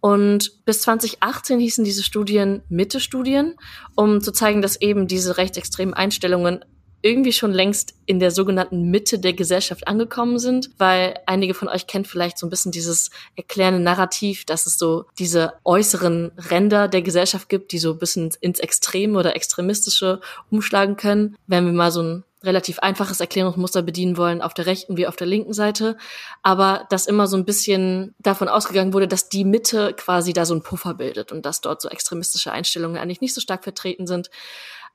Und 0.00 0.64
bis 0.64 0.82
2018 0.82 1.60
hießen 1.60 1.84
diese 1.84 2.02
Studien 2.02 2.62
Mitte-Studien, 2.68 3.56
um 3.94 4.20
zu 4.20 4.32
zeigen, 4.32 4.62
dass 4.62 4.80
eben 4.80 5.08
diese 5.08 5.36
rechtsextremen 5.36 5.94
Einstellungen 5.94 6.64
irgendwie 7.02 7.32
schon 7.32 7.52
längst 7.52 7.94
in 8.06 8.20
der 8.20 8.30
sogenannten 8.30 8.90
Mitte 8.90 9.18
der 9.18 9.32
Gesellschaft 9.32 9.86
angekommen 9.88 10.38
sind, 10.38 10.70
weil 10.78 11.18
einige 11.26 11.54
von 11.54 11.68
euch 11.68 11.86
kennt 11.86 12.06
vielleicht 12.06 12.38
so 12.38 12.46
ein 12.46 12.50
bisschen 12.50 12.72
dieses 12.72 13.10
erklärende 13.36 13.80
Narrativ, 13.80 14.44
dass 14.44 14.66
es 14.66 14.78
so 14.78 15.04
diese 15.18 15.54
äußeren 15.64 16.32
Ränder 16.50 16.88
der 16.88 17.02
Gesellschaft 17.02 17.48
gibt, 17.48 17.72
die 17.72 17.78
so 17.78 17.92
ein 17.92 17.98
bisschen 17.98 18.30
ins 18.40 18.60
Extreme 18.60 19.18
oder 19.18 19.36
Extremistische 19.36 20.20
umschlagen 20.50 20.96
können. 20.96 21.36
Wenn 21.46 21.66
wir 21.66 21.72
mal 21.72 21.90
so 21.90 22.02
ein 22.02 22.24
relativ 22.44 22.78
einfaches 22.80 23.20
Erklärungsmuster 23.20 23.82
bedienen 23.82 24.16
wollen, 24.16 24.42
auf 24.42 24.54
der 24.54 24.66
rechten 24.66 24.96
wie 24.96 25.06
auf 25.06 25.16
der 25.16 25.26
linken 25.26 25.52
Seite, 25.52 25.96
aber 26.42 26.86
dass 26.90 27.06
immer 27.06 27.26
so 27.26 27.36
ein 27.36 27.44
bisschen 27.44 28.14
davon 28.18 28.48
ausgegangen 28.48 28.92
wurde, 28.92 29.08
dass 29.08 29.28
die 29.28 29.44
Mitte 29.44 29.94
quasi 29.94 30.32
da 30.32 30.44
so 30.44 30.54
ein 30.54 30.62
Puffer 30.62 30.94
bildet 30.94 31.32
und 31.32 31.46
dass 31.46 31.60
dort 31.60 31.80
so 31.80 31.88
extremistische 31.88 32.52
Einstellungen 32.52 32.98
eigentlich 32.98 33.20
nicht 33.20 33.34
so 33.34 33.40
stark 33.40 33.64
vertreten 33.64 34.06
sind. 34.06 34.30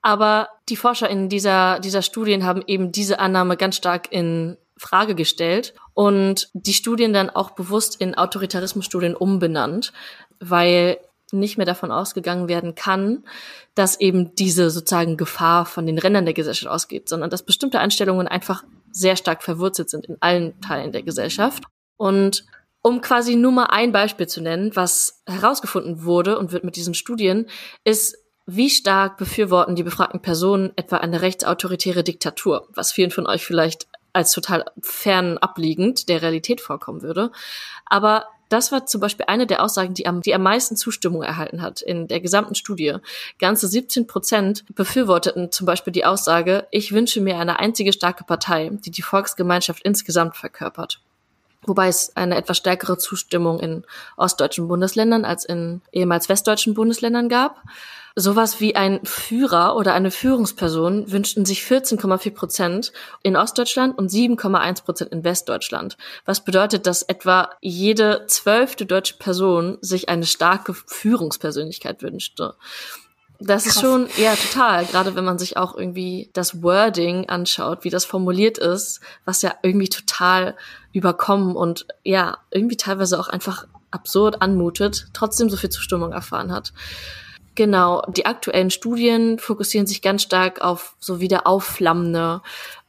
Aber 0.01 0.49
die 0.69 0.75
Forscher 0.75 1.09
in 1.09 1.29
dieser, 1.29 1.79
dieser 1.79 2.01
Studien 2.01 2.45
haben 2.45 2.63
eben 2.67 2.91
diese 2.91 3.19
Annahme 3.19 3.57
ganz 3.57 3.75
stark 3.75 4.11
in 4.11 4.57
Frage 4.77 5.15
gestellt 5.15 5.73
und 5.93 6.49
die 6.53 6.73
Studien 6.73 7.13
dann 7.13 7.29
auch 7.29 7.51
bewusst 7.51 7.99
in 7.99 8.15
Autoritarismusstudien 8.15 9.15
umbenannt, 9.15 9.91
weil 10.39 10.97
nicht 11.31 11.57
mehr 11.57 11.65
davon 11.65 11.91
ausgegangen 11.91 12.47
werden 12.47 12.75
kann, 12.75 13.25
dass 13.75 13.99
eben 13.99 14.33
diese 14.35 14.69
sozusagen 14.69 15.17
Gefahr 15.17 15.65
von 15.65 15.85
den 15.85 15.97
Rändern 15.97 16.25
der 16.25 16.33
Gesellschaft 16.33 16.71
ausgeht, 16.71 17.09
sondern 17.09 17.29
dass 17.29 17.43
bestimmte 17.43 17.79
Einstellungen 17.79 18.27
einfach 18.27 18.63
sehr 18.91 19.15
stark 19.15 19.43
verwurzelt 19.43 19.89
sind 19.89 20.05
in 20.05 20.17
allen 20.21 20.59
Teilen 20.61 20.91
der 20.91 21.03
Gesellschaft. 21.03 21.63
Und 21.97 22.45
um 22.81 23.01
quasi 23.01 23.35
nur 23.35 23.51
mal 23.51 23.65
ein 23.65 23.91
Beispiel 23.91 24.27
zu 24.27 24.41
nennen, 24.41 24.75
was 24.75 25.21
herausgefunden 25.25 26.03
wurde 26.03 26.37
und 26.39 26.51
wird 26.51 26.63
mit 26.63 26.75
diesen 26.75 26.93
Studien, 26.93 27.47
ist, 27.83 28.17
wie 28.47 28.69
stark 28.69 29.17
befürworten 29.17 29.75
die 29.75 29.83
befragten 29.83 30.21
Personen 30.21 30.71
etwa 30.77 30.97
eine 30.97 31.21
rechtsautoritäre 31.21 32.03
Diktatur, 32.03 32.67
was 32.73 32.93
vielen 32.93 33.11
von 33.11 33.27
euch 33.27 33.45
vielleicht 33.45 33.87
als 34.13 34.31
total 34.31 34.65
fern 34.81 35.37
abliegend 35.37 36.09
der 36.09 36.21
Realität 36.21 36.61
vorkommen 36.61 37.01
würde. 37.01 37.31
Aber 37.85 38.25
das 38.49 38.71
war 38.71 38.85
zum 38.85 39.01
Beispiel 39.01 39.25
eine 39.27 39.45
der 39.45 39.61
Aussagen, 39.61 39.93
die 39.93 40.07
am, 40.07 40.21
die 40.21 40.33
am 40.33 40.41
meisten 40.41 40.77
Zustimmung 40.77 41.21
erhalten 41.21 41.61
hat 41.61 41.81
in 41.81 42.07
der 42.07 42.21
gesamten 42.21 42.55
Studie. 42.55 42.95
Ganze 43.37 43.67
17 43.67 44.07
Prozent 44.07 44.63
befürworteten 44.73 45.51
zum 45.51 45.65
Beispiel 45.65 45.91
die 45.91 46.05
Aussage, 46.05 46.67
ich 46.71 46.93
wünsche 46.93 47.19
mir 47.19 47.37
eine 47.37 47.59
einzige 47.59 47.91
starke 47.91 48.23
Partei, 48.23 48.69
die 48.71 48.91
die 48.91 49.01
Volksgemeinschaft 49.01 49.83
insgesamt 49.83 50.37
verkörpert. 50.37 51.01
Wobei 51.63 51.89
es 51.89 52.15
eine 52.15 52.37
etwas 52.37 52.57
stärkere 52.57 52.97
Zustimmung 52.97 53.59
in 53.59 53.83
ostdeutschen 54.15 54.69
Bundesländern 54.69 55.25
als 55.25 55.43
in 55.43 55.81
ehemals 55.91 56.29
westdeutschen 56.29 56.73
Bundesländern 56.73 57.27
gab. 57.27 57.61
Sowas 58.19 58.59
wie 58.59 58.75
ein 58.75 58.99
Führer 59.03 59.75
oder 59.75 59.93
eine 59.93 60.09
Führungsperson 60.09 61.11
wünschten 61.11 61.45
sich 61.45 61.61
14,4 61.61 62.33
Prozent 62.33 62.91
in 63.21 63.35
Ostdeutschland 63.35 63.95
und 63.95 64.09
7,1 64.09 64.83
Prozent 64.83 65.11
in 65.11 65.23
Westdeutschland. 65.23 65.97
Was 66.25 66.43
bedeutet, 66.43 66.87
dass 66.87 67.03
etwa 67.03 67.51
jede 67.61 68.25
zwölfte 68.25 68.87
deutsche 68.87 69.17
Person 69.17 69.77
sich 69.81 70.09
eine 70.09 70.25
starke 70.25 70.73
Führungspersönlichkeit 70.73 72.01
wünschte. 72.01 72.55
Das 73.39 73.65
Krass. 73.65 73.75
ist 73.75 73.81
schon, 73.81 74.09
ja, 74.17 74.35
total. 74.35 74.85
Gerade 74.85 75.13
wenn 75.13 75.23
man 75.23 75.37
sich 75.37 75.57
auch 75.57 75.77
irgendwie 75.77 76.31
das 76.33 76.63
Wording 76.63 77.29
anschaut, 77.29 77.83
wie 77.83 77.91
das 77.91 78.05
formuliert 78.05 78.57
ist, 78.57 78.99
was 79.25 79.43
ja 79.43 79.53
irgendwie 79.61 79.89
total 79.89 80.57
überkommen 80.91 81.55
und 81.55 81.85
ja, 82.03 82.39
irgendwie 82.49 82.77
teilweise 82.77 83.19
auch 83.19 83.27
einfach 83.27 83.67
absurd 83.91 84.41
anmutet, 84.41 85.05
trotzdem 85.13 85.51
so 85.51 85.55
viel 85.57 85.69
Zustimmung 85.69 86.13
erfahren 86.13 86.51
hat. 86.51 86.73
Genau, 87.57 88.03
die 88.07 88.27
aktuellen 88.27 88.69
Studien 88.69 89.39
fokussieren 89.39 89.87
sich 89.87 90.03
ganz 90.03 90.21
stark 90.21 90.61
auf 90.61 90.95
so 90.99 91.19
wieder 91.19 91.47
aufflammende 91.47 92.43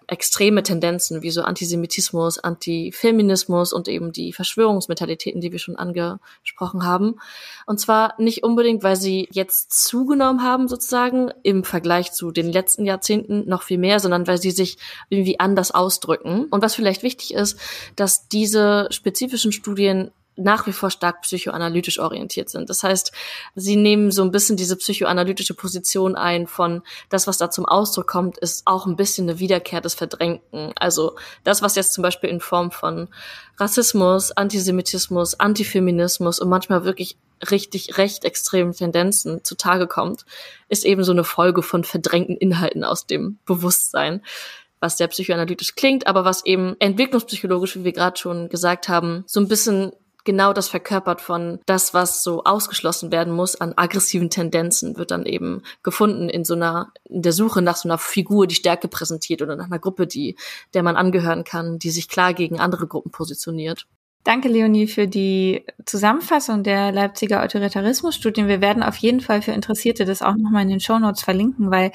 extreme 0.09 0.63
Tendenzen 0.63 1.23
wie 1.23 1.31
so 1.31 1.41
Antisemitismus, 1.41 2.39
Antifeminismus 2.39 3.73
und 3.73 3.89
eben 3.89 4.13
die 4.13 4.35
Verschwörungsmentalitäten, 4.35 5.41
die 5.41 5.53
wir 5.53 5.59
schon 5.59 5.77
angesprochen 5.77 6.85
haben. 6.85 7.17
Und 7.65 7.81
zwar 7.81 8.15
nicht 8.19 8.43
unbedingt, 8.43 8.83
weil 8.83 8.97
sie 8.97 9.29
jetzt 9.33 9.73
zugenommen 9.73 10.43
haben 10.43 10.69
sozusagen 10.69 11.31
im 11.43 11.65
Vergleich 11.65 12.13
zu 12.13 12.31
den 12.31 12.53
letzten 12.53 12.85
Jahrzehnten 12.85 13.49
noch 13.49 13.63
viel 13.63 13.79
mehr, 13.79 14.01
sondern 14.01 14.27
weil 14.27 14.39
sie 14.39 14.51
sich 14.51 14.77
irgendwie 15.09 15.41
anders 15.41 15.71
ausdrücken. 15.71 16.45
Und 16.51 16.63
was 16.63 16.75
vielleicht 16.75 17.03
wichtig 17.03 17.33
ist, 17.33 17.59
dass 17.97 18.29
diese 18.29 18.89
spezifischen 18.91 19.53
Studien 19.53 20.11
nach 20.39 20.67
wie 20.67 20.73
vor 20.73 20.91
stark 20.91 21.23
psychoanalytisch 21.23 21.99
orientiert 21.99 22.49
sind. 22.49 22.71
Das 22.71 22.83
heißt, 22.83 23.13
sie 23.55 23.77
nehmen 23.77 24.11
so 24.11 24.23
ein 24.23 24.31
bisschen 24.31 24.57
diese 24.57 24.77
psychoanalytische 24.77 25.55
Position 25.55 26.17
ein 26.17 26.47
von 26.47 26.83
das, 27.09 27.27
was 27.27 27.39
da 27.39 27.51
zum 27.51 27.67
Ausdruck 27.67 28.07
kommt, 28.07 28.39
ist 28.39 28.67
auch 28.67 28.87
ein 28.87 28.97
bisschen 28.97 29.29
eine 29.29 29.39
Wiederkehr 29.39 29.81
des 29.81 29.95
Verdrängten. 29.95 30.73
Also 30.77 31.17
das, 31.45 31.63
was 31.63 31.75
jetzt 31.75 31.93
zum 31.93 32.03
Beispiel 32.03 32.31
in 32.31 32.41
Form 32.41 32.71
von 32.71 33.09
Rassismus, 33.59 34.31
Antisemitismus, 34.33 35.39
Antifeminismus 35.39 36.39
und 36.39 36.49
manchmal 36.49 36.85
wirklich 36.85 37.17
richtig 37.51 37.99
recht 37.99 38.25
extremen 38.25 38.73
Tendenzen 38.73 39.45
zutage 39.45 39.87
kommt, 39.87 40.25
ist 40.69 40.85
eben 40.85 41.05
so 41.05 41.13
eine 41.13 41.25
Folge 41.25 41.63
von 41.63 41.85
verdrängten 41.85 42.37
Inhalten 42.37 42.85
aus 42.85 43.07
dem 43.07 43.39
Bewusstsein 43.45 44.23
was 44.81 44.97
sehr 44.97 45.09
psychoanalytisch 45.09 45.75
klingt, 45.75 46.07
aber 46.07 46.25
was 46.25 46.45
eben 46.45 46.77
entwicklungspsychologisch, 46.79 47.77
wie 47.77 47.85
wir 47.85 47.93
gerade 47.93 48.19
schon 48.19 48.49
gesagt 48.49 48.89
haben, 48.89 49.25
so 49.27 49.41
ein 49.41 49.49
bisschen 49.49 49.93
genau 50.29 50.53
das 50.53 50.69
verkörpert 50.69 51.23
von 51.23 51.59
das, 51.65 51.95
was 51.95 52.23
so 52.23 52.45
ausgeschlossen 52.45 53.11
werden 53.11 53.33
muss 53.33 53.57
an 53.57 53.73
aggressiven 53.77 54.29
Tendenzen, 54.29 54.99
wird 54.99 55.11
dann 55.11 55.25
eben 55.25 55.63
gefunden 55.83 56.29
in 56.29 56.45
so 56.45 56.53
einer, 56.53 56.93
in 57.05 57.23
der 57.23 57.33
Suche 57.33 57.63
nach 57.63 57.77
so 57.77 57.89
einer 57.89 57.97
Figur, 57.97 58.47
die 58.47 58.55
Stärke 58.55 58.89
präsentiert 58.89 59.41
oder 59.41 59.57
nach 59.57 59.65
einer 59.65 59.79
Gruppe, 59.79 60.07
die, 60.07 60.37
der 60.75 60.83
man 60.83 60.97
angehören 60.97 61.45
kann, 61.45 61.79
die 61.79 61.89
sich 61.89 62.11
klar 62.11 62.35
gegen 62.35 62.61
andere 62.61 62.87
Gruppen 62.87 63.11
positioniert. 63.11 63.87
Danke, 64.23 64.49
Leonie, 64.49 64.87
für 64.87 65.09
die 65.09 65.65
Zusammenfassung 65.87 66.63
der 66.63 66.93
Leipziger 66.93 67.43
Autoritarismusstudien. 67.43 68.49
Wir 68.49 68.61
werden 68.61 68.83
auf 68.83 68.97
jeden 68.97 69.23
Fall 69.23 69.41
für 69.41 69.53
Interessierte 69.53 70.05
das 70.05 70.21
auch 70.21 70.37
nochmal 70.37 70.65
in 70.65 70.69
den 70.69 70.81
Shownotes 70.81 71.23
verlinken, 71.23 71.71
weil 71.71 71.91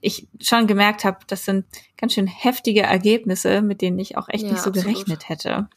ich 0.00 0.26
schon 0.40 0.66
gemerkt 0.66 1.04
habe, 1.04 1.18
das 1.28 1.44
sind 1.44 1.66
ganz 1.96 2.14
schön 2.14 2.26
heftige 2.26 2.82
Ergebnisse, 2.82 3.62
mit 3.62 3.80
denen 3.80 4.00
ich 4.00 4.16
auch 4.18 4.28
echt 4.28 4.42
ja, 4.42 4.50
nicht 4.50 4.62
so 4.62 4.70
absolut. 4.70 4.88
gerechnet 4.88 5.28
hätte. 5.28 5.68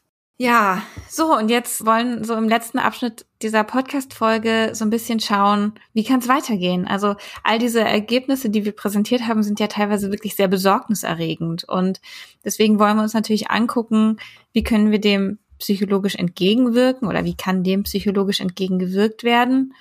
Ja, 0.42 0.84
so 1.10 1.36
und 1.36 1.50
jetzt 1.50 1.86
wollen 1.86 2.24
so 2.24 2.34
im 2.34 2.48
letzten 2.48 2.80
Abschnitt 2.80 3.26
dieser 3.42 3.66
Podcast-Folge 3.66 4.70
so 4.72 4.86
ein 4.86 4.90
bisschen 4.90 5.20
schauen, 5.20 5.74
wie 5.92 6.06
kann 6.06 6.22
es 6.22 6.30
weitergehen? 6.30 6.88
Also 6.88 7.18
all 7.44 7.60
diese 7.60 7.82
Ergebnisse, 7.82 8.50
die 8.50 8.64
wir 8.64 8.72
präsentiert 8.72 9.28
haben, 9.28 9.44
sind 9.44 9.60
ja 9.60 9.68
teilweise 9.68 10.12
wirklich 10.12 10.38
sehr 10.38 10.48
besorgniserregend 10.48 11.66
und 11.66 12.00
deswegen 12.46 12.80
wollen 12.80 12.96
wir 12.96 13.04
uns 13.04 13.14
natürlich 13.14 13.52
angucken, 13.52 14.16
wie 14.54 14.64
können 14.64 14.92
wir 14.92 15.02
dem 15.02 15.40
psychologisch 15.58 16.16
entgegenwirken 16.16 17.10
oder 17.10 17.26
wie 17.26 17.36
kann 17.36 17.66
dem 17.66 17.84
psychologisch 17.84 18.40
entgegengewirkt 18.40 19.26
werden? 19.26 19.74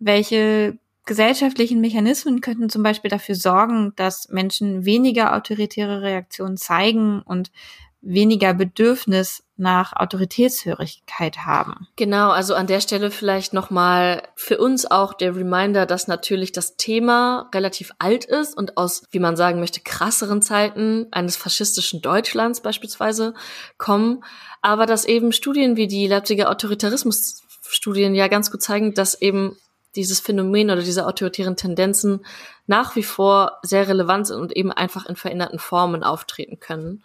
Welche 0.00 0.80
gesellschaftlichen 1.04 1.80
Mechanismen 1.80 2.40
könnten 2.40 2.70
zum 2.70 2.82
Beispiel 2.82 3.10
dafür 3.10 3.36
sorgen, 3.36 3.92
dass 3.94 4.30
Menschen 4.30 4.84
weniger 4.84 5.36
autoritäre 5.36 6.02
Reaktionen 6.02 6.56
zeigen 6.56 7.22
und 7.22 7.52
weniger 8.00 8.52
Bedürfnis 8.52 9.44
nach 9.56 9.94
Autoritätshörigkeit 9.94 11.38
haben. 11.38 11.88
Genau, 11.96 12.30
also 12.30 12.54
an 12.54 12.66
der 12.66 12.80
Stelle 12.80 13.10
vielleicht 13.10 13.54
nochmal 13.54 14.22
für 14.34 14.58
uns 14.58 14.90
auch 14.90 15.14
der 15.14 15.34
Reminder, 15.34 15.86
dass 15.86 16.08
natürlich 16.08 16.52
das 16.52 16.76
Thema 16.76 17.48
relativ 17.54 17.92
alt 17.98 18.26
ist 18.26 18.56
und 18.56 18.76
aus, 18.76 19.04
wie 19.10 19.18
man 19.18 19.36
sagen 19.36 19.60
möchte, 19.60 19.80
krasseren 19.80 20.42
Zeiten 20.42 21.06
eines 21.10 21.36
faschistischen 21.36 22.02
Deutschlands 22.02 22.60
beispielsweise 22.60 23.32
kommen, 23.78 24.22
aber 24.60 24.84
dass 24.84 25.06
eben 25.06 25.32
Studien 25.32 25.76
wie 25.76 25.86
die 25.86 26.06
Leipziger 26.06 26.50
Autoritarismusstudien 26.50 28.14
ja 28.14 28.28
ganz 28.28 28.50
gut 28.50 28.62
zeigen, 28.62 28.92
dass 28.92 29.20
eben 29.20 29.56
dieses 29.94 30.20
Phänomen 30.20 30.70
oder 30.70 30.82
diese 30.82 31.06
autoritären 31.06 31.56
Tendenzen 31.56 32.26
nach 32.66 32.94
wie 32.94 33.02
vor 33.02 33.58
sehr 33.62 33.88
relevant 33.88 34.26
sind 34.26 34.38
und 34.38 34.54
eben 34.54 34.70
einfach 34.70 35.06
in 35.06 35.16
veränderten 35.16 35.58
Formen 35.58 36.04
auftreten 36.04 36.60
können 36.60 37.02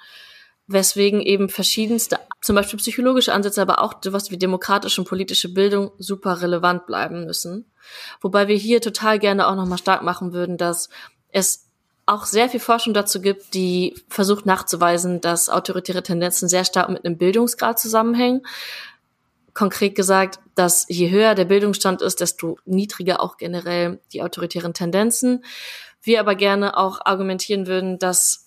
weswegen 0.67 1.21
eben 1.21 1.49
verschiedenste, 1.49 2.19
zum 2.41 2.55
Beispiel 2.55 2.79
psychologische 2.79 3.33
Ansätze, 3.33 3.61
aber 3.61 3.81
auch 3.81 3.95
sowas 4.03 4.31
wie 4.31 4.37
demokratische 4.37 5.01
und 5.01 5.07
politische 5.07 5.53
Bildung 5.53 5.91
super 5.97 6.41
relevant 6.41 6.85
bleiben 6.85 7.25
müssen. 7.25 7.71
Wobei 8.21 8.47
wir 8.47 8.55
hier 8.55 8.81
total 8.81 9.19
gerne 9.19 9.47
auch 9.47 9.55
nochmal 9.55 9.77
stark 9.77 10.01
machen 10.01 10.33
würden, 10.33 10.57
dass 10.57 10.89
es 11.29 11.67
auch 12.05 12.25
sehr 12.25 12.49
viel 12.49 12.59
Forschung 12.59 12.93
dazu 12.93 13.21
gibt, 13.21 13.53
die 13.53 13.95
versucht 14.09 14.45
nachzuweisen, 14.45 15.21
dass 15.21 15.49
autoritäre 15.49 16.03
Tendenzen 16.03 16.49
sehr 16.49 16.65
stark 16.65 16.89
mit 16.89 17.05
einem 17.05 17.17
Bildungsgrad 17.17 17.79
zusammenhängen. 17.79 18.41
Konkret 19.53 19.95
gesagt, 19.95 20.39
dass 20.55 20.85
je 20.89 21.09
höher 21.09 21.35
der 21.35 21.45
Bildungsstand 21.45 22.01
ist, 22.01 22.21
desto 22.21 22.57
niedriger 22.65 23.21
auch 23.21 23.37
generell 23.37 23.99
die 24.13 24.23
autoritären 24.23 24.73
Tendenzen. 24.73 25.43
Wir 26.01 26.19
aber 26.19 26.35
gerne 26.35 26.77
auch 26.77 26.99
argumentieren 27.05 27.67
würden, 27.67 27.99
dass 27.99 28.40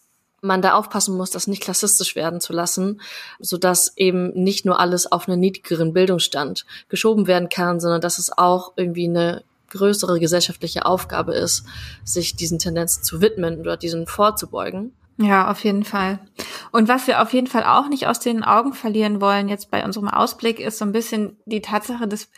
man 0.44 0.62
da 0.62 0.74
aufpassen 0.74 1.16
muss, 1.16 1.30
das 1.30 1.46
nicht 1.46 1.62
klassistisch 1.62 2.14
werden 2.14 2.40
zu 2.40 2.52
lassen, 2.52 3.00
so 3.40 3.56
dass 3.56 3.96
eben 3.96 4.30
nicht 4.34 4.64
nur 4.64 4.78
alles 4.78 5.10
auf 5.10 5.28
einen 5.28 5.40
niedrigeren 5.40 5.92
Bildungsstand 5.92 6.66
geschoben 6.88 7.26
werden 7.26 7.48
kann, 7.48 7.80
sondern 7.80 8.00
dass 8.00 8.18
es 8.18 8.36
auch 8.36 8.74
irgendwie 8.76 9.08
eine 9.08 9.44
größere 9.70 10.20
gesellschaftliche 10.20 10.86
Aufgabe 10.86 11.34
ist, 11.34 11.64
sich 12.04 12.36
diesen 12.36 12.58
Tendenzen 12.58 13.02
zu 13.02 13.20
widmen 13.20 13.58
oder 13.58 13.76
diesen 13.76 14.06
vorzubeugen. 14.06 14.92
Ja, 15.16 15.50
auf 15.50 15.62
jeden 15.64 15.84
Fall. 15.84 16.18
Und 16.72 16.88
was 16.88 17.06
wir 17.06 17.22
auf 17.22 17.32
jeden 17.32 17.46
Fall 17.46 17.64
auch 17.64 17.88
nicht 17.88 18.06
aus 18.06 18.18
den 18.18 18.42
Augen 18.42 18.72
verlieren 18.72 19.20
wollen 19.20 19.48
jetzt 19.48 19.70
bei 19.70 19.84
unserem 19.84 20.08
Ausblick 20.08 20.58
ist 20.58 20.78
so 20.78 20.84
ein 20.84 20.92
bisschen 20.92 21.36
die 21.46 21.60
Tatsache, 21.60 22.08
dass 22.08 22.28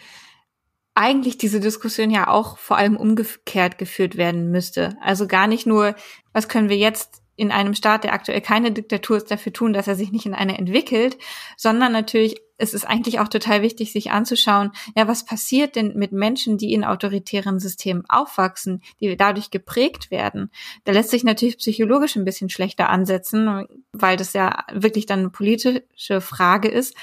eigentlich 0.95 1.39
diese 1.39 1.61
Diskussion 1.61 2.11
ja 2.11 2.29
auch 2.29 2.59
vor 2.59 2.77
allem 2.77 2.97
umgekehrt 2.97 3.79
geführt 3.79 4.17
werden 4.17 4.51
müsste. 4.51 4.97
Also 5.03 5.27
gar 5.27 5.47
nicht 5.47 5.67
nur, 5.67 5.95
was 6.33 6.49
können 6.49 6.69
wir 6.69 6.77
jetzt 6.79 7.23
in 7.37 7.53
einem 7.53 7.75
Staat, 7.75 8.05
der 8.05 8.15
aktuell 8.15 8.41
keine 8.41 8.73
Diktatur 8.73 9.19
ist, 9.19 9.31
dafür 9.31 9.53
tun, 9.53 9.73
dass 9.73 9.89
er 9.89 9.95
sich 9.95 10.11
nicht 10.11 10.27
in 10.27 10.35
eine 10.35 10.59
entwickelt, 10.59 11.19
sondern 11.57 11.93
natürlich 11.93 12.37
es 12.59 12.75
ist 12.75 12.87
eigentlich 12.87 13.21
auch 13.21 13.29
total 13.29 13.63
wichtig, 13.63 13.93
sich 13.93 14.11
anzuschauen, 14.11 14.73
ja, 14.97 15.07
was 15.09 15.25
passiert 15.25 15.77
denn 15.77 15.95
mit 15.95 16.13
Menschen, 16.13 16.57
die 16.57 16.73
in 16.73 16.85
autoritären 16.85 17.61
Systemen 17.61 18.05
aufwachsen, 18.09 18.83
die 19.01 19.15
dadurch 19.17 19.51
geprägt 19.51 20.11
werden? 20.11 20.51
Da 20.85 20.93
lässt 20.93 21.11
sich 21.11 21.25
natürlich 21.25 21.59
psychologisch 21.59 22.17
ein 22.17 22.25
bisschen 22.25 22.49
schlechter 22.49 22.89
ansetzen, 22.89 23.67
weil 23.93 24.17
das 24.17 24.33
ja 24.33 24.65
wirklich 24.73 25.07
dann 25.07 25.21
eine 25.21 25.31
politische 25.31 26.21
Frage 26.21 26.69
ist. 26.69 26.95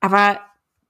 Aber 0.00 0.40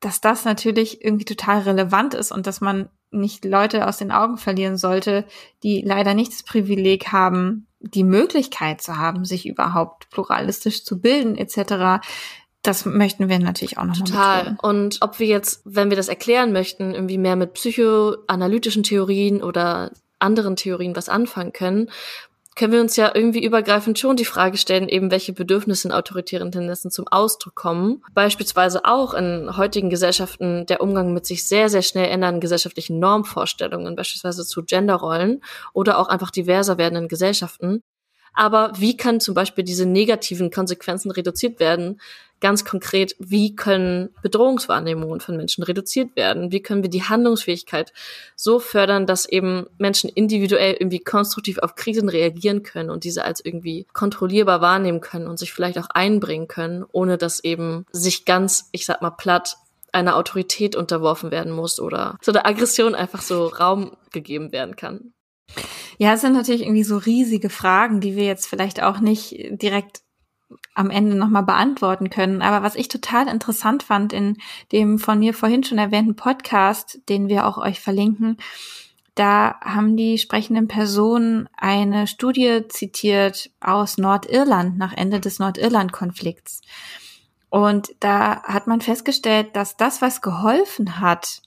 dass 0.00 0.20
das 0.20 0.44
natürlich 0.44 1.04
irgendwie 1.04 1.24
total 1.24 1.60
relevant 1.60 2.14
ist 2.14 2.32
und 2.32 2.46
dass 2.46 2.60
man 2.60 2.88
nicht 3.10 3.44
Leute 3.44 3.86
aus 3.86 3.98
den 3.98 4.10
Augen 4.10 4.38
verlieren 4.38 4.76
sollte, 4.76 5.26
die 5.62 5.82
leider 5.84 6.14
nicht 6.14 6.32
das 6.32 6.42
Privileg 6.44 7.08
haben, 7.12 7.66
die 7.82 8.04
Möglichkeit 8.04 8.80
zu 8.80 8.96
haben, 8.98 9.24
sich 9.24 9.46
überhaupt 9.46 10.10
pluralistisch 10.10 10.84
zu 10.84 11.00
bilden 11.00 11.36
etc. 11.36 12.04
Das 12.62 12.84
möchten 12.84 13.28
wir 13.28 13.38
natürlich 13.38 13.78
auch 13.78 13.84
noch 13.84 13.96
Total. 13.96 14.44
Mal 14.44 14.56
Und 14.62 14.98
ob 15.00 15.18
wir 15.18 15.26
jetzt, 15.26 15.62
wenn 15.64 15.90
wir 15.90 15.96
das 15.96 16.08
erklären 16.08 16.52
möchten, 16.52 16.94
irgendwie 16.94 17.18
mehr 17.18 17.36
mit 17.36 17.54
psychoanalytischen 17.54 18.82
Theorien 18.82 19.42
oder 19.42 19.90
anderen 20.18 20.56
Theorien 20.56 20.94
was 20.94 21.08
anfangen 21.08 21.52
können, 21.52 21.90
können 22.54 22.72
wir 22.72 22.80
uns 22.80 22.96
ja 22.96 23.12
irgendwie 23.14 23.44
übergreifend 23.44 23.98
schon 23.98 24.16
die 24.16 24.24
Frage 24.24 24.56
stellen, 24.56 24.88
eben 24.88 25.10
welche 25.10 25.32
Bedürfnisse 25.32 25.88
in 25.88 25.94
autoritären 25.94 26.52
Tendenzen 26.52 26.90
zum 26.90 27.08
Ausdruck 27.08 27.54
kommen. 27.54 28.02
Beispielsweise 28.12 28.84
auch 28.84 29.14
in 29.14 29.56
heutigen 29.56 29.90
Gesellschaften 29.90 30.66
der 30.66 30.80
Umgang 30.80 31.12
mit 31.12 31.26
sich 31.26 31.48
sehr, 31.48 31.68
sehr 31.68 31.82
schnell 31.82 32.08
ändernden 32.08 32.40
gesellschaftlichen 32.40 32.98
Normvorstellungen, 32.98 33.96
beispielsweise 33.96 34.44
zu 34.44 34.64
Genderrollen 34.64 35.42
oder 35.72 35.98
auch 35.98 36.08
einfach 36.08 36.30
diverser 36.30 36.78
werdenden 36.78 37.08
Gesellschaften. 37.08 37.82
Aber 38.34 38.72
wie 38.76 38.96
können 38.96 39.20
zum 39.20 39.34
Beispiel 39.34 39.64
diese 39.64 39.86
negativen 39.86 40.50
Konsequenzen 40.50 41.10
reduziert 41.10 41.60
werden? 41.60 42.00
Ganz 42.40 42.64
konkret, 42.64 43.14
wie 43.20 43.54
können 43.54 44.10
Bedrohungswahrnehmungen 44.20 45.20
von 45.20 45.36
Menschen 45.36 45.62
reduziert 45.62 46.16
werden? 46.16 46.50
Wie 46.50 46.60
können 46.60 46.82
wir 46.82 46.90
die 46.90 47.04
Handlungsfähigkeit 47.04 47.92
so 48.34 48.58
fördern, 48.58 49.06
dass 49.06 49.26
eben 49.26 49.66
Menschen 49.78 50.10
individuell 50.10 50.74
irgendwie 50.74 50.98
konstruktiv 50.98 51.58
auf 51.58 51.76
Krisen 51.76 52.08
reagieren 52.08 52.64
können 52.64 52.90
und 52.90 53.04
diese 53.04 53.24
als 53.24 53.44
irgendwie 53.44 53.86
kontrollierbar 53.92 54.60
wahrnehmen 54.60 55.00
können 55.00 55.28
und 55.28 55.38
sich 55.38 55.52
vielleicht 55.52 55.78
auch 55.78 55.90
einbringen 55.90 56.48
können, 56.48 56.84
ohne 56.90 57.16
dass 57.16 57.44
eben 57.44 57.86
sich 57.92 58.24
ganz, 58.24 58.68
ich 58.72 58.86
sag 58.86 59.02
mal 59.02 59.10
platt, 59.10 59.56
einer 59.92 60.16
Autorität 60.16 60.74
unterworfen 60.74 61.30
werden 61.30 61.52
muss 61.52 61.78
oder 61.78 62.18
so 62.22 62.32
der 62.32 62.46
Aggression 62.46 62.94
einfach 62.94 63.22
so 63.22 63.46
Raum 63.46 63.96
gegeben 64.10 64.50
werden 64.50 64.74
kann. 64.74 65.12
Ja, 65.98 66.14
es 66.14 66.20
sind 66.20 66.32
natürlich 66.32 66.62
irgendwie 66.62 66.84
so 66.84 66.96
riesige 66.96 67.50
Fragen, 67.50 68.00
die 68.00 68.16
wir 68.16 68.24
jetzt 68.24 68.46
vielleicht 68.46 68.82
auch 68.82 69.00
nicht 69.00 69.36
direkt 69.50 70.02
am 70.74 70.90
Ende 70.90 71.16
nochmal 71.16 71.44
beantworten 71.44 72.10
können. 72.10 72.42
Aber 72.42 72.64
was 72.64 72.76
ich 72.76 72.88
total 72.88 73.28
interessant 73.28 73.82
fand 73.82 74.12
in 74.12 74.38
dem 74.72 74.98
von 74.98 75.18
mir 75.18 75.34
vorhin 75.34 75.64
schon 75.64 75.78
erwähnten 75.78 76.16
Podcast, 76.16 77.00
den 77.08 77.28
wir 77.28 77.46
auch 77.46 77.58
euch 77.58 77.80
verlinken, 77.80 78.36
da 79.14 79.60
haben 79.60 79.96
die 79.96 80.16
sprechenden 80.16 80.68
Personen 80.68 81.48
eine 81.56 82.06
Studie 82.06 82.62
zitiert 82.68 83.50
aus 83.60 83.98
Nordirland 83.98 84.78
nach 84.78 84.94
Ende 84.94 85.20
des 85.20 85.38
Nordirland-Konflikts. 85.38 86.62
Und 87.50 87.94
da 88.00 88.42
hat 88.44 88.66
man 88.66 88.80
festgestellt, 88.80 89.54
dass 89.54 89.76
das, 89.76 90.00
was 90.00 90.22
geholfen 90.22 91.00
hat, 91.00 91.42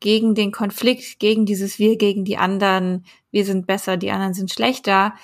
gegen 0.00 0.34
den 0.34 0.50
Konflikt, 0.50 1.18
gegen 1.18 1.44
dieses 1.44 1.78
Wir 1.78 1.98
gegen 1.98 2.24
die 2.24 2.38
anderen, 2.38 3.04
wir 3.30 3.44
sind 3.44 3.66
besser, 3.66 3.96
die 3.96 4.10
anderen 4.10 4.34
sind 4.34 4.52
schlechter, 4.52 5.14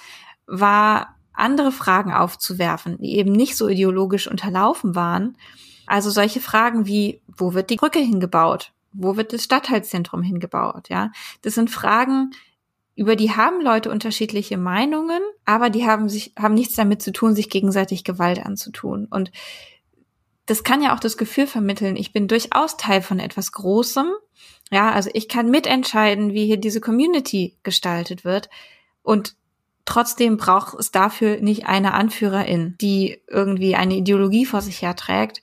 war 0.47 1.17
andere 1.33 1.73
Fragen 1.73 2.13
aufzuwerfen, 2.13 2.99
die 2.99 3.17
eben 3.17 3.33
nicht 3.33 3.57
so 3.57 3.69
ideologisch 3.69 4.29
unterlaufen 4.29 4.95
waren. 4.95 5.37
Also 5.87 6.11
solche 6.11 6.41
Fragen 6.41 6.87
wie, 6.87 7.21
wo 7.27 7.55
wird 7.55 7.71
die 7.71 7.77
Brücke 7.77 7.99
hingebaut? 7.99 8.73
Wo 8.93 9.17
wird 9.17 9.33
das 9.33 9.45
Stadtteilzentrum 9.45 10.23
hingebaut? 10.23 10.89
Ja, 10.89 11.13
das 11.43 11.55
sind 11.55 11.71
Fragen, 11.71 12.31
über 12.97 13.15
die 13.15 13.33
haben 13.33 13.61
Leute 13.61 13.91
unterschiedliche 13.91 14.57
Meinungen, 14.57 15.21
aber 15.45 15.69
die 15.69 15.87
haben 15.87 16.09
sich, 16.09 16.33
haben 16.39 16.55
nichts 16.55 16.75
damit 16.75 17.03
zu 17.03 17.13
tun, 17.13 17.35
sich 17.35 17.51
gegenseitig 17.51 18.05
Gewalt 18.05 18.45
anzutun. 18.45 19.07
Und 19.11 19.31
das 20.47 20.64
kann 20.64 20.82
ja 20.82 20.94
auch 20.94 21.01
das 21.01 21.16
Gefühl 21.16 21.47
vermitteln, 21.47 21.97
ich 21.97 22.12
bin 22.12 22.28
durchaus 22.28 22.76
Teil 22.76 23.03
von 23.03 23.18
etwas 23.18 23.53
Großem. 23.53 24.12
Ja, 24.70 24.90
also 24.90 25.11
ich 25.12 25.28
kann 25.28 25.51
mitentscheiden, 25.51 26.32
wie 26.32 26.47
hier 26.47 26.57
diese 26.57 26.80
Community 26.80 27.57
gestaltet 27.62 28.24
wird. 28.24 28.49
Und 29.03 29.36
trotzdem 29.84 30.36
braucht 30.36 30.74
es 30.78 30.90
dafür 30.90 31.40
nicht 31.40 31.66
eine 31.66 31.94
Anführerin, 31.94 32.76
die 32.80 33.20
irgendwie 33.28 33.76
eine 33.76 33.94
Ideologie 33.97 34.47
vor 34.47 34.62
sich 34.62 34.82
herträgt, 34.82 35.40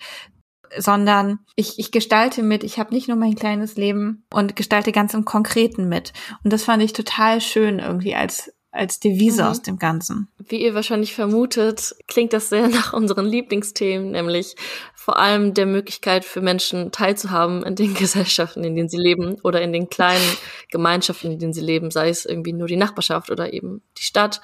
sondern 0.77 1.39
ich, 1.55 1.79
ich 1.79 1.91
gestalte 1.91 2.41
mit, 2.41 2.63
ich 2.63 2.79
habe 2.79 2.93
nicht 2.93 3.07
nur 3.07 3.17
mein 3.17 3.35
kleines 3.35 3.75
Leben 3.75 4.25
und 4.31 4.55
gestalte 4.55 4.91
ganz 4.91 5.13
im 5.13 5.25
Konkreten 5.25 5.87
mit. 5.87 6.13
Und 6.43 6.51
das 6.51 6.63
fand 6.63 6.81
ich 6.83 6.93
total 6.93 7.41
schön 7.41 7.79
irgendwie 7.79 8.15
als 8.15 8.52
als 8.73 8.99
Devise 8.99 9.43
mhm. 9.43 9.47
aus 9.47 9.61
dem 9.61 9.77
Ganzen. 9.77 10.27
Wie 10.39 10.63
ihr 10.63 10.73
wahrscheinlich 10.73 11.13
vermutet, 11.13 11.95
klingt 12.07 12.33
das 12.33 12.49
sehr 12.49 12.67
nach 12.69 12.91
unseren 12.91 13.25
Lieblingsthemen, 13.25 14.11
nämlich 14.11 14.55
vor 14.95 15.17
allem 15.19 15.53
der 15.53 15.67
Möglichkeit 15.67 16.25
für 16.25 16.41
Menschen 16.41 16.91
teilzuhaben 16.91 17.63
in 17.63 17.75
den 17.75 17.93
Gesellschaften, 17.93 18.63
in 18.63 18.75
denen 18.75 18.89
sie 18.89 18.97
leben 18.97 19.39
oder 19.43 19.61
in 19.61 19.71
den 19.71 19.89
kleinen 19.89 20.23
Gemeinschaften, 20.71 21.31
in 21.31 21.39
denen 21.39 21.53
sie 21.53 21.61
leben, 21.61 21.91
sei 21.91 22.09
es 22.09 22.25
irgendwie 22.25 22.53
nur 22.53 22.67
die 22.67 22.75
Nachbarschaft 22.75 23.29
oder 23.29 23.53
eben 23.53 23.81
die 23.97 24.03
Stadt. 24.03 24.41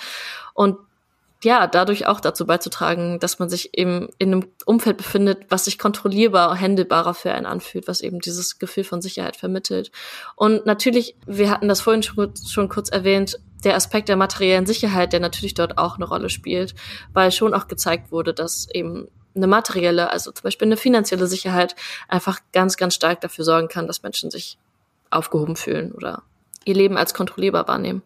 Und 0.54 0.78
ja, 1.42 1.68
dadurch 1.68 2.06
auch 2.06 2.20
dazu 2.20 2.46
beizutragen, 2.46 3.18
dass 3.20 3.40
man 3.40 3.50
sich 3.50 3.78
eben 3.78 4.10
in 4.18 4.34
einem 4.34 4.48
Umfeld 4.66 4.98
befindet, 4.98 5.46
was 5.48 5.66
sich 5.66 5.80
kontrollierbar, 5.80 6.54
händelbarer 6.56 7.14
für 7.14 7.32
einen 7.32 7.46
anfühlt, 7.46 7.88
was 7.88 8.02
eben 8.02 8.20
dieses 8.20 8.60
Gefühl 8.60 8.84
von 8.84 9.02
Sicherheit 9.02 9.38
vermittelt. 9.38 9.90
Und 10.36 10.66
natürlich, 10.66 11.16
wir 11.26 11.50
hatten 11.50 11.70
das 11.70 11.80
vorhin 11.80 12.04
schon, 12.04 12.34
schon 12.36 12.68
kurz 12.68 12.90
erwähnt, 12.90 13.40
der 13.64 13.76
Aspekt 13.76 14.10
der 14.10 14.16
materiellen 14.16 14.66
Sicherheit, 14.66 15.14
der 15.14 15.20
natürlich 15.20 15.54
dort 15.54 15.78
auch 15.78 15.96
eine 15.96 16.08
Rolle 16.08 16.30
spielt, 16.30 16.76
weil 17.14 17.32
schon 17.32 17.54
auch 17.54 17.68
gezeigt 17.68 18.12
wurde, 18.12 18.34
dass 18.34 18.68
eben 18.74 19.08
eine 19.36 19.48
materielle, 19.48 20.10
also 20.10 20.32
zum 20.32 20.44
Beispiel 20.44 20.68
eine 20.68 20.78
finanzielle 20.78 21.28
Sicherheit 21.28 21.76
einfach 22.08 22.40
ganz, 22.52 22.78
ganz 22.78 22.96
stark 22.96 23.22
dafür 23.22 23.46
sorgen 23.46 23.68
kann, 23.68 23.88
dass 23.88 24.04
Menschen 24.04 24.32
sich 24.32 24.58
aufgehoben 25.10 25.56
fühlen 25.56 25.92
oder 25.92 26.24
ihr 26.66 26.76
Leben 26.76 26.98
als 26.98 27.14
kontrollierbar 27.14 27.68
wahrnehmen 27.68 28.02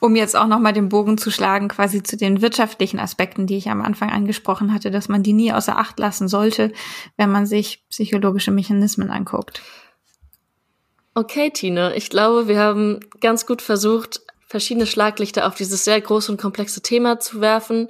um 0.00 0.16
jetzt 0.16 0.36
auch 0.36 0.46
nochmal 0.46 0.72
den 0.72 0.88
Bogen 0.88 1.18
zu 1.18 1.30
schlagen, 1.30 1.68
quasi 1.68 2.02
zu 2.02 2.16
den 2.16 2.40
wirtschaftlichen 2.40 3.00
Aspekten, 3.00 3.46
die 3.46 3.56
ich 3.56 3.68
am 3.68 3.82
Anfang 3.82 4.10
angesprochen 4.10 4.72
hatte, 4.72 4.90
dass 4.90 5.08
man 5.08 5.22
die 5.22 5.32
nie 5.32 5.52
außer 5.52 5.76
Acht 5.76 5.98
lassen 5.98 6.28
sollte, 6.28 6.72
wenn 7.16 7.30
man 7.30 7.46
sich 7.46 7.84
psychologische 7.90 8.50
Mechanismen 8.50 9.10
anguckt. 9.10 9.62
Okay, 11.14 11.50
Tine, 11.50 11.96
ich 11.96 12.10
glaube, 12.10 12.46
wir 12.46 12.60
haben 12.60 13.00
ganz 13.20 13.44
gut 13.44 13.60
versucht, 13.60 14.20
verschiedene 14.48 14.86
Schlaglichter 14.86 15.46
auf 15.46 15.54
dieses 15.54 15.84
sehr 15.84 16.00
große 16.00 16.32
und 16.32 16.40
komplexe 16.40 16.80
Thema 16.80 17.20
zu 17.20 17.40
werfen. 17.40 17.88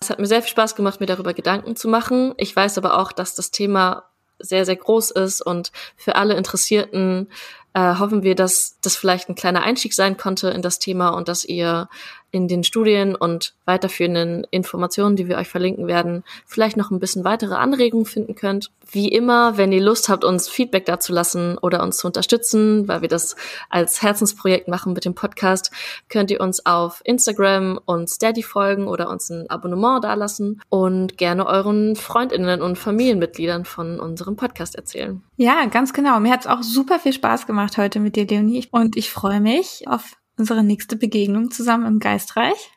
Es 0.00 0.10
hat 0.10 0.18
mir 0.18 0.26
sehr 0.26 0.42
viel 0.42 0.50
Spaß 0.50 0.74
gemacht, 0.74 1.00
mir 1.00 1.06
darüber 1.06 1.34
Gedanken 1.34 1.76
zu 1.76 1.86
machen. 1.88 2.34
Ich 2.38 2.54
weiß 2.54 2.78
aber 2.78 2.98
auch, 2.98 3.12
dass 3.12 3.34
das 3.34 3.50
Thema 3.50 4.04
sehr, 4.38 4.64
sehr 4.64 4.76
groß 4.76 5.10
ist 5.10 5.42
und 5.42 5.72
für 5.96 6.16
alle 6.16 6.34
Interessierten 6.34 7.28
äh, 7.74 7.96
hoffen 7.96 8.22
wir, 8.22 8.34
dass 8.34 8.78
das 8.80 8.96
vielleicht 8.96 9.28
ein 9.28 9.34
kleiner 9.34 9.62
Einstieg 9.62 9.92
sein 9.94 10.16
konnte 10.16 10.48
in 10.50 10.62
das 10.62 10.78
Thema 10.78 11.10
und 11.10 11.28
dass 11.28 11.44
ihr 11.44 11.88
in 12.30 12.48
den 12.48 12.64
Studien 12.64 13.14
und 13.14 13.54
weiterführenden 13.64 14.46
Informationen, 14.50 15.16
die 15.16 15.28
wir 15.28 15.36
euch 15.36 15.48
verlinken 15.48 15.86
werden, 15.86 16.24
vielleicht 16.46 16.76
noch 16.76 16.90
ein 16.90 17.00
bisschen 17.00 17.24
weitere 17.24 17.54
Anregungen 17.54 18.06
finden 18.06 18.34
könnt. 18.34 18.70
Wie 18.90 19.08
immer, 19.08 19.56
wenn 19.56 19.72
ihr 19.72 19.82
Lust 19.82 20.08
habt, 20.08 20.24
uns 20.24 20.48
Feedback 20.48 20.86
dazu 20.86 21.12
lassen 21.12 21.58
oder 21.58 21.82
uns 21.82 21.98
zu 21.98 22.06
unterstützen, 22.06 22.88
weil 22.88 23.02
wir 23.02 23.08
das 23.08 23.36
als 23.70 24.02
Herzensprojekt 24.02 24.68
machen 24.68 24.92
mit 24.92 25.04
dem 25.04 25.14
Podcast, 25.14 25.70
könnt 26.08 26.30
ihr 26.30 26.40
uns 26.40 26.64
auf 26.64 27.00
Instagram 27.04 27.80
und 27.84 28.08
Steady 28.08 28.42
folgen 28.42 28.88
oder 28.88 29.10
uns 29.10 29.30
ein 29.30 29.48
Abonnement 29.50 30.04
dalassen 30.04 30.60
und 30.68 31.18
gerne 31.18 31.46
euren 31.46 31.96
Freundinnen 31.96 32.62
und 32.62 32.78
Familienmitgliedern 32.78 33.64
von 33.64 34.00
unserem 34.00 34.36
Podcast 34.36 34.74
erzählen. 34.74 35.22
Ja, 35.36 35.64
ganz 35.66 35.92
genau. 35.92 36.20
Mir 36.20 36.32
hat 36.32 36.40
es 36.40 36.46
auch 36.46 36.62
super 36.62 36.98
viel 36.98 37.12
Spaß 37.12 37.46
gemacht 37.46 37.78
heute 37.78 38.00
mit 38.00 38.16
dir, 38.16 38.26
Leonie. 38.26 38.66
Und 38.70 38.96
ich 38.96 39.10
freue 39.10 39.40
mich 39.40 39.86
auf 39.86 40.16
unsere 40.38 40.62
nächste 40.62 40.96
Begegnung 40.96 41.50
zusammen 41.50 41.86
im 41.86 41.98
Geistreich. 41.98 42.70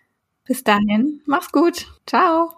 Bis 0.45 0.64
dahin, 0.64 1.22
mach's 1.26 1.51
gut. 1.51 1.88
Ciao. 2.05 2.51